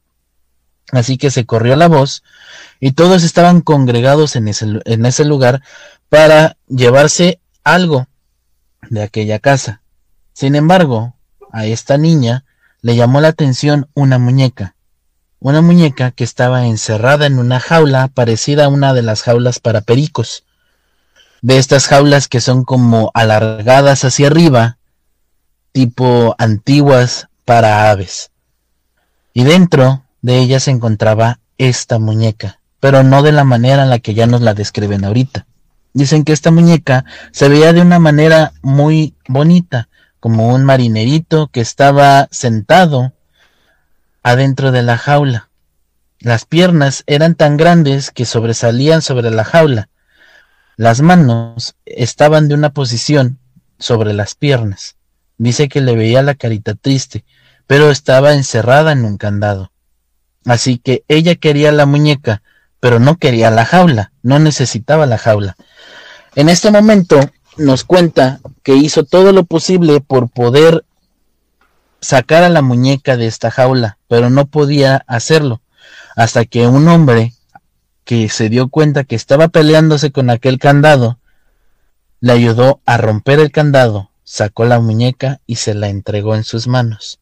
Así 0.93 1.19
que 1.19 1.31
se 1.31 1.45
corrió 1.45 1.77
la 1.77 1.89
voz 1.89 2.23
y 2.81 2.93
todos 2.93 3.23
estaban 3.23 3.61
congregados 3.61 4.37
en 4.37 4.49
ese, 4.49 4.81
en 4.85 5.05
ese 5.05 5.25
lugar 5.25 5.63
para 6.09 6.57
llevarse 6.67 7.41
algo 7.63 8.07
de 8.89 9.03
aquella 9.03 9.39
casa. 9.39 9.83
Sin 10.33 10.55
embargo, 10.55 11.15
a 11.53 11.67
esta 11.67 11.99
niña 11.99 12.45
le 12.81 12.97
llamó 12.97 13.21
la 13.21 13.29
atención 13.29 13.89
una 13.95 14.19
muñeca, 14.19 14.77
una 15.41 15.61
muñeca 15.61 16.11
que 16.11 16.25
estaba 16.25 16.67
encerrada 16.67 17.27
en 17.27 17.39
una 17.39 17.61
jaula 17.61 18.09
parecida 18.09 18.65
a 18.65 18.69
una 18.69 18.95
de 18.95 19.03
las 19.03 19.23
jaulas 19.23 19.59
para 19.61 19.83
pericos, 19.83 20.45
de 21.43 21.59
estas 21.59 21.87
jaulas 21.87 22.29
que 22.29 22.41
son 22.41 22.65
como 22.65 23.11
alargadas 23.15 24.05
hacia 24.05 24.27
arriba, 24.27 24.79
tipo 25.73 26.35
antiguas 26.39 27.29
para 27.45 27.91
aves. 27.91 28.31
Y 29.33 29.45
dentro 29.45 30.05
de 30.23 30.39
ella 30.39 30.61
se 30.61 30.71
encontraba 30.71 31.41
esta 31.59 31.99
muñeca, 31.99 32.61
pero 32.81 33.03
no 33.03 33.23
de 33.23 33.33
la 33.33 33.45
manera 33.45 33.85
en 33.85 33.91
la 33.91 33.99
que 33.99 34.15
ya 34.15 34.27
nos 34.27 34.41
la 34.41 34.55
describen 34.55 35.05
ahorita. 35.05 35.47
Dicen 35.93 36.25
que 36.25 36.33
esta 36.33 36.51
muñeca 36.51 37.05
se 37.33 37.49
veía 37.49 37.73
de 37.73 37.81
una 37.81 37.99
manera 37.99 38.53
muy 38.63 39.15
bonita, 39.27 39.89
como 40.21 40.49
un 40.49 40.65
marinerito 40.65 41.49
que 41.49 41.61
estaba 41.61 42.29
sentado 42.31 43.13
adentro 44.23 44.73
de 44.73 44.83
la 44.83 44.99
jaula. 44.99 45.49
Las 46.21 46.45
piernas 46.45 47.05
eran 47.07 47.35
tan 47.35 47.57
grandes 47.57 48.11
que 48.11 48.25
sobresalían 48.25 49.03
sobre 49.03 49.31
la 49.31 49.45
jaula. 49.45 49.89
Las 50.79 51.01
manos 51.01 51.75
estaban 51.87 52.47
de 52.47 52.55
una 52.55 52.71
posición 52.71 53.41
sobre 53.81 54.13
las 54.15 54.37
piernas. 54.37 54.95
Dice 55.37 55.69
que 55.69 55.81
le 55.81 55.97
veía 55.97 56.23
la 56.23 56.37
carita 56.37 56.77
triste, 56.77 57.25
pero 57.67 57.91
estaba 57.91 58.35
encerrada 58.35 58.93
en 58.93 59.05
un 59.05 59.17
candado. 59.17 59.73
Así 60.45 60.79
que 60.79 61.03
ella 61.09 61.35
quería 61.35 61.73
la 61.73 61.85
muñeca, 61.85 62.43
pero 62.79 63.01
no 63.01 63.17
quería 63.17 63.51
la 63.51 63.65
jaula, 63.65 64.13
no 64.23 64.39
necesitaba 64.39 65.07
la 65.07 65.19
jaula. 65.19 65.57
En 66.37 66.49
este 66.49 66.71
momento 66.71 67.19
nos 67.57 67.83
cuenta 67.83 68.39
que 68.63 68.77
hizo 68.77 69.03
todo 69.03 69.33
lo 69.33 69.43
posible 69.43 70.01
por 70.01 70.31
poder 70.31 70.85
sacar 72.01 72.45
a 72.45 72.49
la 72.49 72.63
muñeca 72.63 73.17
de 73.17 73.27
esta 73.27 73.51
jaula, 73.51 73.99
pero 74.07 74.31
no 74.31 74.47
podía 74.47 75.03
hacerlo, 75.09 75.61
hasta 76.15 76.45
que 76.45 76.69
un 76.69 76.87
hombre 76.87 77.35
que 78.09 78.31
se 78.31 78.49
dio 78.49 78.71
cuenta 78.71 79.05
que 79.05 79.15
estaba 79.15 79.49
peleándose 79.49 80.13
con 80.13 80.31
aquel 80.31 80.59
candado, 80.59 81.19
le 82.21 82.33
ayudó 82.33 82.81
a 82.87 82.97
romper 82.97 83.39
el 83.39 83.53
candado, 83.53 84.13
sacó 84.25 84.65
la 84.65 84.81
muñeca 84.81 85.43
y 85.47 85.57
se 85.57 85.75
la 85.75 85.91
entregó 85.91 86.35
en 86.35 86.43
sus 86.43 86.69
manos. 86.69 87.21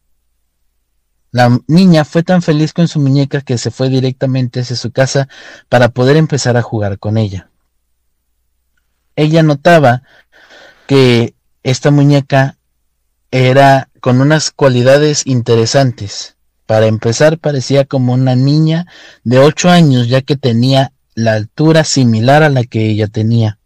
La 1.31 1.59
niña 1.67 2.05
fue 2.05 2.23
tan 2.23 2.41
feliz 2.41 2.71
con 2.71 2.87
su 2.87 3.01
muñeca 3.01 3.41
que 3.41 3.57
se 3.57 3.69
fue 3.69 3.89
directamente 3.89 4.61
hacia 4.61 4.77
su 4.77 4.93
casa 4.93 5.27
para 5.67 5.89
poder 5.89 6.15
empezar 6.15 6.55
a 6.55 6.61
jugar 6.61 6.99
con 6.99 7.17
ella. 7.17 7.49
Ella 9.17 9.43
notaba 9.43 10.03
que 10.87 11.35
esta 11.63 11.91
muñeca 11.91 12.59
era 13.29 13.89
con 13.99 14.21
unas 14.21 14.51
cualidades 14.51 15.27
interesantes. 15.27 16.36
Para 16.67 16.85
empezar, 16.85 17.39
parecía 17.39 17.85
como 17.85 18.13
una 18.13 18.35
niña 18.35 18.87
de 19.23 19.39
ocho 19.39 19.69
años, 19.69 20.09
ya 20.09 20.21
que 20.21 20.35
tenía 20.35 20.91
la 21.15 21.33
altura 21.33 21.85
similar 21.85 22.43
a 22.43 22.49
la 22.49 22.65
que 22.65 22.89
ella 22.89 23.07
tenía, 23.07 23.57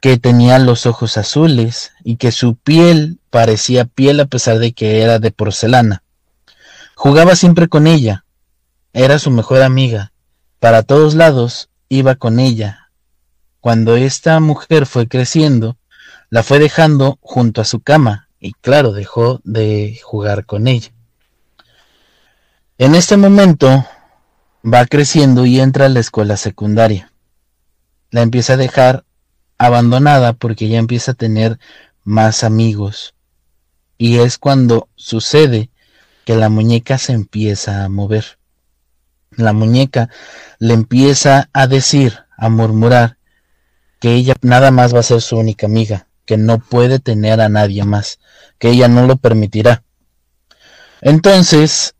que 0.00 0.16
tenía 0.16 0.60
los 0.60 0.86
ojos 0.86 1.18
azules 1.18 1.90
y 2.04 2.16
que 2.16 2.30
su 2.30 2.54
piel 2.54 3.18
parecía 3.30 3.84
piel 3.84 4.20
a 4.20 4.26
pesar 4.26 4.60
de 4.60 4.72
que 4.72 5.02
era 5.02 5.18
de 5.18 5.32
porcelana. 5.32 6.04
Jugaba 6.94 7.34
siempre 7.34 7.66
con 7.66 7.88
ella, 7.88 8.24
era 8.92 9.18
su 9.18 9.32
mejor 9.32 9.62
amiga, 9.62 10.12
para 10.60 10.84
todos 10.84 11.16
lados 11.16 11.68
iba 11.88 12.14
con 12.14 12.38
ella. 12.38 12.90
Cuando 13.60 13.96
esta 13.96 14.38
mujer 14.38 14.86
fue 14.86 15.08
creciendo, 15.08 15.76
la 16.30 16.44
fue 16.44 16.60
dejando 16.60 17.18
junto 17.20 17.60
a 17.60 17.64
su 17.64 17.80
cama 17.80 18.28
y 18.38 18.52
claro, 18.52 18.92
dejó 18.92 19.40
de 19.42 19.98
jugar 20.04 20.46
con 20.46 20.68
ella. 20.68 20.92
En 22.80 22.94
este 22.94 23.16
momento 23.16 23.84
va 24.64 24.86
creciendo 24.86 25.44
y 25.46 25.58
entra 25.58 25.86
a 25.86 25.88
la 25.88 25.98
escuela 25.98 26.36
secundaria. 26.36 27.12
La 28.12 28.22
empieza 28.22 28.52
a 28.52 28.56
dejar 28.56 29.04
abandonada 29.58 30.32
porque 30.34 30.68
ya 30.68 30.78
empieza 30.78 31.10
a 31.10 31.14
tener 31.14 31.58
más 32.04 32.44
amigos. 32.44 33.16
Y 33.98 34.18
es 34.18 34.38
cuando 34.38 34.88
sucede 34.94 35.70
que 36.24 36.36
la 36.36 36.50
muñeca 36.50 36.98
se 36.98 37.14
empieza 37.14 37.84
a 37.84 37.88
mover. 37.88 38.38
La 39.32 39.52
muñeca 39.52 40.08
le 40.60 40.74
empieza 40.74 41.50
a 41.52 41.66
decir, 41.66 42.20
a 42.36 42.48
murmurar, 42.48 43.18
que 43.98 44.14
ella 44.14 44.36
nada 44.40 44.70
más 44.70 44.94
va 44.94 45.00
a 45.00 45.02
ser 45.02 45.20
su 45.20 45.36
única 45.36 45.66
amiga, 45.66 46.06
que 46.24 46.36
no 46.36 46.60
puede 46.60 47.00
tener 47.00 47.40
a 47.40 47.48
nadie 47.48 47.82
más, 47.82 48.20
que 48.60 48.70
ella 48.70 48.86
no 48.86 49.04
lo 49.04 49.16
permitirá. 49.16 49.82
Entonces 51.00 51.96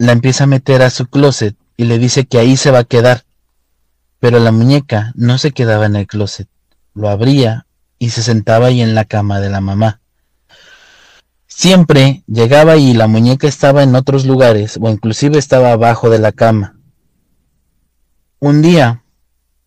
la 0.00 0.12
empieza 0.12 0.44
a 0.44 0.46
meter 0.46 0.80
a 0.80 0.88
su 0.88 1.08
closet 1.08 1.54
y 1.76 1.84
le 1.84 1.98
dice 1.98 2.24
que 2.24 2.38
ahí 2.38 2.56
se 2.56 2.70
va 2.70 2.78
a 2.80 2.84
quedar. 2.84 3.24
Pero 4.18 4.40
la 4.40 4.50
muñeca 4.50 5.12
no 5.14 5.36
se 5.36 5.52
quedaba 5.52 5.84
en 5.84 5.94
el 5.94 6.06
closet, 6.06 6.48
lo 6.94 7.10
abría 7.10 7.66
y 7.98 8.08
se 8.08 8.22
sentaba 8.22 8.68
ahí 8.68 8.80
en 8.80 8.94
la 8.94 9.04
cama 9.04 9.40
de 9.40 9.50
la 9.50 9.60
mamá. 9.60 10.00
Siempre 11.46 12.24
llegaba 12.26 12.78
y 12.78 12.94
la 12.94 13.08
muñeca 13.08 13.46
estaba 13.46 13.82
en 13.82 13.94
otros 13.94 14.24
lugares 14.24 14.78
o 14.80 14.88
inclusive 14.88 15.38
estaba 15.38 15.72
abajo 15.72 16.08
de 16.08 16.18
la 16.18 16.32
cama. 16.32 16.78
Un 18.38 18.62
día 18.62 19.04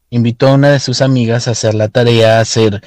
invitó 0.10 0.48
a 0.48 0.54
una 0.54 0.72
de 0.72 0.80
sus 0.80 1.04
amigas 1.04 1.48
a 1.48 1.52
hacer 1.52 1.76
la 1.76 1.90
tarea, 1.90 2.40
a 2.40 2.42
hacer, 2.42 2.82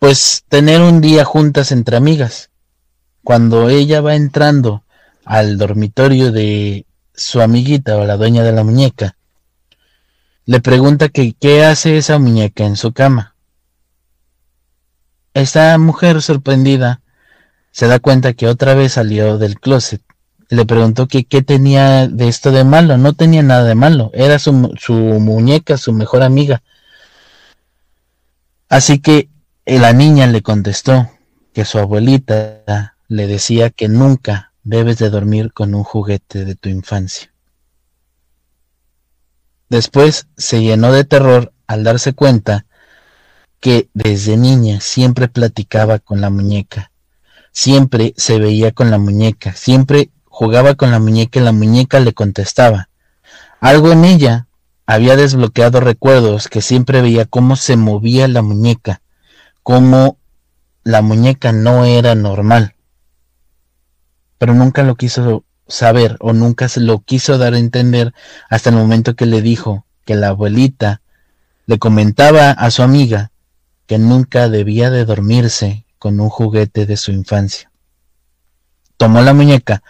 pues 0.00 0.42
tener 0.48 0.80
un 0.80 1.00
día 1.00 1.24
juntas 1.24 1.70
entre 1.70 1.96
amigas. 1.96 2.50
Cuando 3.22 3.68
ella 3.68 4.00
va 4.00 4.16
entrando 4.16 4.82
al 5.24 5.58
dormitorio 5.58 6.32
de 6.32 6.86
su 7.14 7.40
amiguita 7.40 7.96
o 7.96 8.04
la 8.04 8.16
dueña 8.16 8.42
de 8.42 8.52
la 8.52 8.64
muñeca, 8.64 9.16
le 10.46 10.60
pregunta 10.60 11.08
que 11.08 11.34
qué 11.38 11.64
hace 11.64 11.96
esa 11.96 12.18
muñeca 12.18 12.64
en 12.64 12.76
su 12.76 12.92
cama. 12.92 13.34
Esta 15.32 15.78
mujer 15.78 16.22
sorprendida 16.22 17.02
se 17.70 17.86
da 17.86 18.00
cuenta 18.00 18.32
que 18.32 18.48
otra 18.48 18.74
vez 18.74 18.94
salió 18.94 19.38
del 19.38 19.60
closet. 19.60 20.02
Le 20.48 20.66
preguntó 20.66 21.06
que 21.06 21.24
qué 21.24 21.42
tenía 21.42 22.08
de 22.08 22.26
esto 22.26 22.50
de 22.50 22.64
malo. 22.64 22.96
No 22.98 23.12
tenía 23.12 23.42
nada 23.42 23.62
de 23.62 23.76
malo. 23.76 24.10
Era 24.12 24.40
su, 24.40 24.74
su 24.76 24.94
muñeca, 24.94 25.76
su 25.76 25.92
mejor 25.92 26.24
amiga. 26.24 26.62
Así 28.68 28.98
que 28.98 29.28
la 29.66 29.92
niña 29.92 30.26
le 30.26 30.42
contestó 30.42 31.08
que 31.54 31.64
su 31.64 31.78
abuelita 31.78 32.96
le 33.06 33.26
decía 33.28 33.70
que 33.70 33.88
nunca 33.88 34.49
debes 34.62 34.98
de 34.98 35.10
dormir 35.10 35.52
con 35.52 35.74
un 35.74 35.84
juguete 35.84 36.44
de 36.44 36.54
tu 36.54 36.68
infancia. 36.68 37.32
Después 39.68 40.26
se 40.36 40.62
llenó 40.62 40.92
de 40.92 41.04
terror 41.04 41.52
al 41.66 41.84
darse 41.84 42.12
cuenta 42.12 42.66
que 43.60 43.88
desde 43.94 44.36
niña 44.36 44.80
siempre 44.80 45.28
platicaba 45.28 45.98
con 45.98 46.20
la 46.20 46.30
muñeca 46.30 46.90
Siempre 47.52 48.14
se 48.16 48.38
veía 48.38 48.70
con 48.72 48.90
la 48.90 48.98
muñeca, 48.98 49.54
siempre 49.54 50.10
jugaba 50.24 50.74
con 50.74 50.90
la 50.90 51.00
muñeca 51.00 51.40
y 51.40 51.42
la 51.42 51.52
muñeca 51.52 51.98
le 52.00 52.12
contestaba. 52.12 52.88
Algo 53.60 53.90
en 53.92 54.04
ella 54.04 54.46
había 54.86 55.16
desbloqueado 55.16 55.80
recuerdos 55.80 56.48
que 56.48 56.62
siempre 56.62 57.02
veía 57.02 57.24
cómo 57.26 57.56
se 57.56 57.76
movía 57.76 58.28
la 58.28 58.42
muñeca, 58.42 59.02
cómo 59.62 60.16
la 60.84 61.02
muñeca 61.02 61.52
no 61.52 61.84
era 61.84 62.14
normal. 62.14 62.74
Pero 64.40 64.54
nunca 64.54 64.82
lo 64.84 64.94
quiso 64.94 65.44
saber 65.68 66.16
o 66.20 66.32
nunca 66.32 66.70
se 66.70 66.80
lo 66.80 67.00
quiso 67.00 67.36
dar 67.36 67.52
a 67.52 67.58
entender 67.58 68.14
hasta 68.48 68.70
el 68.70 68.76
momento 68.76 69.14
que 69.14 69.26
le 69.26 69.42
dijo 69.42 69.84
que 70.06 70.14
la 70.14 70.28
abuelita 70.28 71.02
le 71.66 71.78
comentaba 71.78 72.50
a 72.50 72.70
su 72.70 72.82
amiga 72.82 73.32
que 73.86 73.98
nunca 73.98 74.48
debía 74.48 74.88
de 74.88 75.04
dormirse 75.04 75.84
con 75.98 76.20
un 76.20 76.30
juguete 76.30 76.86
de 76.86 76.96
su 76.96 77.12
infancia. 77.12 77.70
Tomó 78.96 79.20
la 79.20 79.34
muñeca, 79.34 79.82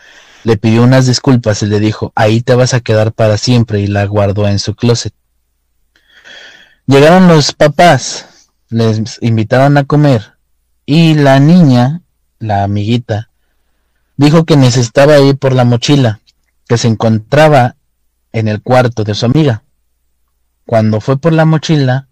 le 0.42 0.56
pidió 0.56 0.82
unas 0.82 1.06
disculpas 1.06 1.62
y 1.62 1.66
le 1.66 1.78
dijo, 1.78 2.12
ahí 2.16 2.40
te 2.40 2.56
vas 2.56 2.74
a 2.74 2.80
quedar 2.80 3.12
para 3.12 3.36
siempre 3.36 3.80
y 3.80 3.86
la 3.86 4.04
guardó 4.04 4.48
en 4.48 4.58
su 4.58 4.74
closet. 4.74 5.14
Llegaron 6.86 7.28
los 7.28 7.52
papás, 7.52 8.48
les 8.68 9.18
invitaron 9.20 9.78
a 9.78 9.84
comer 9.84 10.32
y 10.86 11.14
la 11.14 11.38
niña, 11.38 12.02
la 12.40 12.64
amiguita, 12.64 13.29
dijo 14.20 14.44
que 14.44 14.56
necesitaba 14.56 15.18
ir 15.18 15.36
por 15.36 15.54
la 15.54 15.64
mochila 15.64 16.20
que 16.68 16.78
se 16.78 16.88
encontraba 16.88 17.76
en 18.32 18.48
el 18.48 18.62
cuarto 18.62 19.02
de 19.02 19.14
su 19.14 19.26
amiga. 19.26 19.64
Cuando 20.66 21.00
fue 21.00 21.18
por 21.18 21.32
la 21.32 21.44
mochila, 21.44 22.08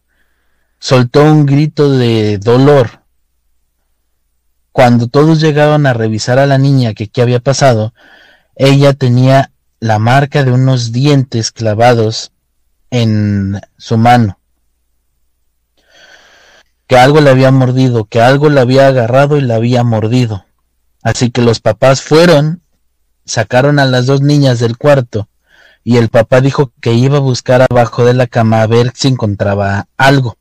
soltó 0.79 1.23
un 1.23 1.47
grito 1.47 1.90
de 1.90 2.38
dolor 2.38 3.03
cuando 4.73 5.09
todos 5.09 5.40
llegaron 5.40 5.87
a 5.87 5.92
revisar 5.92 6.38
a 6.38 6.47
la 6.47 6.57
niña 6.57 6.94
que 6.94 7.09
qué 7.09 7.21
había 7.21 7.40
pasado, 7.40 7.94
ella 8.55 8.92
tenía 8.92 9.51
la 9.81 9.99
marca 9.99 10.44
de 10.44 10.53
unos 10.53 10.92
dientes 10.92 11.51
clavados 11.51 12.31
en 12.90 13.61
su 13.77 13.99
mano. 13.99 14.38
Que 16.87 16.97
algo 16.97 17.21
le 17.21 17.31
había 17.31 17.51
mordido, 17.51 18.05
que 18.05 18.21
algo 18.21 18.51
le 18.51 18.61
había 18.61 18.87
agarrado 18.87 19.37
y 19.37 19.40
la 19.40 19.57
había 19.57 19.83
mordido. 19.83 20.44
Así 21.02 21.30
que 21.30 21.42
los 21.42 21.61
papás 21.61 22.02
fueron, 22.02 22.62
sacaron 23.24 23.78
a 23.78 23.84
las 23.84 24.06
dos 24.06 24.20
niñas 24.20 24.58
del 24.58 24.76
cuarto 24.76 25.28
y 25.84 25.96
el 25.96 26.08
papá 26.08 26.40
dijo 26.40 26.72
que 26.80 26.92
iba 26.92 27.18
a 27.18 27.20
buscar 27.20 27.62
abajo 27.62 28.04
de 28.04 28.14
la 28.14 28.26
cama 28.26 28.62
a 28.62 28.66
ver 28.66 28.92
si 28.94 29.08
encontraba 29.08 29.87
algo. 29.96 30.37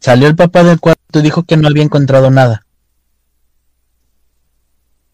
Salió 0.00 0.26
el 0.26 0.34
papá 0.34 0.64
del 0.64 0.80
cuarto 0.80 1.20
y 1.20 1.22
dijo 1.22 1.44
que 1.44 1.56
no 1.56 1.68
había 1.68 1.84
encontrado 1.84 2.30
nada. 2.30 2.66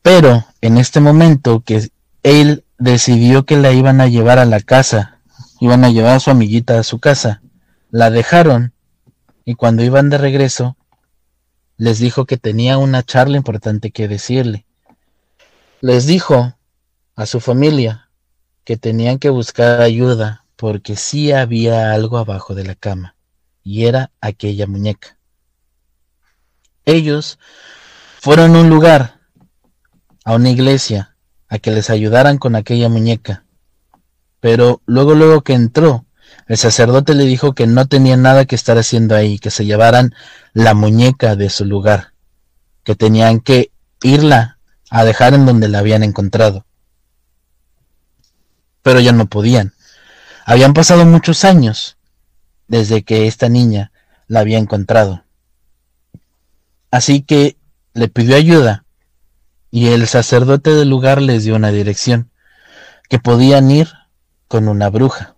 Pero 0.03 0.47
en 0.63 0.79
este 0.79 1.01
momento 1.01 1.61
que 1.61 1.91
él 2.23 2.65
decidió 2.79 3.45
que 3.45 3.57
la 3.57 3.73
iban 3.73 4.01
a 4.01 4.07
llevar 4.07 4.39
a 4.39 4.47
la 4.47 4.61
casa, 4.61 5.19
iban 5.61 5.85
a 5.85 5.91
llevar 5.91 6.17
a 6.17 6.21
su 6.21 6.31
amiguita 6.31 6.79
a 6.79 6.85
su 6.85 6.99
casa, 6.99 7.43
la 7.91 8.11
dejaron 8.11 8.73
y 9.45 9.55
cuando 9.55 9.83
iban 9.83 10.09
de 10.09 10.17
regreso 10.17 10.78
les 11.79 12.01
dijo 12.01 12.27
que 12.27 12.37
tenía 12.37 12.77
una 12.77 13.03
charla 13.03 13.37
importante 13.37 13.93
que 13.93 14.09
decirle. 14.09 14.67
Les 15.81 16.07
dijo 16.07 16.55
a 17.15 17.25
su 17.25 17.41
familia 17.41 18.11
que 18.65 18.77
tenían 18.77 19.19
que 19.19 19.31
buscar 19.31 19.81
ayuda 19.81 20.45
porque 20.57 20.97
sí 20.97 21.33
había 21.33 21.93
algo 21.93 22.19
abajo 22.19 22.55
de 22.55 22.65
la 22.65 22.75
cama 22.75 23.15
y 23.63 23.87
era 23.87 24.11
aquella 24.21 24.67
muñeca. 24.67 25.17
Ellos 26.85 27.39
fueron 28.21 28.57
a 28.57 28.61
un 28.61 28.69
lugar 28.69 29.21
a 30.25 30.35
una 30.35 30.51
iglesia 30.51 31.17
a 31.49 31.59
que 31.59 31.71
les 31.71 31.91
ayudaran 31.91 32.39
con 32.39 32.57
aquella 32.57 32.89
muñeca. 32.89 33.45
Pero 34.41 34.83
luego, 34.85 35.15
luego 35.15 35.43
que 35.43 35.55
entró, 35.55 36.05
el 36.49 36.57
sacerdote 36.57 37.15
le 37.15 37.25
dijo 37.25 37.55
que 37.55 37.67
no 37.67 37.87
tenía 37.87 38.17
nada 38.17 38.47
que 38.47 38.55
estar 38.55 38.79
haciendo 38.79 39.15
ahí, 39.15 39.39
que 39.39 39.51
se 39.51 39.67
llevaran 39.67 40.15
la 40.55 40.73
muñeca 40.73 41.37
de 41.37 41.51
su 41.51 41.67
lugar, 41.67 42.15
que 42.85 42.95
tenían 42.95 43.41
que 43.41 43.71
irla 44.03 44.59
a 44.89 45.05
dejar 45.05 45.35
en 45.35 45.45
donde 45.45 45.69
la 45.69 45.81
habían 45.81 46.03
encontrado. 46.03 46.65
Pero 48.83 48.99
ya 49.01 49.13
no 49.13 49.27
podían. 49.27 49.75
Habían 50.47 50.73
pasado 50.73 51.05
muchos 51.05 51.45
años 51.45 51.99
desde 52.67 53.03
que 53.03 53.27
esta 53.27 53.51
niña 53.51 53.93
la 54.27 54.41
había 54.41 54.57
encontrado. 54.57 55.25
Así 56.91 57.21
que 57.21 57.59
le 57.93 58.09
pidió 58.09 58.37
ayuda 58.37 58.87
y 59.71 59.89
el 59.89 60.09
sacerdote 60.09 60.75
del 60.75 60.89
lugar 60.89 61.21
les 61.21 61.45
dio 61.45 61.57
una 61.57 61.71
dirección, 61.71 62.31
que 63.11 63.19
podían 63.19 63.71
ir 63.71 63.89
con 64.49 64.67
una 64.67 64.89
bruja. 64.89 65.38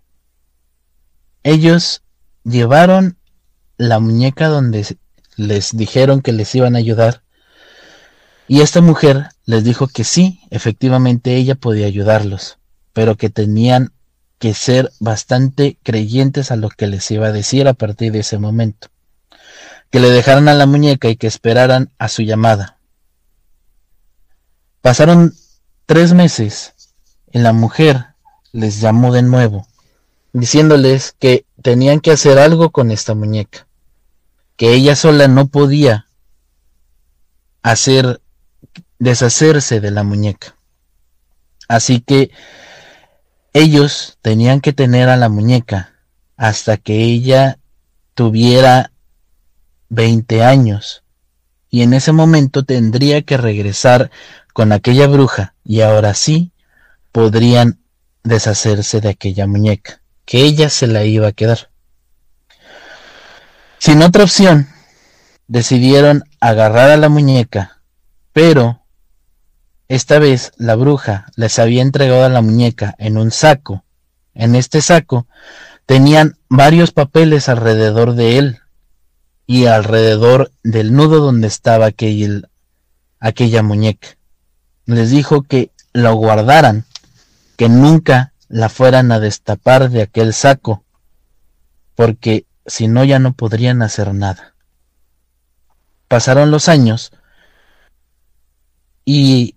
Ellos 1.42 2.02
llevaron 2.44 3.16
la 3.76 3.98
muñeca 3.98 4.48
donde 4.48 4.98
les 5.36 5.76
dijeron 5.76 6.20
que 6.20 6.32
les 6.32 6.54
iban 6.54 6.74
a 6.74 6.78
ayudar 6.78 7.22
y 8.50 8.62
esta 8.62 8.80
mujer 8.80 9.28
les 9.44 9.62
dijo 9.62 9.86
que 9.86 10.02
sí, 10.02 10.40
efectivamente 10.50 11.36
ella 11.36 11.54
podía 11.54 11.86
ayudarlos, 11.86 12.58
pero 12.92 13.14
que 13.14 13.30
tenían 13.30 13.92
que 14.40 14.54
ser 14.54 14.90
bastante 14.98 15.78
creyentes 15.84 16.50
a 16.50 16.56
lo 16.56 16.68
que 16.68 16.88
les 16.88 17.08
iba 17.12 17.28
a 17.28 17.32
decir 17.32 17.68
a 17.68 17.74
partir 17.74 18.10
de 18.10 18.18
ese 18.18 18.38
momento. 18.38 18.88
Que 19.90 20.00
le 20.00 20.10
dejaran 20.10 20.48
a 20.48 20.54
la 20.54 20.66
muñeca 20.66 21.08
y 21.08 21.14
que 21.14 21.28
esperaran 21.28 21.92
a 21.96 22.08
su 22.08 22.22
llamada. 22.22 22.80
Pasaron 24.80 25.32
tres 25.86 26.12
meses 26.12 26.74
y 27.30 27.38
la 27.38 27.52
mujer 27.52 28.04
les 28.50 28.80
llamó 28.80 29.12
de 29.12 29.22
nuevo, 29.22 29.68
diciéndoles 30.32 31.14
que 31.18 31.44
tenían 31.62 32.00
que 32.00 32.12
hacer 32.12 32.38
algo 32.38 32.70
con 32.70 32.90
esta 32.90 33.14
muñeca, 33.14 33.66
que 34.56 34.72
ella 34.72 34.96
sola 34.96 35.28
no 35.28 35.48
podía 35.48 36.06
hacer 37.62 38.20
deshacerse 38.98 39.80
de 39.80 39.90
la 39.90 40.02
muñeca. 40.02 40.56
Así 41.68 42.00
que 42.00 42.30
ellos 43.52 44.18
tenían 44.22 44.60
que 44.60 44.72
tener 44.72 45.08
a 45.08 45.16
la 45.16 45.28
muñeca 45.28 45.94
hasta 46.36 46.76
que 46.76 47.02
ella 47.02 47.58
tuviera 48.14 48.92
20 49.88 50.44
años 50.44 51.02
y 51.68 51.82
en 51.82 51.94
ese 51.94 52.12
momento 52.12 52.64
tendría 52.64 53.22
que 53.22 53.36
regresar 53.36 54.10
con 54.52 54.72
aquella 54.72 55.06
bruja 55.06 55.54
y 55.64 55.80
ahora 55.80 56.14
sí 56.14 56.52
podrían 57.12 57.80
deshacerse 58.22 59.00
de 59.00 59.10
aquella 59.10 59.46
muñeca, 59.46 59.99
que 60.30 60.44
ella 60.44 60.70
se 60.70 60.86
la 60.86 61.04
iba 61.04 61.26
a 61.26 61.32
quedar. 61.32 61.70
Sin 63.78 64.00
otra 64.00 64.22
opción, 64.22 64.68
decidieron 65.48 66.22
agarrar 66.38 66.88
a 66.90 66.96
la 66.96 67.08
muñeca, 67.08 67.82
pero 68.32 68.80
esta 69.88 70.20
vez 70.20 70.52
la 70.56 70.76
bruja 70.76 71.26
les 71.34 71.58
había 71.58 71.82
entregado 71.82 72.24
a 72.24 72.28
la 72.28 72.42
muñeca 72.42 72.94
en 72.98 73.18
un 73.18 73.32
saco. 73.32 73.82
En 74.32 74.54
este 74.54 74.82
saco 74.82 75.26
tenían 75.84 76.38
varios 76.48 76.92
papeles 76.92 77.48
alrededor 77.48 78.14
de 78.14 78.38
él 78.38 78.60
y 79.48 79.66
alrededor 79.66 80.52
del 80.62 80.92
nudo 80.94 81.18
donde 81.18 81.48
estaba 81.48 81.86
aquella 81.86 83.62
muñeca. 83.64 84.10
Les 84.86 85.10
dijo 85.10 85.42
que 85.42 85.72
lo 85.92 86.14
guardaran, 86.14 86.84
que 87.56 87.68
nunca 87.68 88.32
la 88.50 88.68
fueran 88.68 89.12
a 89.12 89.20
destapar 89.20 89.90
de 89.90 90.02
aquel 90.02 90.34
saco, 90.34 90.84
porque 91.94 92.46
si 92.66 92.88
no 92.88 93.04
ya 93.04 93.20
no 93.20 93.32
podrían 93.32 93.80
hacer 93.80 94.12
nada. 94.12 94.56
Pasaron 96.08 96.50
los 96.50 96.68
años 96.68 97.12
y 99.04 99.54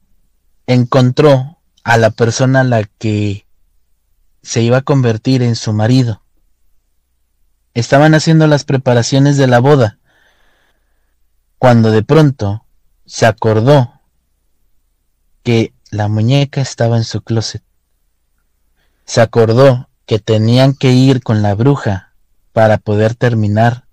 encontró 0.68 1.58
a 1.84 1.98
la 1.98 2.12
persona 2.12 2.62
a 2.62 2.64
la 2.64 2.84
que 2.84 3.48
se 4.44 4.62
iba 4.62 4.78
a 4.78 4.82
convertir 4.82 5.42
en 5.42 5.56
su 5.56 5.74
marido. 5.74 6.22
Estaban 7.74 8.14
haciendo 8.14 8.46
las 8.46 8.64
preparaciones 8.64 9.38
de 9.38 9.48
la 9.48 9.58
boda, 9.58 9.98
cuando 11.58 11.90
de 11.90 12.04
pronto 12.04 12.64
se 13.08 13.26
acordó 13.26 14.02
que 15.42 15.74
la 15.90 16.08
muñeca 16.08 16.62
estaba 16.62 16.98
en 16.98 17.06
su 17.06 17.24
closet. 17.24 17.64
Se 19.06 19.22
acordó 19.22 19.90
que 20.06 20.20
tenían 20.20 20.74
que 20.74 20.92
ir 20.92 21.24
con 21.24 21.42
la 21.42 21.56
bruja 21.56 22.14
para 22.52 22.78
poder 22.78 23.16
terminar 23.16 23.86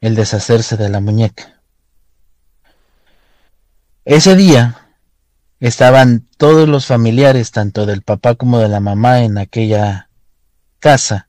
el 0.00 0.14
deshacerse 0.14 0.76
de 0.76 0.88
la 0.88 1.00
muñeca. 1.00 1.60
Ese 4.04 4.36
día 4.36 4.88
Estaban 5.60 6.24
todos 6.36 6.68
los 6.68 6.86
familiares, 6.86 7.50
tanto 7.50 7.84
del 7.84 8.02
papá 8.02 8.36
como 8.36 8.60
de 8.60 8.68
la 8.68 8.78
mamá, 8.78 9.22
en 9.22 9.38
aquella 9.38 10.08
casa, 10.78 11.28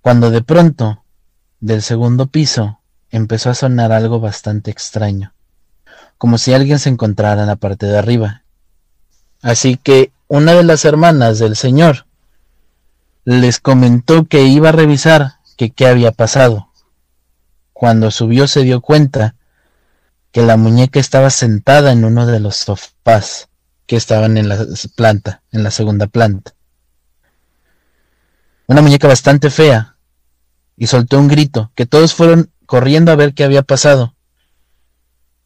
cuando 0.00 0.32
de 0.32 0.42
pronto, 0.42 1.04
del 1.60 1.82
segundo 1.82 2.26
piso, 2.26 2.80
empezó 3.10 3.50
a 3.50 3.54
sonar 3.54 3.92
algo 3.92 4.18
bastante 4.18 4.72
extraño, 4.72 5.32
como 6.18 6.38
si 6.38 6.54
alguien 6.54 6.80
se 6.80 6.88
encontrara 6.88 7.42
en 7.42 7.46
la 7.46 7.54
parte 7.54 7.86
de 7.86 7.96
arriba. 7.96 8.42
Así 9.42 9.76
que 9.76 10.10
una 10.34 10.52
de 10.54 10.64
las 10.64 10.84
hermanas 10.84 11.38
del 11.38 11.54
señor 11.54 12.06
les 13.24 13.60
comentó 13.60 14.24
que 14.24 14.42
iba 14.42 14.70
a 14.70 14.72
revisar 14.72 15.34
que 15.56 15.70
qué 15.70 15.86
había 15.86 16.10
pasado. 16.10 16.72
Cuando 17.72 18.10
subió 18.10 18.48
se 18.48 18.62
dio 18.62 18.80
cuenta 18.80 19.36
que 20.32 20.42
la 20.42 20.56
muñeca 20.56 20.98
estaba 20.98 21.30
sentada 21.30 21.92
en 21.92 22.04
uno 22.04 22.26
de 22.26 22.40
los 22.40 22.56
sofás 22.56 23.48
que 23.86 23.94
estaban 23.94 24.36
en 24.36 24.48
la 24.48 24.58
planta, 24.96 25.42
en 25.52 25.62
la 25.62 25.70
segunda 25.70 26.08
planta. 26.08 26.52
Una 28.66 28.82
muñeca 28.82 29.06
bastante 29.06 29.50
fea, 29.50 29.98
y 30.76 30.88
soltó 30.88 31.16
un 31.16 31.28
grito, 31.28 31.70
que 31.76 31.86
todos 31.86 32.12
fueron 32.12 32.50
corriendo 32.66 33.12
a 33.12 33.16
ver 33.16 33.34
qué 33.34 33.44
había 33.44 33.62
pasado. 33.62 34.16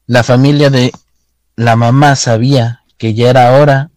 La 0.07 0.23
familia 0.23 0.71
de 0.71 0.93
la 1.57 1.77
mamá 1.77 2.17
sabía 2.17 2.85
que 2.97 3.13
ya 3.13 3.29
era 3.29 3.53
hora 3.53 3.91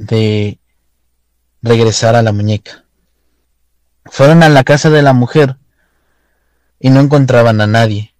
de 0.00 0.58
regresar 1.60 2.16
a 2.16 2.22
la 2.22 2.32
muñeca. 2.32 2.84
Fueron 4.06 4.42
a 4.42 4.48
la 4.48 4.64
casa 4.64 4.88
de 4.88 5.02
la 5.02 5.12
mujer 5.12 5.56
y 6.80 6.88
no 6.88 7.00
encontraban 7.00 7.60
a 7.60 7.66
nadie. 7.66 8.14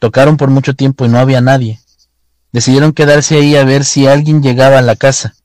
Tocaron 0.00 0.36
por 0.36 0.50
mucho 0.50 0.74
tiempo 0.74 1.04
y 1.04 1.08
no 1.08 1.18
había 1.18 1.40
nadie. 1.40 1.80
Decidieron 2.52 2.92
quedarse 2.92 3.36
ahí 3.36 3.56
a 3.56 3.64
ver 3.64 3.84
si 3.84 4.08
alguien 4.08 4.42
llegaba 4.42 4.78
a 4.78 4.82
la 4.82 4.96
casa. 4.96 5.36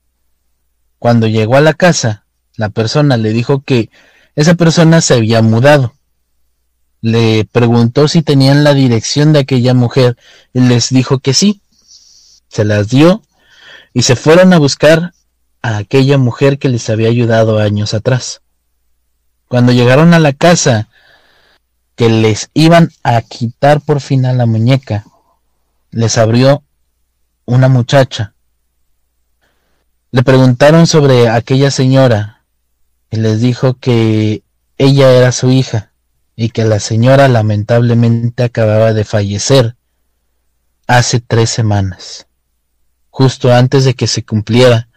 Cuando 0.98 1.28
llegó 1.28 1.56
a 1.56 1.60
la 1.60 1.74
casa, 1.74 2.26
la 2.56 2.68
persona 2.68 3.16
le 3.16 3.30
dijo 3.32 3.62
que 3.62 3.88
esa 4.34 4.54
persona 4.54 5.00
se 5.00 5.14
había 5.14 5.42
mudado. 5.42 5.94
Le 7.00 7.46
preguntó 7.50 8.08
si 8.08 8.22
tenían 8.22 8.64
la 8.64 8.74
dirección 8.74 9.32
de 9.32 9.38
aquella 9.38 9.74
mujer 9.74 10.16
y 10.52 10.60
les 10.60 10.90
dijo 10.90 11.20
que 11.20 11.34
sí. 11.34 11.62
Se 12.48 12.64
las 12.64 12.88
dio 12.88 13.22
y 13.94 14.02
se 14.02 14.16
fueron 14.16 14.52
a 14.52 14.58
buscar 14.58 15.14
a 15.62 15.76
aquella 15.78 16.18
mujer 16.18 16.58
que 16.58 16.68
les 16.68 16.88
había 16.90 17.08
ayudado 17.08 17.58
años 17.58 17.94
atrás. 17.94 18.42
Cuando 19.48 19.72
llegaron 19.72 20.14
a 20.14 20.18
la 20.18 20.32
casa 20.32 20.88
que 21.96 22.08
les 22.08 22.50
iban 22.54 22.90
a 23.02 23.20
quitar 23.22 23.80
por 23.80 24.00
fin 24.00 24.24
a 24.24 24.32
la 24.32 24.46
muñeca, 24.46 25.04
les 25.90 26.18
abrió 26.18 26.62
una 27.44 27.68
muchacha. 27.68 28.34
Le 30.12 30.22
preguntaron 30.22 30.86
sobre 30.86 31.28
aquella 31.28 31.70
señora 31.70 32.44
y 33.10 33.16
les 33.16 33.40
dijo 33.40 33.74
que 33.74 34.42
ella 34.78 35.12
era 35.12 35.32
su 35.32 35.50
hija 35.50 35.92
y 36.36 36.50
que 36.50 36.64
la 36.64 36.80
señora 36.80 37.28
lamentablemente 37.28 38.44
acababa 38.44 38.92
de 38.92 39.04
fallecer 39.04 39.76
hace 40.86 41.20
tres 41.20 41.50
semanas, 41.50 42.26
justo 43.10 43.52
antes 43.52 43.84
de 43.84 43.94
que 43.94 44.06
se 44.06 44.24
cumpliera 44.24 44.88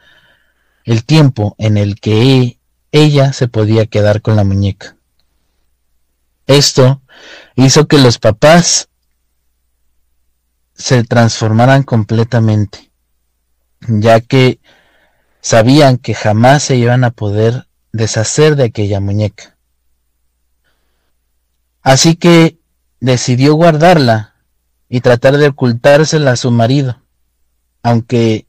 el 0.85 1.05
tiempo 1.05 1.55
en 1.57 1.77
el 1.77 1.99
que 1.99 2.59
ella 2.91 3.33
se 3.33 3.47
podía 3.47 3.85
quedar 3.85 4.21
con 4.21 4.35
la 4.35 4.43
muñeca. 4.43 4.97
Esto 6.45 7.01
hizo 7.55 7.87
que 7.87 7.97
los 7.97 8.19
papás 8.19 8.89
se 10.75 11.03
transformaran 11.03 11.83
completamente, 11.83 12.91
ya 13.87 14.19
que 14.19 14.59
sabían 15.41 15.97
que 15.97 16.13
jamás 16.13 16.63
se 16.63 16.75
iban 16.75 17.03
a 17.03 17.11
poder 17.11 17.67
deshacer 17.91 18.55
de 18.55 18.65
aquella 18.65 18.99
muñeca. 18.99 19.57
Así 21.81 22.15
que 22.15 22.59
decidió 22.99 23.55
guardarla 23.55 24.35
y 24.89 25.01
tratar 25.01 25.37
de 25.37 25.47
ocultársela 25.47 26.31
a 26.31 26.35
su 26.37 26.51
marido, 26.51 27.01
aunque 27.81 28.47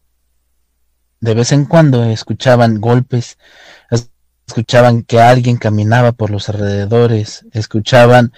de 1.25 1.33
vez 1.33 1.53
en 1.53 1.65
cuando 1.65 2.05
escuchaban 2.05 2.83
golpes 2.83 3.39
escuchaban 4.47 5.05
que 5.05 5.23
alguien 5.23 5.57
caminaba 5.57 6.13
por 6.13 6.29
los 6.29 6.51
alrededores, 6.51 7.47
escuchaban 7.53 8.35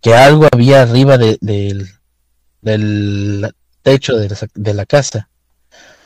que 0.00 0.14
algo 0.14 0.48
había 0.50 0.80
arriba 0.80 1.18
del 1.18 1.90
techo 3.82 4.16
de 4.16 4.28
la, 4.30 4.36
de 4.54 4.74
la 4.74 4.86
casa. 4.86 5.28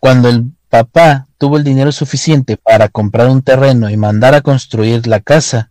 Cuando 0.01 0.29
el 0.29 0.51
papá 0.69 1.29
tuvo 1.39 1.57
el 1.57 1.63
dinero 1.63 1.93
suficiente 1.93 2.57
para 2.57 2.89
comprar 2.89 3.29
un 3.29 3.43
terreno 3.43 3.89
y 3.91 3.97
mandar 3.97 4.35
a 4.35 4.41
construir 4.41 5.07
la 5.07 5.21
casa, 5.21 5.71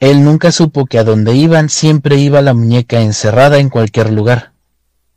él 0.00 0.24
nunca 0.24 0.50
supo 0.50 0.86
que 0.86 0.98
a 0.98 1.04
donde 1.04 1.36
iban 1.36 1.68
siempre 1.68 2.16
iba 2.16 2.42
la 2.42 2.52
muñeca 2.52 3.00
encerrada 3.00 3.58
en 3.58 3.68
cualquier 3.68 4.10
lugar. 4.10 4.54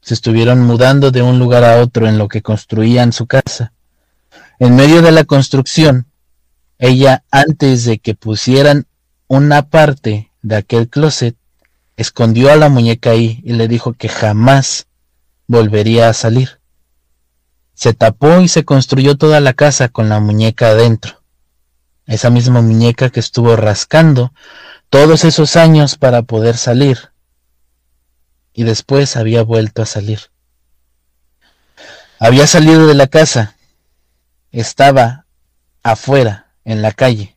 Se 0.03 0.13
estuvieron 0.13 0.59
mudando 0.61 1.11
de 1.11 1.21
un 1.21 1.39
lugar 1.39 1.63
a 1.63 1.81
otro 1.81 2.07
en 2.07 2.17
lo 2.17 2.27
que 2.27 2.41
construían 2.41 3.13
su 3.13 3.25
casa. 3.25 3.71
En 4.59 4.75
medio 4.75 5.01
de 5.01 5.13
la 5.13 5.23
construcción, 5.23 6.07
ella, 6.77 7.23
antes 7.31 7.85
de 7.85 7.99
que 7.99 8.13
pusieran 8.13 8.85
una 9.27 9.69
parte 9.69 10.31
de 10.41 10.57
aquel 10.57 10.89
closet, 10.89 11.37
escondió 11.95 12.51
a 12.51 12.57
la 12.57 12.67
muñeca 12.67 13.11
ahí 13.11 13.41
y 13.45 13.53
le 13.53 13.69
dijo 13.69 13.93
que 13.93 14.09
jamás 14.09 14.87
volvería 15.47 16.09
a 16.09 16.13
salir. 16.13 16.59
Se 17.73 17.93
tapó 17.93 18.41
y 18.41 18.49
se 18.49 18.65
construyó 18.65 19.15
toda 19.15 19.39
la 19.39 19.53
casa 19.53 19.87
con 19.87 20.09
la 20.09 20.19
muñeca 20.19 20.67
adentro. 20.67 21.23
Esa 22.05 22.29
misma 22.29 22.61
muñeca 22.61 23.09
que 23.09 23.21
estuvo 23.21 23.55
rascando 23.55 24.33
todos 24.89 25.23
esos 25.23 25.55
años 25.55 25.97
para 25.97 26.23
poder 26.23 26.57
salir. 26.57 27.12
Y 28.53 28.63
después 28.63 29.15
había 29.17 29.43
vuelto 29.43 29.81
a 29.81 29.85
salir. 29.85 30.19
Había 32.19 32.47
salido 32.47 32.87
de 32.87 32.93
la 32.93 33.07
casa. 33.07 33.55
Estaba 34.51 35.25
afuera, 35.81 36.53
en 36.63 36.81
la 36.81 36.91
calle. 36.91 37.35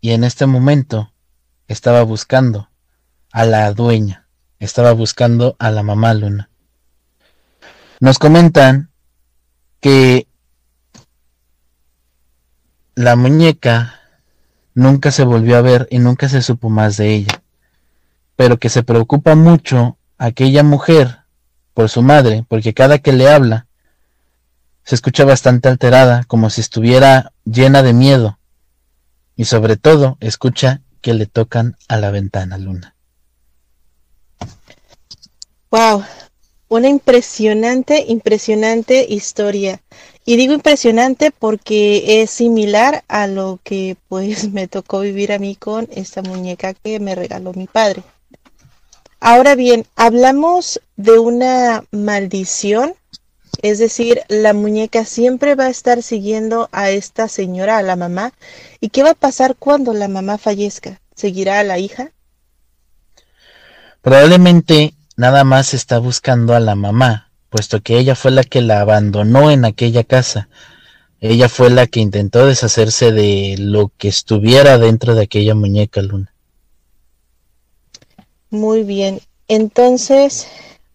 Y 0.00 0.12
en 0.12 0.24
este 0.24 0.46
momento 0.46 1.12
estaba 1.68 2.02
buscando 2.02 2.70
a 3.32 3.44
la 3.44 3.72
dueña. 3.72 4.28
Estaba 4.58 4.92
buscando 4.92 5.56
a 5.58 5.70
la 5.70 5.82
mamá 5.82 6.14
Luna. 6.14 6.50
Nos 8.00 8.18
comentan 8.18 8.90
que 9.80 10.26
la 12.94 13.16
muñeca 13.16 14.00
nunca 14.74 15.10
se 15.10 15.24
volvió 15.24 15.56
a 15.56 15.62
ver 15.62 15.88
y 15.90 15.98
nunca 15.98 16.28
se 16.28 16.42
supo 16.42 16.70
más 16.70 16.96
de 16.96 17.14
ella, 17.14 17.42
pero 18.36 18.58
que 18.58 18.68
se 18.68 18.82
preocupa 18.82 19.34
mucho 19.34 19.96
aquella 20.18 20.62
mujer 20.62 21.20
por 21.72 21.88
su 21.88 22.02
madre, 22.02 22.44
porque 22.48 22.74
cada 22.74 22.98
que 22.98 23.12
le 23.12 23.28
habla 23.28 23.66
se 24.84 24.94
escucha 24.94 25.24
bastante 25.24 25.68
alterada, 25.68 26.24
como 26.24 26.50
si 26.50 26.60
estuviera 26.60 27.32
llena 27.44 27.82
de 27.82 27.94
miedo, 27.94 28.38
y 29.34 29.46
sobre 29.46 29.76
todo 29.76 30.18
escucha 30.20 30.82
que 31.00 31.14
le 31.14 31.26
tocan 31.26 31.76
a 31.88 31.96
la 31.96 32.10
ventana, 32.10 32.58
Luna. 32.58 32.94
Wow, 35.70 36.04
una 36.68 36.88
impresionante, 36.88 38.04
impresionante 38.08 39.06
historia. 39.08 39.80
Y 40.24 40.36
digo 40.36 40.54
impresionante 40.54 41.30
porque 41.30 42.22
es 42.22 42.30
similar 42.30 43.04
a 43.08 43.26
lo 43.26 43.58
que 43.62 43.96
pues 44.08 44.48
me 44.52 44.68
tocó 44.68 45.00
vivir 45.00 45.32
a 45.32 45.38
mí 45.38 45.56
con 45.56 45.88
esta 45.92 46.22
muñeca 46.22 46.74
que 46.74 47.00
me 47.00 47.14
regaló 47.14 47.52
mi 47.52 47.66
padre. 47.66 48.02
Ahora 49.26 49.54
bien, 49.54 49.86
hablamos 49.96 50.82
de 50.96 51.18
una 51.18 51.84
maldición, 51.90 52.92
es 53.62 53.78
decir, 53.78 54.20
la 54.28 54.52
muñeca 54.52 55.06
siempre 55.06 55.54
va 55.54 55.64
a 55.64 55.70
estar 55.70 56.02
siguiendo 56.02 56.68
a 56.72 56.90
esta 56.90 57.28
señora, 57.28 57.78
a 57.78 57.82
la 57.82 57.96
mamá. 57.96 58.34
¿Y 58.80 58.90
qué 58.90 59.02
va 59.02 59.12
a 59.12 59.14
pasar 59.14 59.56
cuando 59.58 59.94
la 59.94 60.08
mamá 60.08 60.36
fallezca? 60.36 61.00
¿Seguirá 61.14 61.60
a 61.60 61.64
la 61.64 61.78
hija? 61.78 62.10
Probablemente 64.02 64.92
nada 65.16 65.42
más 65.42 65.72
está 65.72 65.98
buscando 66.00 66.54
a 66.54 66.60
la 66.60 66.74
mamá, 66.74 67.30
puesto 67.48 67.80
que 67.80 67.96
ella 67.96 68.16
fue 68.16 68.30
la 68.30 68.44
que 68.44 68.60
la 68.60 68.82
abandonó 68.82 69.50
en 69.50 69.64
aquella 69.64 70.04
casa. 70.04 70.50
Ella 71.18 71.48
fue 71.48 71.70
la 71.70 71.86
que 71.86 72.00
intentó 72.00 72.44
deshacerse 72.46 73.10
de 73.10 73.54
lo 73.58 73.90
que 73.96 74.08
estuviera 74.08 74.76
dentro 74.76 75.14
de 75.14 75.22
aquella 75.22 75.54
muñeca 75.54 76.02
luna. 76.02 76.33
Muy 78.54 78.84
bien. 78.84 79.20
Entonces, 79.48 80.46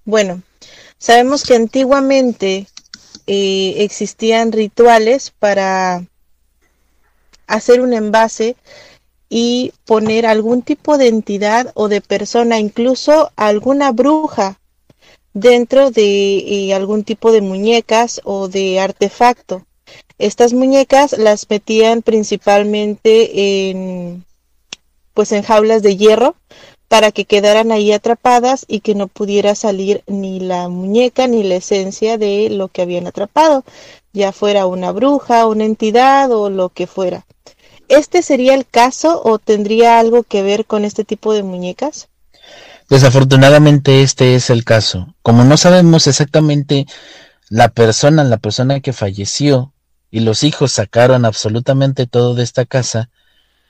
bueno, 0.05 0.41
sabemos 0.97 1.43
que 1.43 1.55
antiguamente 1.55 2.67
eh, 3.27 3.73
existían 3.79 4.53
rituales 4.53 5.33
para 5.37 6.05
hacer 7.47 7.81
un 7.81 7.91
envase 7.91 8.55
y 9.27 9.73
poner 9.83 10.25
algún 10.25 10.61
tipo 10.61 10.97
de 10.97 11.09
entidad 11.09 11.73
o 11.73 11.89
de 11.89 11.99
persona, 11.99 12.59
incluso 12.59 13.29
alguna 13.35 13.91
bruja 13.91 14.57
dentro 15.33 15.91
de 15.91 16.37
eh, 16.37 16.73
algún 16.73 17.03
tipo 17.03 17.33
de 17.33 17.41
muñecas 17.41 18.21
o 18.23 18.47
de 18.47 18.79
artefacto. 18.79 19.65
Estas 20.17 20.53
muñecas 20.53 21.11
las 21.17 21.49
metían 21.49 22.03
principalmente 22.03 23.69
en 23.69 24.23
pues 25.13 25.33
en 25.33 25.43
jaulas 25.43 25.83
de 25.83 25.97
hierro 25.97 26.37
para 26.89 27.11
que 27.11 27.23
quedaran 27.23 27.71
ahí 27.71 27.93
atrapadas 27.93 28.65
y 28.67 28.81
que 28.81 28.95
no 28.95 29.07
pudiera 29.07 29.55
salir 29.55 30.03
ni 30.07 30.39
la 30.39 30.67
muñeca 30.67 31.27
ni 31.27 31.43
la 31.43 31.55
esencia 31.55 32.17
de 32.17 32.49
lo 32.49 32.67
que 32.67 32.81
habían 32.81 33.07
atrapado, 33.07 33.63
ya 34.11 34.31
fuera 34.31 34.65
una 34.65 34.91
bruja, 34.91 35.45
una 35.45 35.65
entidad 35.65 36.31
o 36.31 36.49
lo 36.49 36.69
que 36.69 36.87
fuera. 36.87 37.25
¿Este 37.87 38.23
sería 38.23 38.55
el 38.55 38.65
caso 38.65 39.21
o 39.23 39.37
tendría 39.39 39.99
algo 39.99 40.23
que 40.23 40.41
ver 40.41 40.65
con 40.65 40.83
este 40.83 41.05
tipo 41.05 41.33
de 41.33 41.43
muñecas? 41.43 42.09
Desafortunadamente 42.89 44.01
este 44.01 44.33
es 44.33 44.49
el 44.49 44.65
caso. 44.65 45.15
Como 45.21 45.43
no 45.43 45.57
sabemos 45.57 46.07
exactamente 46.07 46.87
la 47.49 47.69
persona, 47.69 48.23
la 48.23 48.37
persona 48.37 48.79
que 48.79 48.93
falleció 48.93 49.73
y 50.09 50.21
los 50.21 50.43
hijos 50.43 50.71
sacaron 50.71 51.23
absolutamente 51.23 52.07
todo 52.07 52.33
de 52.33 52.43
esta 52.43 52.65
casa, 52.65 53.09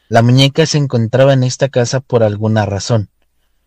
la 0.10 0.24
muñeca 0.24 0.66
se 0.66 0.80
encontraba 0.80 1.34
en 1.34 1.44
esta 1.44 1.70
casa 1.70 2.00
por 2.00 2.24
alguna 2.24 2.66
razón. 2.66 3.10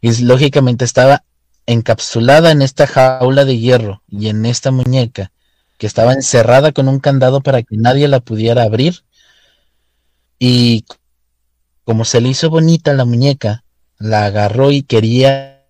Y 0.00 0.22
lógicamente 0.22 0.84
estaba 0.84 1.24
encapsulada 1.66 2.50
en 2.50 2.60
esta 2.60 2.88
jaula 2.88 3.44
de 3.44 3.58
hierro 3.58 4.02
y 4.08 4.28
en 4.28 4.44
esta 4.44 4.72
muñeca 4.72 5.30
que 5.78 5.86
estaba 5.86 6.12
encerrada 6.12 6.72
con 6.72 6.88
un 6.88 6.98
candado 6.98 7.40
para 7.40 7.62
que 7.62 7.76
nadie 7.76 8.08
la 8.08 8.18
pudiera 8.18 8.64
abrir 8.64 9.04
y 10.40 10.84
como 11.84 12.04
se 12.04 12.20
le 12.20 12.30
hizo 12.30 12.50
bonita 12.50 12.92
la 12.94 13.04
muñeca, 13.04 13.64
la 13.98 14.24
agarró 14.24 14.72
y 14.72 14.82
quería 14.82 15.64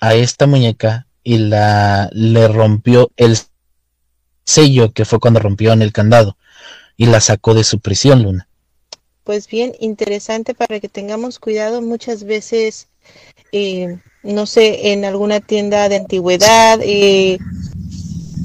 a 0.00 0.14
esta 0.14 0.46
muñeca 0.46 1.06
y 1.24 1.38
la 1.38 2.10
le 2.12 2.48
rompió 2.48 3.10
el 3.16 3.38
sello 4.44 4.92
que 4.92 5.06
fue 5.06 5.18
cuando 5.18 5.40
rompió 5.40 5.72
el 5.72 5.92
candado 5.92 6.36
y 6.98 7.06
la 7.06 7.20
sacó 7.20 7.54
de 7.54 7.64
su 7.64 7.80
prisión, 7.80 8.22
Luna. 8.22 8.48
Pues 9.26 9.48
bien, 9.48 9.74
interesante 9.80 10.54
para 10.54 10.78
que 10.78 10.88
tengamos 10.88 11.40
cuidado. 11.40 11.82
Muchas 11.82 12.22
veces, 12.22 12.86
eh, 13.50 13.98
no 14.22 14.46
sé, 14.46 14.92
en 14.92 15.04
alguna 15.04 15.40
tienda 15.40 15.88
de 15.88 15.96
antigüedad, 15.96 16.78
eh, 16.80 17.38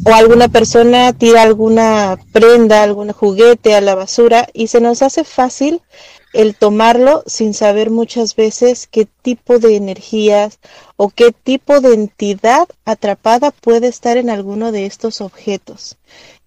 o 0.03 0.11
alguna 0.11 0.47
persona 0.47 1.13
tira 1.13 1.43
alguna 1.43 2.17
prenda, 2.31 2.81
algún 2.81 3.11
juguete 3.11 3.75
a 3.75 3.81
la 3.81 3.93
basura 3.93 4.47
y 4.53 4.69
se 4.69 4.81
nos 4.81 5.03
hace 5.03 5.23
fácil 5.23 5.83
el 6.33 6.55
tomarlo 6.55 7.23
sin 7.25 7.53
saber 7.53 7.89
muchas 7.89 8.35
veces 8.35 8.87
qué 8.87 9.07
tipo 9.21 9.59
de 9.59 9.75
energías 9.75 10.59
o 10.95 11.09
qué 11.09 11.31
tipo 11.31 11.81
de 11.81 11.93
entidad 11.93 12.67
atrapada 12.85 13.51
puede 13.51 13.87
estar 13.87 14.17
en 14.17 14.29
alguno 14.29 14.71
de 14.71 14.85
estos 14.85 15.21
objetos. 15.21 15.97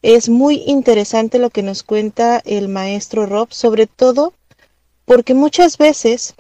Es 0.03 0.29
muy 0.29 0.63
interesante 0.67 1.39
lo 1.39 1.51
que 1.51 1.63
nos 1.63 1.83
cuenta 1.83 2.41
el 2.45 2.69
maestro 2.69 3.27
Rob, 3.27 3.53
sobre 3.53 3.87
todo 3.87 4.33
porque 5.05 5.35
muchas 5.35 5.77
veces 5.77 6.35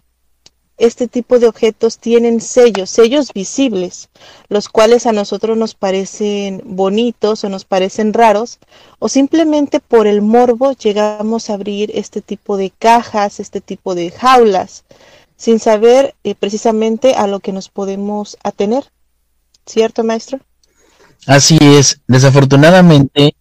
este 0.77 1.07
tipo 1.07 1.39
de 1.39 1.47
objetos 1.47 1.99
tienen 1.99 2.41
sellos, 2.41 2.91
sellos 2.91 3.33
visibles, 3.33 4.09
los 4.49 4.68
cuales 4.68 5.07
a 5.07 5.12
nosotros 5.12 5.57
nos 5.57 5.75
parecen 5.75 6.62
bonitos 6.64 7.45
o 7.45 7.49
nos 7.49 7.64
parecen 7.64 8.12
raros, 8.12 8.59
o 8.99 9.09
simplemente 9.09 9.81
por 9.81 10.07
el 10.07 10.20
morbo 10.20 10.72
llegamos 10.72 11.49
a 11.49 11.55
abrir 11.55 11.91
este 11.95 12.20
tipo 12.20 12.57
de 12.57 12.70
cajas, 12.70 13.41
este 13.41 13.61
tipo 13.61 13.95
de 13.95 14.11
jaulas, 14.11 14.85
sin 15.37 15.61
saber 15.61 16.14
eh, 16.25 16.35
precisamente 16.35 17.14
a 17.14 17.27
lo 17.27 17.41
que 17.41 17.53
nos 17.53 17.68
podemos 17.68 18.37
atener. 18.43 18.85
¿Cierto, 19.66 20.05
maestro? 20.05 20.41
Así 21.27 21.59
es. 21.61 22.01
Desafortunadamente 22.07 23.35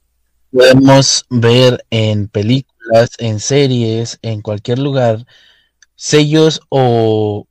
podemos 0.52 1.26
ver 1.30 1.84
en 1.90 2.28
películas, 2.28 3.12
en 3.18 3.40
series, 3.40 4.20
en 4.22 4.42
cualquier 4.42 4.80
lugar, 4.80 5.26
sellos 5.96 6.62
o 6.70 7.48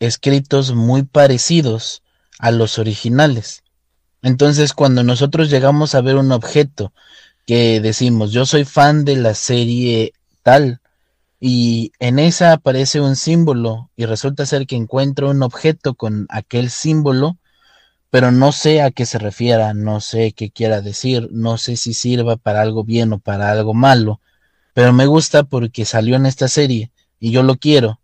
escritos 0.00 0.74
muy 0.74 1.02
parecidos 1.04 2.02
a 2.38 2.50
los 2.50 2.78
originales. 2.78 3.62
Entonces, 4.22 4.72
cuando 4.72 5.02
nosotros 5.02 5.50
llegamos 5.50 5.94
a 5.94 6.00
ver 6.00 6.16
un 6.16 6.32
objeto 6.32 6.92
que 7.46 7.80
decimos, 7.80 8.32
yo 8.32 8.46
soy 8.46 8.64
fan 8.64 9.04
de 9.04 9.16
la 9.16 9.34
serie 9.34 10.12
tal, 10.42 10.80
y 11.44 11.90
en 11.98 12.20
esa 12.20 12.52
aparece 12.52 13.00
un 13.00 13.16
símbolo 13.16 13.90
y 13.96 14.06
resulta 14.06 14.46
ser 14.46 14.64
que 14.64 14.76
encuentro 14.76 15.28
un 15.30 15.42
objeto 15.42 15.94
con 15.94 16.26
aquel 16.28 16.70
símbolo, 16.70 17.36
pero 18.10 18.30
no 18.30 18.52
sé 18.52 18.80
a 18.80 18.92
qué 18.92 19.06
se 19.06 19.18
refiera, 19.18 19.74
no 19.74 20.00
sé 20.00 20.34
qué 20.34 20.52
quiera 20.52 20.80
decir, 20.82 21.28
no 21.32 21.58
sé 21.58 21.76
si 21.76 21.94
sirva 21.94 22.36
para 22.36 22.60
algo 22.60 22.84
bien 22.84 23.12
o 23.12 23.18
para 23.18 23.50
algo 23.50 23.74
malo, 23.74 24.20
pero 24.72 24.92
me 24.92 25.06
gusta 25.06 25.42
porque 25.42 25.84
salió 25.84 26.14
en 26.14 26.26
esta 26.26 26.46
serie 26.46 26.92
y 27.22 27.30
yo 27.30 27.44
lo 27.44 27.54
quiero. 27.54 28.00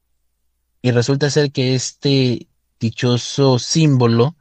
Y 0.80 0.92
resulta 0.92 1.28
ser 1.28 1.50
que 1.50 1.74
este 1.74 2.46
dichoso 2.78 3.58
símbolo 3.58 4.36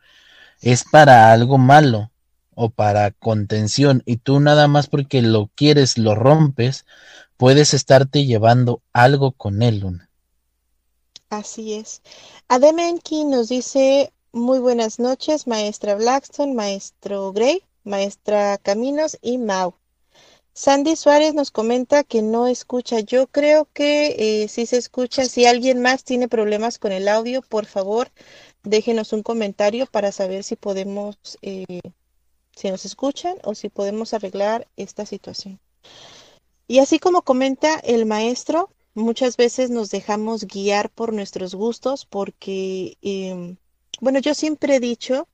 es 0.61 0.83
para 0.83 1.31
algo 1.31 1.57
malo 1.57 2.11
o 2.53 2.69
para 2.69 3.09
contención 3.09 4.03
y 4.05 4.17
tú 4.17 4.39
nada 4.39 4.67
más 4.67 4.87
porque 4.87 5.23
lo 5.23 5.49
quieres 5.55 5.97
lo 5.97 6.13
rompes, 6.13 6.85
puedes 7.37 7.73
estarte 7.73 8.25
llevando 8.25 8.83
algo 8.93 9.31
con 9.31 9.63
él, 9.63 9.79
Luna. 9.79 10.11
Así 11.31 11.73
es. 11.73 12.03
Ademenki 12.47 13.23
nos 13.23 13.49
dice 13.49 14.13
muy 14.31 14.59
buenas 14.59 14.99
noches, 14.99 15.47
maestra 15.47 15.95
Blackstone, 15.95 16.53
maestro 16.53 17.33
Gray, 17.33 17.63
maestra 17.83 18.59
Caminos 18.59 19.17
y 19.23 19.39
Mau. 19.39 19.73
Sandy 20.57 20.95
Suárez 20.95 21.35
nos 21.35 21.51
comenta 21.51 22.03
que 22.03 22.23
no 22.23 22.47
escucha. 22.47 22.99
Yo 23.01 23.27
creo 23.27 23.69
que 23.73 24.15
eh, 24.41 24.47
sí 24.47 24.65
se 24.65 24.77
escucha. 24.77 25.25
Si 25.25 25.45
alguien 25.45 25.83
más 25.83 26.03
tiene 26.03 26.27
problemas 26.27 26.79
con 26.79 26.91
el 26.91 27.07
audio, 27.09 27.43
por 27.43 27.67
favor, 27.67 28.09
déjenos 28.63 29.13
un 29.13 29.21
comentario 29.21 29.85
para 29.85 30.11
saber 30.11 30.43
si 30.43 30.55
podemos, 30.55 31.15
eh, 31.43 31.81
si 32.55 32.71
nos 32.71 32.85
escuchan 32.85 33.37
o 33.43 33.53
si 33.53 33.69
podemos 33.69 34.15
arreglar 34.15 34.67
esta 34.77 35.05
situación. 35.05 35.59
Y 36.67 36.79
así 36.79 36.97
como 36.97 37.21
comenta 37.21 37.77
el 37.83 38.07
maestro, 38.07 38.71
muchas 38.95 39.37
veces 39.37 39.69
nos 39.69 39.91
dejamos 39.91 40.45
guiar 40.45 40.89
por 40.89 41.13
nuestros 41.13 41.53
gustos 41.53 42.07
porque, 42.07 42.97
em, 43.03 43.57
bueno, 44.01 44.17
yo 44.17 44.33
siempre 44.33 44.77
he 44.77 44.79
dicho 44.79 45.27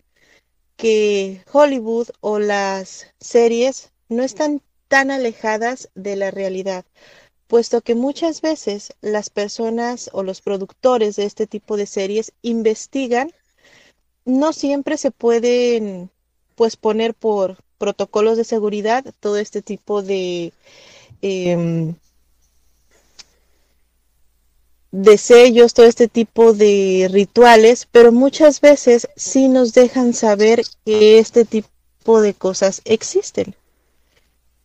que 0.75 1.45
Hollywood 1.49 2.09
o 2.19 2.39
las 2.39 3.07
series 3.21 3.93
no 4.09 4.21
están 4.21 4.61
tan 4.93 5.09
alejadas 5.09 5.89
de 5.95 6.15
la 6.15 6.29
realidad, 6.29 6.85
puesto 7.47 7.81
que 7.81 7.95
muchas 7.95 8.41
veces 8.41 8.93
las 9.01 9.31
personas 9.31 10.11
o 10.13 10.21
los 10.21 10.39
productores 10.41 11.15
de 11.15 11.25
este 11.25 11.47
tipo 11.47 11.77
de 11.77 11.87
series 11.87 12.31
investigan, 12.43 13.31
no 14.23 14.53
siempre 14.53 14.99
se 14.99 15.09
pueden 15.09 16.11
pues 16.53 16.75
poner 16.75 17.15
por 17.15 17.57
protocolos 17.79 18.37
de 18.37 18.43
seguridad 18.43 19.03
todo 19.19 19.37
este 19.37 19.63
tipo 19.63 20.03
de 20.03 20.53
em, 21.23 21.95
de 24.91 25.17
sellos, 25.17 25.73
todo 25.73 25.87
este 25.87 26.07
tipo 26.07 26.53
de 26.53 27.09
rituales, 27.11 27.87
pero 27.91 28.11
muchas 28.11 28.61
veces 28.61 29.07
sí 29.15 29.47
nos 29.47 29.73
dejan 29.73 30.13
saber 30.13 30.61
que 30.85 31.17
este 31.17 31.45
tipo 31.45 32.21
de 32.21 32.35
cosas 32.35 32.83
existen. 32.85 33.55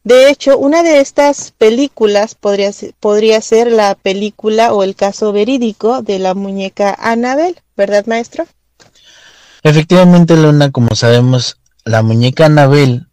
De 0.08 0.30
hecho, 0.30 0.56
una 0.56 0.82
de 0.82 1.00
estas 1.00 1.50
películas 1.50 2.34
podría, 2.34 2.70
podría 2.98 3.42
ser 3.42 3.70
la 3.70 3.94
película 3.94 4.72
o 4.72 4.82
el 4.82 4.96
caso 4.96 5.34
verídico 5.34 6.00
de 6.00 6.18
la 6.18 6.32
muñeca 6.32 6.96
Annabel, 6.98 7.60
¿verdad, 7.76 8.06
maestro? 8.06 8.46
Efectivamente, 9.62 10.34
Luna, 10.34 10.70
como 10.70 10.94
sabemos, 10.94 11.58
la 11.84 12.02
muñeca 12.02 12.46
Annabel 12.46 13.08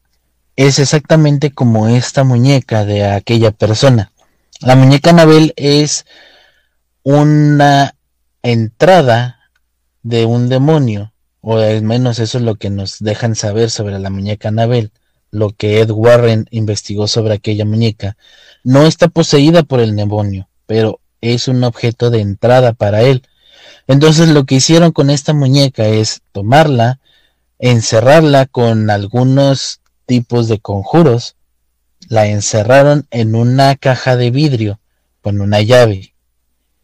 es 0.56 0.80
exactamente 0.80 1.52
como 1.52 1.90
esta 1.90 2.24
muñeca 2.24 2.86
de 2.86 3.04
aquella 3.04 3.52
persona. 3.52 4.14
La 4.62 4.78
muñeca 4.78 5.10
Annabel 5.10 5.52
es 5.58 6.06
una 7.04 7.94
entrada 8.42 9.52
de 10.02 10.24
un 10.24 10.48
demonio, 10.48 11.12
o 11.42 11.58
al 11.58 11.82
menos 11.82 12.20
eso 12.20 12.38
es 12.38 12.44
lo 12.46 12.56
que 12.56 12.70
nos 12.70 13.00
dejan 13.00 13.36
saber 13.36 13.70
sobre 13.70 14.00
la 14.00 14.10
muñeca 14.10 14.48
Annabel 14.48 14.94
lo 15.32 15.52
que 15.52 15.82
Ed 15.82 15.92
Warren 15.92 16.48
investigó 16.52 17.08
sobre 17.08 17.34
aquella 17.34 17.66
muñeca, 17.66 18.18
no 18.64 18.86
está 18.86 19.08
poseída 19.08 19.64
por 19.64 19.80
el 19.80 19.96
demonio, 19.96 20.48
pero 20.66 21.00
es 21.22 21.48
un 21.48 21.64
objeto 21.64 22.10
de 22.10 22.22
entrada 22.22 22.74
para 22.74 23.02
él. 23.02 23.24
Entonces 23.88 24.30
lo 24.30 24.46
que 24.46 24.56
hicieron 24.56 24.92
con 24.92 25.10
esta 25.10 25.34
muñeca 25.34 25.86
es 25.88 26.22
tomarla, 26.32 27.00
encerrarla 27.60 28.46
con 28.46 28.90
algunos 28.90 29.82
tipos 30.06 30.48
de 30.48 30.60
conjuros, 30.60 31.36
la 32.10 32.28
encerraron 32.28 33.08
en 33.12 33.36
una 33.36 33.76
caja 33.76 34.16
de 34.16 34.32
vidrio 34.32 34.80
con 35.22 35.42
una 35.42 35.62
llave. 35.62 36.14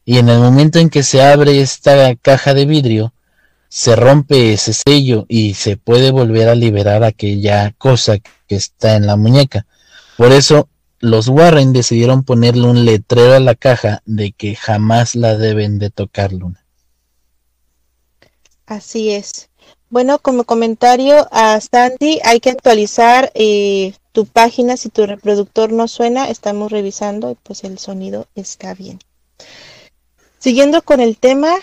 Y 0.03 0.17
en 0.17 0.29
el 0.29 0.39
momento 0.39 0.79
en 0.79 0.89
que 0.89 1.03
se 1.03 1.21
abre 1.21 1.61
esta 1.61 2.15
caja 2.15 2.53
de 2.53 2.65
vidrio, 2.65 3.13
se 3.71 3.95
rompe 3.95 4.51
ese 4.51 4.73
sello 4.73 5.25
y 5.29 5.53
se 5.53 5.77
puede 5.77 6.11
volver 6.11 6.49
a 6.49 6.55
liberar 6.55 7.05
aquella 7.05 7.71
cosa 7.77 8.17
que 8.17 8.55
está 8.55 8.97
en 8.97 9.07
la 9.07 9.15
muñeca. 9.15 9.65
Por 10.17 10.33
eso 10.33 10.67
los 10.99 11.29
Warren 11.29 11.71
decidieron 11.71 12.23
ponerle 12.23 12.67
un 12.67 12.83
letrero 12.83 13.33
a 13.33 13.39
la 13.39 13.55
caja 13.55 14.03
de 14.05 14.33
que 14.33 14.55
jamás 14.55 15.15
la 15.15 15.37
deben 15.37 15.79
de 15.79 15.89
tocar 15.89 16.33
Luna. 16.33 16.65
Así 18.65 19.11
es. 19.11 19.49
Bueno, 19.89 20.19
como 20.19 20.43
comentario 20.43 21.29
a 21.31 21.57
Sandy, 21.61 22.19
hay 22.25 22.41
que 22.41 22.49
actualizar 22.49 23.31
eh, 23.35 23.93
tu 24.11 24.25
página 24.25 24.75
si 24.75 24.89
tu 24.89 25.05
reproductor 25.05 25.71
no 25.71 25.87
suena. 25.87 26.29
Estamos 26.29 26.73
revisando 26.73 27.31
y 27.31 27.35
pues 27.41 27.63
el 27.63 27.79
sonido 27.79 28.27
está 28.35 28.73
bien. 28.73 28.99
Siguiendo 30.39 30.81
con 30.81 30.99
el 30.99 31.17
tema, 31.17 31.55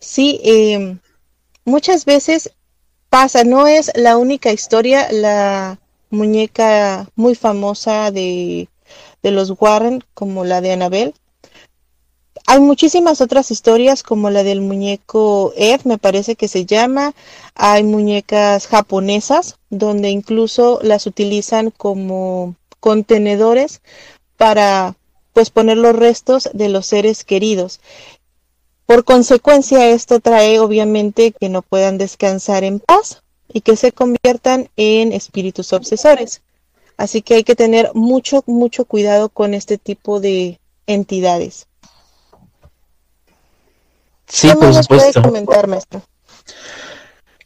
sí, 0.00 0.38
eh, 0.44 0.98
muchas 1.66 2.06
veces 2.06 2.52
pasa, 3.10 3.44
no 3.44 3.66
es 3.66 3.92
la 3.94 4.16
única 4.16 4.52
historia, 4.52 5.12
la 5.12 5.78
muñeca 6.08 7.10
muy 7.14 7.34
famosa 7.34 8.10
de, 8.10 8.70
de 9.22 9.30
los 9.30 9.52
Warren, 9.60 10.02
como 10.14 10.44
la 10.44 10.62
de 10.62 10.72
Annabelle. 10.72 11.14
Hay 12.46 12.60
muchísimas 12.60 13.20
otras 13.20 13.50
historias 13.50 14.04
como 14.04 14.30
la 14.30 14.44
del 14.44 14.60
muñeco 14.60 15.52
Ed, 15.56 15.80
me 15.84 15.98
parece 15.98 16.36
que 16.36 16.46
se 16.46 16.64
llama. 16.64 17.12
Hay 17.56 17.82
muñecas 17.82 18.68
japonesas 18.68 19.58
donde 19.68 20.10
incluso 20.10 20.78
las 20.82 21.06
utilizan 21.06 21.72
como 21.72 22.54
contenedores 22.78 23.82
para 24.36 24.94
pues 25.32 25.50
poner 25.50 25.76
los 25.76 25.96
restos 25.96 26.48
de 26.52 26.68
los 26.68 26.86
seres 26.86 27.24
queridos. 27.24 27.80
Por 28.86 29.04
consecuencia, 29.04 29.90
esto 29.90 30.20
trae 30.20 30.60
obviamente 30.60 31.32
que 31.32 31.48
no 31.48 31.62
puedan 31.62 31.98
descansar 31.98 32.62
en 32.62 32.78
paz 32.78 33.22
y 33.52 33.60
que 33.60 33.76
se 33.76 33.92
conviertan 33.92 34.70
en 34.76 35.12
espíritus 35.12 35.72
obsesores. 35.72 36.42
Así 36.96 37.20
que 37.20 37.34
hay 37.34 37.44
que 37.44 37.56
tener 37.56 37.90
mucho, 37.94 38.42
mucho 38.46 38.84
cuidado 38.84 39.28
con 39.28 39.54
este 39.54 39.76
tipo 39.76 40.20
de 40.20 40.60
entidades. 40.86 41.66
Sí, 44.28 44.50
por 44.58 44.74
supuesto. 44.74 45.22
comentar, 45.22 45.66
maestro? 45.66 46.02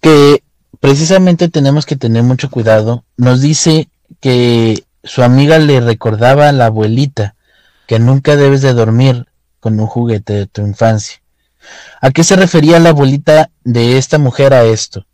Que 0.01 0.43
precisamente 0.79 1.49
tenemos 1.49 1.87
que 1.87 1.97
tener 1.97 2.23
mucho 2.23 2.51
cuidado. 2.51 3.05
Nos 3.17 3.41
dice 3.41 3.89
que 4.21 4.85
su 5.05 5.23
amiga 5.23 5.59
le 5.59 5.81
recordaba 5.81 6.49
a 6.49 6.53
la 6.53 6.67
abuelita 6.67 7.35
que 7.87 7.99
nunca 7.99 8.37
debes 8.37 8.63
de 8.63 8.73
dormir 8.73 9.27
con 9.59 9.79
un 9.81 9.87
juguete 9.87 10.33
de 10.33 10.47
tu 10.47 10.63
infancia. 10.63 11.20
¿A 12.01 12.11
qué 12.11 12.25
se 12.25 12.37
refería 12.37 12.79
la 12.79 12.91
abuelita 12.91 13.51
de 13.65 13.99
esta 13.99 14.19
mujer 14.19 14.55
a 14.55 14.65
esto? 14.65 15.07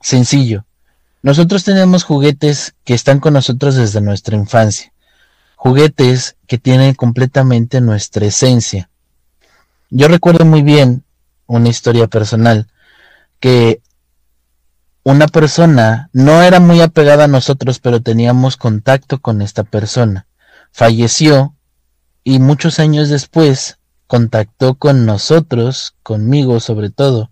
Sencillo. 0.00 0.64
Nosotros 1.22 1.64
tenemos 1.64 2.04
juguetes 2.04 2.74
que 2.84 2.94
están 2.94 3.20
con 3.20 3.32
nosotros 3.32 3.74
desde 3.74 4.00
nuestra 4.00 4.36
infancia. 4.36 4.92
Juguetes 5.56 6.36
que 6.46 6.58
tienen 6.58 6.94
completamente 6.94 7.80
nuestra 7.80 8.26
esencia. 8.26 8.90
Yo 9.90 10.08
recuerdo 10.08 10.44
muy 10.44 10.62
bien 10.62 11.04
una 11.46 11.68
historia 11.68 12.06
personal 12.06 12.66
que 13.40 13.80
una 15.02 15.28
persona 15.28 16.10
no 16.12 16.42
era 16.42 16.58
muy 16.58 16.80
apegada 16.80 17.24
a 17.24 17.28
nosotros, 17.28 17.78
pero 17.78 18.02
teníamos 18.02 18.56
contacto 18.56 19.20
con 19.20 19.40
esta 19.40 19.62
persona. 19.62 20.26
Falleció 20.72 21.54
y 22.24 22.40
muchos 22.40 22.80
años 22.80 23.08
después 23.08 23.78
contactó 24.06 24.74
con 24.74 25.06
nosotros, 25.06 25.94
conmigo 26.02 26.60
sobre 26.60 26.90
todo, 26.90 27.30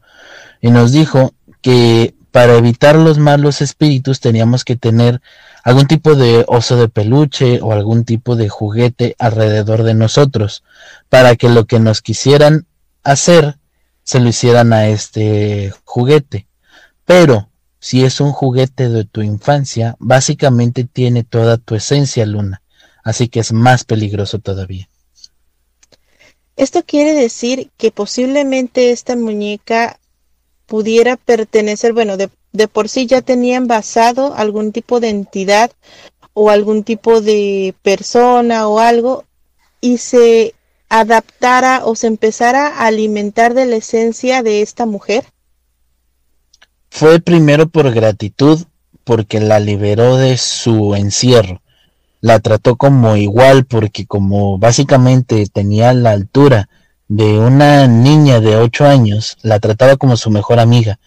y 0.61 0.71
nos 0.71 0.93
dijo 0.93 1.35
que 1.61 2.15
para 2.31 2.57
evitar 2.57 2.97
los 2.97 3.19
malos 3.19 3.63
espíritus 3.63 4.21
teníamos 4.21 4.65
que 4.65 4.77
tener 4.77 5.21
algún 5.63 5.87
tipo 5.87 6.15
de 6.15 6.45
oso 6.49 6.77
de 6.77 6.89
peluche 6.89 7.61
o 7.63 7.73
algún 7.73 8.05
tipo 8.05 8.37
de 8.37 8.49
juguete 8.49 9.15
alrededor 9.19 9.83
de 9.83 9.95
nosotros, 9.95 10.65
para 11.09 11.37
que 11.37 11.49
lo 11.49 11.67
que 11.67 11.79
nos 11.79 12.03
quisieran 12.03 12.67
hacer 13.03 13.57
se 14.03 14.21
lo 14.21 14.29
hicieran 14.29 14.73
a 14.73 14.89
este 14.89 15.73
juguete. 15.85 16.47
Pero 17.05 17.49
si 17.79 18.05
es 18.05 18.21
un 18.21 18.33
juguete 18.33 18.89
de 18.89 19.05
tu 19.05 19.23
infancia, 19.23 19.97
básicamente 19.99 20.85
tiene 20.85 21.23
toda 21.23 21.57
tu 21.57 21.75
esencia, 21.75 22.27
Luna, 22.27 22.63
así 23.03 23.29
que 23.29 23.41
es 23.41 23.53
más 23.53 23.85
peligroso 23.85 24.39
todavía. 24.39 24.89
Esto 26.57 26.85
quiere 26.85 27.13
decir 27.13 27.71
que 27.77 27.91
posiblemente 27.91 28.91
esta 28.91 29.17
muñeca 29.17 29.99
pudiera 30.67 31.17
pertenecer, 31.17 31.93
bueno, 31.93 32.17
de, 32.17 32.29
por 32.69 32.89
sí 32.89 33.07
ya 33.07 33.23
tenían 33.23 33.67
basado 33.67 34.35
algún 34.35 34.73
tipo 34.73 35.01
de 35.01 35.11
entidad 35.11 35.73
o 36.33 36.51
algún 36.51 36.85
tipo 36.85 37.21
de 37.21 37.75
persona 37.83 38.69
o 38.69 38.79
algo 38.79 39.25
y 39.81 39.99
se 39.99 40.55
adaptara 40.89 41.83
o 41.85 41.97
se 41.97 42.07
empezara 42.07 42.69
a 42.69 42.87
alimentar 42.87 43.55
de 43.55 43.67
la 43.67 43.77
esencia 43.77 44.43
de 44.43 44.63
esta 44.63 44.87
mujer? 44.87 45.25
fue 46.95 47.19
primero 47.19 47.69
por 47.69 47.93
gratitud 47.93 48.61
porque 49.03 49.41
la 49.41 49.59
liberó 49.59 50.17
de 50.17 50.37
su 50.37 50.95
encierro. 50.95 51.61
La 52.25 52.39
trató 52.39 52.77
como 52.77 53.17
igual 53.17 53.67
porque 53.67 54.07
como 54.07 54.57
básicamente 54.57 55.45
tenía 55.53 55.93
la 55.93 56.13
altura 56.13 56.71
de 57.07 57.39
una 57.39 57.87
niña 57.87 58.41
de 58.41 58.57
8 58.57 58.87
años, 58.87 59.37
la 59.43 59.61
trataba 59.61 59.99
como 59.99 60.17
su 60.17 60.31
mejor 60.31 60.59
amiga. 60.59 60.99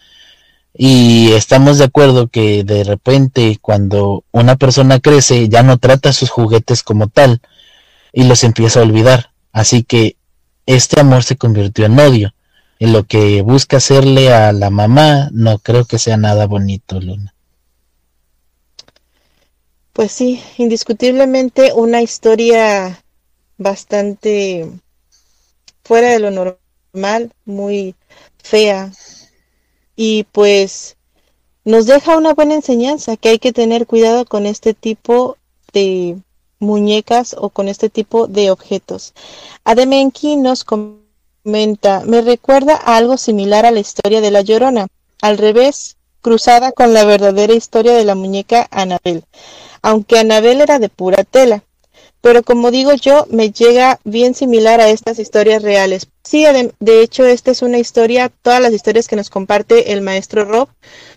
Y 0.72 1.32
estamos 1.32 1.78
de 1.78 1.86
acuerdo 1.86 2.28
que 2.28 2.62
de 2.62 2.84
repente 2.84 3.58
cuando 3.60 4.22
una 4.30 4.54
persona 4.54 5.00
crece 5.00 5.48
ya 5.48 5.64
no 5.64 5.78
trata 5.78 6.12
sus 6.12 6.30
juguetes 6.30 6.84
como 6.84 7.08
tal 7.08 7.40
y 8.12 8.22
los 8.22 8.44
empieza 8.44 8.78
a 8.78 8.84
olvidar. 8.84 9.32
Así 9.50 9.82
que 9.82 10.14
este 10.66 11.00
amor 11.00 11.24
se 11.24 11.36
convirtió 11.36 11.86
en 11.86 11.98
odio. 11.98 12.32
Y 12.78 12.86
lo 12.86 13.02
que 13.02 13.42
busca 13.42 13.78
hacerle 13.78 14.32
a 14.32 14.52
la 14.52 14.70
mamá 14.70 15.30
no 15.32 15.58
creo 15.58 15.84
que 15.84 15.98
sea 15.98 16.16
nada 16.16 16.46
bonito, 16.46 17.00
Luna. 17.00 17.34
Pues 19.98 20.12
sí, 20.12 20.40
indiscutiblemente 20.58 21.72
una 21.72 22.02
historia 22.02 23.02
bastante 23.56 24.70
fuera 25.82 26.10
de 26.10 26.20
lo 26.20 26.30
normal, 26.30 27.32
muy 27.44 27.96
fea. 28.40 28.92
Y 29.96 30.22
pues 30.30 30.96
nos 31.64 31.86
deja 31.86 32.16
una 32.16 32.34
buena 32.34 32.54
enseñanza 32.54 33.16
que 33.16 33.30
hay 33.30 33.38
que 33.40 33.52
tener 33.52 33.88
cuidado 33.88 34.24
con 34.24 34.46
este 34.46 34.72
tipo 34.72 35.36
de 35.72 36.16
muñecas 36.60 37.34
o 37.36 37.50
con 37.50 37.66
este 37.66 37.88
tipo 37.88 38.28
de 38.28 38.52
objetos. 38.52 39.14
Ademenki 39.64 40.36
nos 40.36 40.62
comenta, 40.62 42.04
me 42.06 42.20
recuerda 42.20 42.76
algo 42.76 43.16
similar 43.16 43.66
a 43.66 43.72
la 43.72 43.80
historia 43.80 44.20
de 44.20 44.30
la 44.30 44.42
Llorona, 44.42 44.86
al 45.22 45.38
revés, 45.38 45.96
cruzada 46.20 46.70
con 46.70 46.94
la 46.94 47.04
verdadera 47.04 47.54
historia 47.54 47.94
de 47.94 48.04
la 48.04 48.14
muñeca 48.14 48.68
Anabel 48.70 49.24
aunque 49.82 50.18
Anabel 50.18 50.60
era 50.60 50.78
de 50.78 50.88
pura 50.88 51.24
tela. 51.24 51.62
Pero 52.20 52.42
como 52.42 52.70
digo 52.70 52.92
yo, 52.94 53.26
me 53.30 53.52
llega 53.52 54.00
bien 54.04 54.34
similar 54.34 54.80
a 54.80 54.90
estas 54.90 55.18
historias 55.18 55.62
reales. 55.62 56.08
Sí, 56.24 56.44
de, 56.80 57.02
hecho, 57.02 57.24
esta 57.24 57.52
es 57.52 57.62
una 57.62 57.78
historia, 57.78 58.28
todas 58.28 58.60
las 58.60 58.72
historias 58.72 59.06
que 59.06 59.16
nos 59.16 59.30
comparte 59.30 59.92
el 59.92 60.02
maestro 60.02 60.44
Rob 60.44 60.68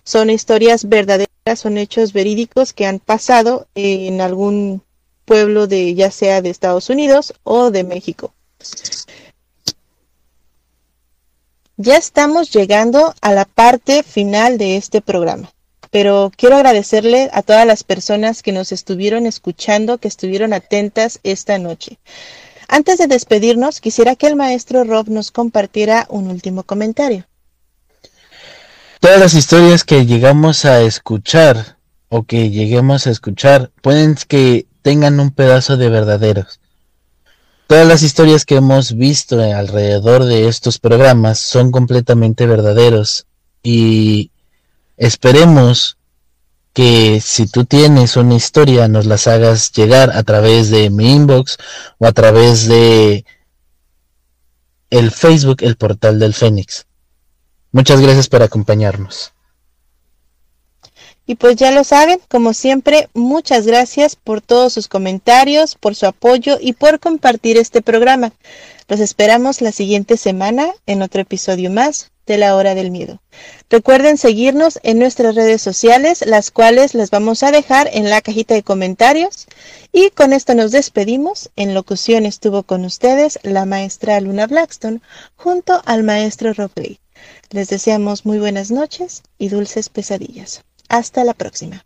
son 0.03 0.29
historias 0.29 0.87
verdaderas, 0.87 1.27
son 1.55 1.77
hechos 1.77 2.13
verídicos 2.13 2.73
que 2.73 2.85
han 2.85 2.99
pasado 2.99 3.67
en 3.73 4.21
algún 4.21 4.83
pueblo 5.25 5.67
de 5.67 5.95
ya 5.95 6.11
sea 6.11 6.41
de 6.41 6.49
Estados 6.49 6.89
Unidos 6.89 7.33
o 7.43 7.71
de 7.71 7.83
México. 7.83 8.33
Ya 11.77 11.97
estamos 11.97 12.51
llegando 12.51 13.15
a 13.21 13.33
la 13.33 13.45
parte 13.45 14.03
final 14.03 14.59
de 14.59 14.77
este 14.77 15.01
programa 15.01 15.51
pero 15.91 16.31
quiero 16.35 16.55
agradecerle 16.55 17.29
a 17.33 17.43
todas 17.43 17.67
las 17.67 17.83
personas 17.83 18.41
que 18.41 18.53
nos 18.53 18.71
estuvieron 18.71 19.27
escuchando, 19.27 19.97
que 19.97 20.07
estuvieron 20.07 20.53
atentas 20.53 21.19
esta 21.23 21.59
noche. 21.59 21.99
Antes 22.69 22.97
de 22.97 23.07
despedirnos, 23.07 23.81
quisiera 23.81 24.15
que 24.15 24.27
el 24.27 24.37
maestro 24.37 24.85
Rob 24.85 25.09
nos 25.09 25.31
compartiera 25.31 26.07
un 26.09 26.29
último 26.29 26.63
comentario. 26.63 27.25
Todas 29.01 29.19
las 29.19 29.33
historias 29.33 29.83
que 29.83 30.05
llegamos 30.05 30.63
a 30.63 30.81
escuchar 30.81 31.77
o 32.07 32.23
que 32.23 32.49
lleguemos 32.49 33.07
a 33.07 33.11
escuchar 33.11 33.71
pueden 33.81 34.15
que 34.27 34.67
tengan 34.81 35.19
un 35.19 35.31
pedazo 35.31 35.75
de 35.75 35.89
verdaderos. 35.89 36.61
Todas 37.67 37.87
las 37.87 38.03
historias 38.03 38.45
que 38.45 38.55
hemos 38.55 38.95
visto 38.95 39.39
alrededor 39.39 40.23
de 40.23 40.47
estos 40.47 40.79
programas 40.79 41.39
son 41.39 41.71
completamente 41.71 42.45
verdaderos 42.45 43.27
y 43.63 44.30
Esperemos 45.01 45.97
que 46.73 47.21
si 47.21 47.47
tú 47.47 47.65
tienes 47.65 48.17
una 48.17 48.35
historia 48.35 48.87
nos 48.87 49.07
las 49.07 49.25
hagas 49.25 49.71
llegar 49.71 50.11
a 50.11 50.21
través 50.21 50.69
de 50.69 50.91
mi 50.91 51.11
inbox 51.11 51.57
o 51.97 52.05
a 52.05 52.11
través 52.11 52.67
de 52.67 53.25
el 54.91 55.09
Facebook, 55.09 55.63
el 55.63 55.75
portal 55.75 56.19
del 56.19 56.35
Fénix. 56.35 56.85
Muchas 57.71 57.99
gracias 57.99 58.29
por 58.29 58.43
acompañarnos. 58.43 59.33
Y 61.25 61.33
pues 61.33 61.55
ya 61.55 61.71
lo 61.71 61.83
saben, 61.83 62.19
como 62.27 62.53
siempre, 62.53 63.09
muchas 63.15 63.65
gracias 63.65 64.15
por 64.15 64.39
todos 64.39 64.71
sus 64.71 64.87
comentarios, 64.87 65.73
por 65.73 65.95
su 65.95 66.05
apoyo 66.05 66.59
y 66.61 66.73
por 66.73 66.99
compartir 66.99 67.57
este 67.57 67.81
programa. 67.81 68.33
Los 68.91 68.99
esperamos 68.99 69.61
la 69.61 69.71
siguiente 69.71 70.17
semana 70.17 70.69
en 70.85 71.01
otro 71.01 71.21
episodio 71.21 71.71
más 71.71 72.11
de 72.25 72.37
la 72.37 72.57
hora 72.57 72.75
del 72.75 72.91
miedo. 72.91 73.21
Recuerden 73.69 74.17
seguirnos 74.17 74.81
en 74.83 74.99
nuestras 74.99 75.33
redes 75.33 75.61
sociales, 75.61 76.25
las 76.27 76.51
cuales 76.51 76.93
les 76.93 77.09
vamos 77.09 77.41
a 77.41 77.51
dejar 77.51 77.89
en 77.93 78.09
la 78.09 78.19
cajita 78.19 78.53
de 78.53 78.63
comentarios. 78.63 79.47
Y 79.93 80.09
con 80.09 80.33
esto 80.33 80.55
nos 80.55 80.71
despedimos. 80.71 81.51
En 81.55 81.73
locución 81.73 82.25
estuvo 82.25 82.63
con 82.63 82.83
ustedes 82.83 83.39
la 83.43 83.63
maestra 83.63 84.19
Luna 84.19 84.45
Blackstone 84.45 84.99
junto 85.37 85.81
al 85.85 86.03
maestro 86.03 86.51
Robley. 86.51 86.99
Les 87.49 87.69
deseamos 87.69 88.25
muy 88.25 88.39
buenas 88.39 88.71
noches 88.71 89.23
y 89.37 89.47
dulces 89.47 89.87
pesadillas. 89.87 90.65
Hasta 90.89 91.23
la 91.23 91.33
próxima. 91.33 91.85